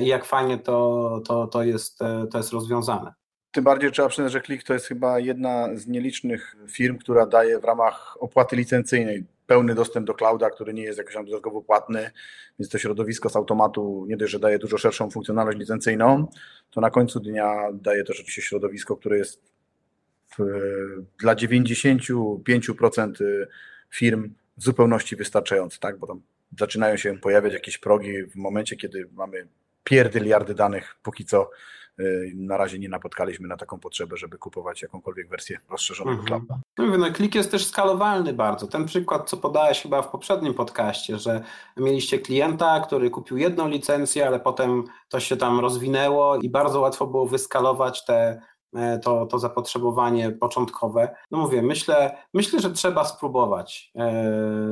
i 0.01 0.07
jak 0.07 0.25
fajnie 0.25 0.59
to, 0.59 1.20
to, 1.27 1.47
to, 1.47 1.62
jest, 1.62 1.99
to 2.31 2.39
jest 2.39 2.53
rozwiązane. 2.53 3.12
Tym 3.53 3.64
bardziej 3.64 3.93
trzeba 3.93 4.09
przyznać, 4.09 4.33
że 4.33 4.41
Klik 4.41 4.62
to 4.62 4.75
jest 4.75 4.87
chyba 4.87 5.18
jedna 5.18 5.68
z 5.75 5.87
nielicznych 5.87 6.57
firm, 6.68 6.99
która 6.99 7.27
daje 7.27 7.59
w 7.59 7.64
ramach 7.64 8.16
opłaty 8.20 8.57
licencyjnej 8.57 9.25
pełny 9.47 9.75
dostęp 9.75 10.07
do 10.07 10.14
clouda, 10.14 10.51
który 10.51 10.75
nie 10.75 10.83
jest 10.83 10.99
jakoś 10.99 11.14
tam 11.14 11.25
dodatkowo 11.25 11.62
płatny, 11.62 12.11
więc 12.59 12.70
to 12.70 12.79
środowisko 12.79 13.29
z 13.29 13.37
automatu 13.37 14.05
nie 14.09 14.16
dość, 14.16 14.33
że 14.33 14.39
daje 14.39 14.59
dużo 14.59 14.79
szerszą 14.79 15.11
funkcjonalność 15.11 15.59
licencyjną, 15.59 16.29
to 16.70 16.81
na 16.81 16.91
końcu 16.91 17.20
dnia 17.20 17.68
daje 17.73 18.05
to 18.05 18.12
rzeczywiście 18.12 18.43
środowisko, 18.43 18.97
które 18.97 19.18
jest 19.18 19.43
w, 20.39 20.43
dla 21.18 21.35
95% 21.35 23.12
firm 23.91 24.35
w 24.57 24.64
zupełności 24.64 25.16
wystarczające, 25.16 25.79
tak? 25.79 25.99
bo 25.99 26.07
tam 26.07 26.23
zaczynają 26.59 26.97
się 26.97 27.18
pojawiać 27.18 27.53
jakieś 27.53 27.79
progi 27.79 28.25
w 28.25 28.37
momencie, 28.37 28.77
kiedy 28.77 29.09
mamy 29.12 29.47
pierdyliardy 29.85 30.55
danych, 30.55 30.97
póki 31.03 31.24
co 31.24 31.51
na 32.35 32.57
razie 32.57 32.78
nie 32.78 32.89
napotkaliśmy 32.89 33.49
na 33.49 33.57
taką 33.57 33.78
potrzebę, 33.78 34.16
żeby 34.16 34.39
kupować 34.39 34.83
jakąkolwiek 34.83 35.28
wersję 35.28 35.59
rozszerzonego 35.70 36.20
mhm. 36.20 36.26
clouda. 36.28 36.62
No 36.78 36.99
no, 36.99 37.12
klik 37.12 37.35
jest 37.35 37.51
też 37.51 37.66
skalowalny 37.66 38.33
bardzo. 38.33 38.66
Ten 38.66 38.87
przykład, 38.87 39.30
co 39.30 39.37
podałeś 39.37 39.83
chyba 39.83 40.03
w 40.03 40.11
poprzednim 40.11 40.55
podcaście, 40.55 41.18
że 41.18 41.43
mieliście 41.76 42.18
klienta, 42.18 42.80
który 42.80 43.11
kupił 43.11 43.37
jedną 43.37 43.68
licencję, 43.68 44.26
ale 44.26 44.41
potem 44.41 44.85
to 45.09 45.20
się 45.20 45.37
tam 45.37 45.61
rozwinęło 45.61 46.37
i 46.37 46.49
bardzo 46.49 46.80
łatwo 46.80 47.07
było 47.07 47.26
wyskalować 47.26 48.05
te 48.05 48.43
to, 49.03 49.27
to 49.27 49.39
zapotrzebowanie 49.39 50.31
początkowe. 50.31 51.16
No 51.31 51.39
mówię, 51.39 51.62
myślę, 51.62 52.16
myślę, 52.35 52.61
że 52.61 52.70
trzeba 52.70 53.05
spróbować 53.05 53.93
e, 53.95 54.12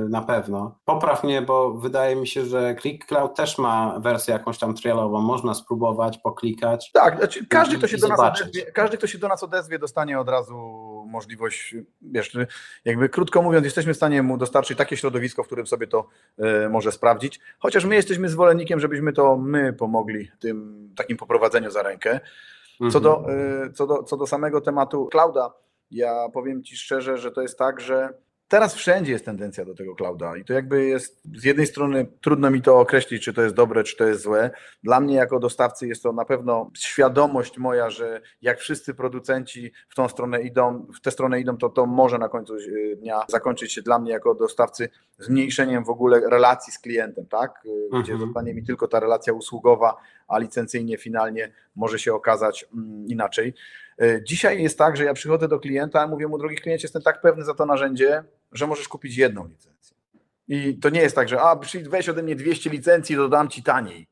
na 0.09 0.23
pewno. 0.23 0.79
Popraw 0.85 1.25
mnie, 1.25 1.43
bo 1.43 1.75
wydaje 1.75 2.17
mi 2.17 2.27
się, 2.27 2.45
że 2.45 2.77
Click 2.81 3.07
Cloud 3.07 3.35
też 3.35 3.59
ma 3.59 4.01
wersję 4.01 4.33
jakąś 4.33 4.59
tam 4.59 4.75
trialową, 4.75 5.21
można 5.21 5.55
spróbować, 5.55 6.19
poklikać. 6.19 6.91
Tak, 6.93 7.19
znaczy 7.19 7.47
każdy, 7.47 7.79
kto 7.79 7.89
się 7.89 7.97
do 7.97 8.09
nas 8.09 8.21
odezwie, 8.21 8.63
każdy, 8.63 8.97
kto 8.97 9.07
się 9.07 9.19
do 9.19 9.29
nas 9.29 9.43
odezwie, 9.43 9.79
dostanie 9.79 10.21
od 10.21 10.29
razu 10.29 10.57
możliwość, 11.07 11.75
wiesz, 12.03 12.37
jakby 12.85 13.09
krótko 13.09 13.43
mówiąc, 13.43 13.65
jesteśmy 13.65 13.95
w 13.95 13.97
stanie 13.97 14.23
mu 14.23 14.37
dostarczyć 14.37 14.79
takie 14.79 14.97
środowisko, 14.97 15.43
w 15.43 15.47
którym 15.47 15.67
sobie 15.67 15.87
to 15.87 16.09
e, 16.39 16.69
może 16.69 16.93
sprawdzić, 16.93 17.41
chociaż 17.59 17.85
my 17.85 17.95
jesteśmy 17.95 18.29
zwolennikiem, 18.29 18.81
żebyśmy 18.81 19.13
to 19.13 19.37
my 19.37 19.73
pomogli 19.73 20.29
tym 20.39 20.89
takim 20.97 21.17
poprowadzeniu 21.17 21.71
za 21.71 21.83
rękę. 21.83 22.21
Co 22.89 23.01
do, 23.01 23.19
mhm. 23.19 23.69
y, 23.69 23.73
co, 23.73 23.87
do, 23.87 24.03
co 24.03 24.17
do 24.17 24.27
samego 24.27 24.61
tematu 24.61 25.07
clouda, 25.07 25.53
ja 25.91 26.29
powiem 26.33 26.63
Ci 26.63 26.77
szczerze, 26.77 27.19
że 27.19 27.31
to 27.31 27.43
jest 27.43 27.59
tak, 27.59 27.81
że 27.81 28.15
teraz 28.51 28.75
wszędzie 28.75 29.13
jest 29.13 29.25
tendencja 29.25 29.65
do 29.65 29.75
tego 29.75 29.95
clouda 29.95 30.37
i 30.37 30.45
to 30.45 30.53
jakby 30.53 30.85
jest 30.85 31.23
z 31.37 31.45
jednej 31.45 31.67
strony 31.67 32.07
trudno 32.21 32.51
mi 32.51 32.63
to 32.63 32.79
określić, 32.81 33.25
czy 33.25 33.33
to 33.33 33.43
jest 33.43 33.55
dobre, 33.55 33.85
czy 33.85 33.97
to 33.97 34.05
jest 34.05 34.23
złe. 34.23 34.51
Dla 34.83 35.01
mnie 35.01 35.15
jako 35.15 35.39
dostawcy 35.39 35.89
jest 35.89 36.03
to 36.03 36.13
na 36.13 36.25
pewno 36.25 36.71
świadomość 36.79 37.59
moja, 37.59 37.91
że 37.91 38.21
jak 38.43 38.59
wszyscy 38.59 38.95
producenci 38.95 39.73
w 39.89 39.95
tą 39.95 40.09
stronę 40.09 40.43
idą, 40.43 40.87
w 40.97 41.01
tę 41.01 41.11
stronę 41.11 41.41
idą, 41.41 41.57
to 41.57 41.69
to 41.69 41.87
może 41.87 42.19
na 42.19 42.29
końcu 42.29 42.55
y, 42.55 42.97
dnia 42.97 43.25
zakończyć 43.29 43.73
się 43.73 43.83
dla 43.83 43.99
mnie 43.99 44.13
jako 44.13 44.35
dostawcy 44.35 44.89
zmniejszeniem 45.19 45.85
w 45.85 45.91
ogóle 45.91 46.21
relacji 46.21 46.73
z 46.73 46.79
klientem, 46.79 47.27
tak? 47.27 47.63
Y, 47.67 47.89
gdzie 48.03 48.13
mhm. 48.13 48.21
zostanie 48.21 48.55
mi 48.55 48.65
tylko 48.65 48.89
ta 48.89 49.01
relacja 49.01 49.33
usługowa, 49.33 49.97
a 50.29 50.39
licencyjnie 50.39 50.99
finalnie 50.99 51.53
może 51.77 51.99
się 51.99 52.15
okazać 52.15 52.67
mm, 52.75 53.07
inaczej. 53.07 53.55
Y, 54.03 54.23
dzisiaj 54.27 54.63
jest 54.63 54.79
tak, 54.79 54.97
że 54.97 55.05
ja 55.05 55.15
przychodzę 55.15 55.49
do 55.49 55.59
klienta 55.59 56.07
mówię 56.07 56.29
mu, 56.29 56.39
drogi 56.39 56.57
kliencie, 56.57 56.85
jestem 56.85 57.03
tak 57.03 57.21
pewny 57.21 57.45
za 57.45 57.55
to 57.55 57.67
narzędzie, 57.67 58.25
że 58.53 58.67
możesz 58.67 58.89
kupić 58.89 59.17
jedną 59.17 59.47
licencję. 59.47 59.97
I 60.49 60.79
to 60.79 60.91
nie 60.91 61.01
jest 61.01 61.15
tak, 61.15 61.29
że 61.29 61.41
a, 61.41 61.61
weź 61.89 62.09
ode 62.09 62.23
mnie 62.23 62.37
200 62.37 62.71
licencji, 62.71 63.17
dodam 63.17 63.49
ci 63.49 63.63
taniej. 63.63 64.07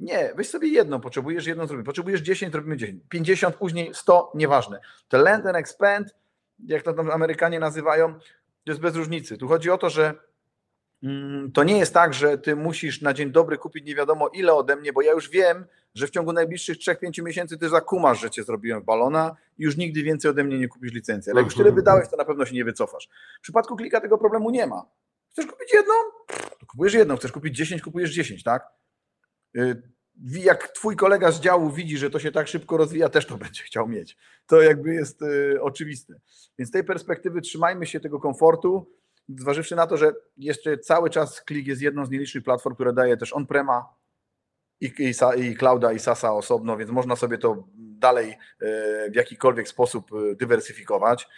Nie, 0.00 0.32
weź 0.36 0.48
sobie 0.48 0.68
jedną, 0.68 1.00
potrzebujesz 1.00 1.46
jedną, 1.46 1.66
zrobimy. 1.66 1.84
Potrzebujesz 1.84 2.20
10, 2.20 2.54
robimy 2.54 2.76
10. 2.76 3.02
50, 3.08 3.56
później 3.56 3.90
100, 3.94 4.32
nieważne. 4.34 4.80
To 5.08 5.18
land 5.18 5.46
and 5.46 5.56
expand, 5.56 6.14
jak 6.66 6.82
to 6.82 6.92
tam 6.92 7.10
Amerykanie 7.10 7.60
nazywają, 7.60 8.14
to 8.64 8.72
jest 8.72 8.80
bez 8.80 8.96
różnicy. 8.96 9.38
Tu 9.38 9.48
chodzi 9.48 9.70
o 9.70 9.78
to, 9.78 9.90
że 9.90 10.14
to 11.54 11.64
nie 11.64 11.78
jest 11.78 11.94
tak, 11.94 12.14
że 12.14 12.38
ty 12.38 12.56
musisz 12.56 13.02
na 13.02 13.14
dzień 13.14 13.30
dobry 13.30 13.58
kupić 13.58 13.86
nie 13.86 13.94
wiadomo 13.94 14.28
ile 14.28 14.54
ode 14.54 14.76
mnie, 14.76 14.92
bo 14.92 15.02
ja 15.02 15.12
już 15.12 15.30
wiem, 15.30 15.66
że 15.94 16.06
w 16.06 16.10
ciągu 16.10 16.32
najbliższych 16.32 16.76
3-5 16.76 17.22
miesięcy 17.22 17.58
ty 17.58 17.68
zakumasz, 17.68 18.20
że 18.20 18.30
cię 18.30 18.44
zrobiłem 18.44 18.80
w 18.82 18.84
balona 18.84 19.36
i 19.58 19.62
już 19.62 19.76
nigdy 19.76 20.02
więcej 20.02 20.30
ode 20.30 20.44
mnie 20.44 20.58
nie 20.58 20.68
kupisz 20.68 20.92
licencji. 20.92 21.32
Ale 21.32 21.40
jak 21.40 21.46
już 21.46 21.54
tyle 21.54 21.68
mhm. 21.68 21.76
wydałeś, 21.76 22.08
to 22.08 22.16
na 22.16 22.24
pewno 22.24 22.46
się 22.46 22.54
nie 22.54 22.64
wycofasz. 22.64 23.08
W 23.38 23.42
przypadku 23.42 23.76
klika 23.76 24.00
tego 24.00 24.18
problemu 24.18 24.50
nie 24.50 24.66
ma. 24.66 24.84
Chcesz 25.30 25.46
kupić 25.46 25.74
jedną? 25.74 25.94
To 26.60 26.66
kupujesz 26.66 26.94
jedną. 26.94 27.16
Chcesz 27.16 27.32
kupić 27.32 27.56
10, 27.56 27.82
kupujesz 27.82 28.10
10, 28.10 28.42
tak? 28.42 28.68
Y, 29.56 29.82
jak 30.24 30.68
twój 30.68 30.96
kolega 30.96 31.32
z 31.32 31.40
działu 31.40 31.70
widzi, 31.70 31.98
że 31.98 32.10
to 32.10 32.18
się 32.18 32.32
tak 32.32 32.48
szybko 32.48 32.76
rozwija, 32.76 33.08
też 33.08 33.26
to 33.26 33.38
będzie 33.44 33.62
chciał 33.62 33.88
mieć. 33.88 34.16
To 34.46 34.62
jakby 34.62 34.94
jest 34.94 35.22
y, 35.22 35.62
oczywiste. 35.62 36.14
Więc 36.58 36.68
z 36.68 36.72
tej 36.72 36.84
perspektywy 36.84 37.40
trzymajmy 37.40 37.86
się 37.86 38.00
tego 38.00 38.20
komfortu, 38.20 38.97
zważywszy 39.28 39.76
na 39.76 39.86
to, 39.86 39.96
że 39.96 40.12
jeszcze 40.36 40.78
cały 40.78 41.10
czas 41.10 41.40
Klik 41.40 41.66
jest 41.66 41.82
jedną 41.82 42.06
z 42.06 42.10
nielicznych 42.10 42.44
platform, 42.44 42.74
które 42.74 42.92
daje 42.92 43.16
też 43.16 43.32
on-prema, 43.32 43.98
i, 44.80 44.92
i, 44.98 45.12
i 45.42 45.56
Clouda 45.56 45.92
i 45.92 45.98
SASa 45.98 46.32
osobno, 46.32 46.76
więc 46.76 46.90
można 46.90 47.16
sobie 47.16 47.38
to 47.38 47.64
dalej 47.76 48.30
e, 48.30 48.36
w 49.10 49.14
jakikolwiek 49.14 49.68
sposób 49.68 50.10
e, 50.12 50.34
dywersyfikować. 50.34 51.28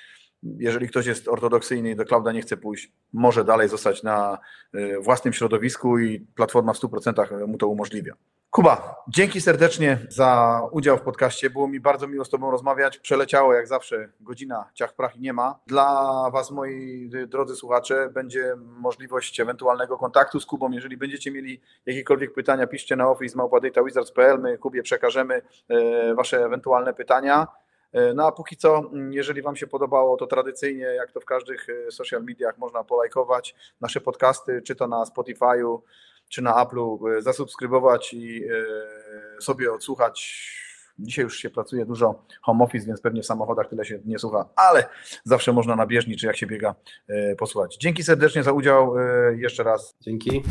Jeżeli 0.42 0.88
ktoś 0.88 1.06
jest 1.06 1.28
ortodoksyjny 1.28 1.90
i 1.90 1.96
do 1.96 2.04
clouda 2.04 2.32
nie 2.32 2.42
chce 2.42 2.56
pójść, 2.56 2.92
może 3.12 3.44
dalej 3.44 3.68
zostać 3.68 4.02
na 4.02 4.38
e, 4.74 5.00
własnym 5.00 5.34
środowisku 5.34 5.98
i 5.98 6.20
platforma 6.20 6.72
w 6.72 6.78
100% 6.78 7.46
mu 7.46 7.58
to 7.58 7.68
umożliwia. 7.68 8.14
Kuba, 8.50 9.04
dzięki 9.08 9.40
serdecznie 9.40 9.98
za 10.08 10.60
udział 10.72 10.96
w 10.96 11.02
podcaście. 11.02 11.50
Było 11.50 11.68
mi 11.68 11.80
bardzo 11.80 12.08
miło 12.08 12.24
z 12.24 12.30
Tobą 12.30 12.50
rozmawiać. 12.50 12.98
Przeleciało 12.98 13.54
jak 13.54 13.66
zawsze 13.66 14.08
godzina, 14.20 14.70
ciach 14.74 14.94
prach 14.94 15.16
i 15.16 15.20
nie 15.20 15.32
ma. 15.32 15.58
Dla 15.66 16.30
Was, 16.32 16.50
moi 16.50 17.10
drodzy 17.28 17.56
słuchacze, 17.56 18.08
będzie 18.14 18.54
możliwość 18.58 19.40
ewentualnego 19.40 19.98
kontaktu 19.98 20.40
z 20.40 20.46
Kubą. 20.46 20.70
Jeżeli 20.70 20.96
będziecie 20.96 21.30
mieli 21.30 21.60
jakiekolwiek 21.86 22.34
pytania, 22.34 22.66
piszcie 22.66 22.96
na 22.96 23.10
office.małpadejtawizards.pl. 23.10 24.38
My 24.38 24.58
Kubie 24.58 24.82
przekażemy 24.82 25.42
e, 25.68 26.14
Wasze 26.14 26.44
ewentualne 26.44 26.94
pytania. 26.94 27.46
E, 27.92 28.14
no 28.14 28.26
a 28.26 28.32
póki 28.32 28.56
co, 28.56 28.90
jeżeli 29.10 29.42
Wam 29.42 29.56
się 29.56 29.66
podobało, 29.66 30.16
to 30.16 30.26
tradycyjnie, 30.26 30.84
jak 30.84 31.12
to 31.12 31.20
w 31.20 31.24
każdych 31.24 31.66
e, 31.68 31.90
social 31.90 32.22
mediach, 32.24 32.58
można 32.58 32.84
polajkować 32.84 33.54
nasze 33.80 34.00
podcasty, 34.00 34.62
czy 34.62 34.74
to 34.74 34.86
na 34.86 35.04
Spotify'u, 35.04 35.78
czy 36.30 36.42
na 36.42 36.52
Apple'u 36.64 37.16
e, 37.18 37.22
zasubskrybować 37.22 38.14
i 38.14 38.44
e, 38.44 39.40
sobie 39.40 39.72
odsłuchać. 39.72 40.46
Dzisiaj 40.98 41.22
już 41.22 41.38
się 41.38 41.50
pracuje 41.50 41.86
dużo 41.86 42.24
home 42.42 42.64
office, 42.64 42.86
więc 42.86 43.00
pewnie 43.00 43.22
w 43.22 43.26
samochodach 43.26 43.68
tyle 43.68 43.84
się 43.84 43.98
nie 44.04 44.18
słucha, 44.18 44.48
ale 44.56 44.88
zawsze 45.24 45.52
można 45.52 45.76
na 45.76 45.86
bieżni, 45.86 46.16
czy 46.16 46.26
jak 46.26 46.36
się 46.36 46.46
biega, 46.46 46.74
e, 47.08 47.36
posłuchać. 47.36 47.76
Dzięki 47.76 48.02
serdecznie 48.02 48.42
za 48.42 48.52
udział 48.52 48.94
jeszcze 49.36 49.62
raz. 49.62 49.94
Dzięki. 50.00 50.42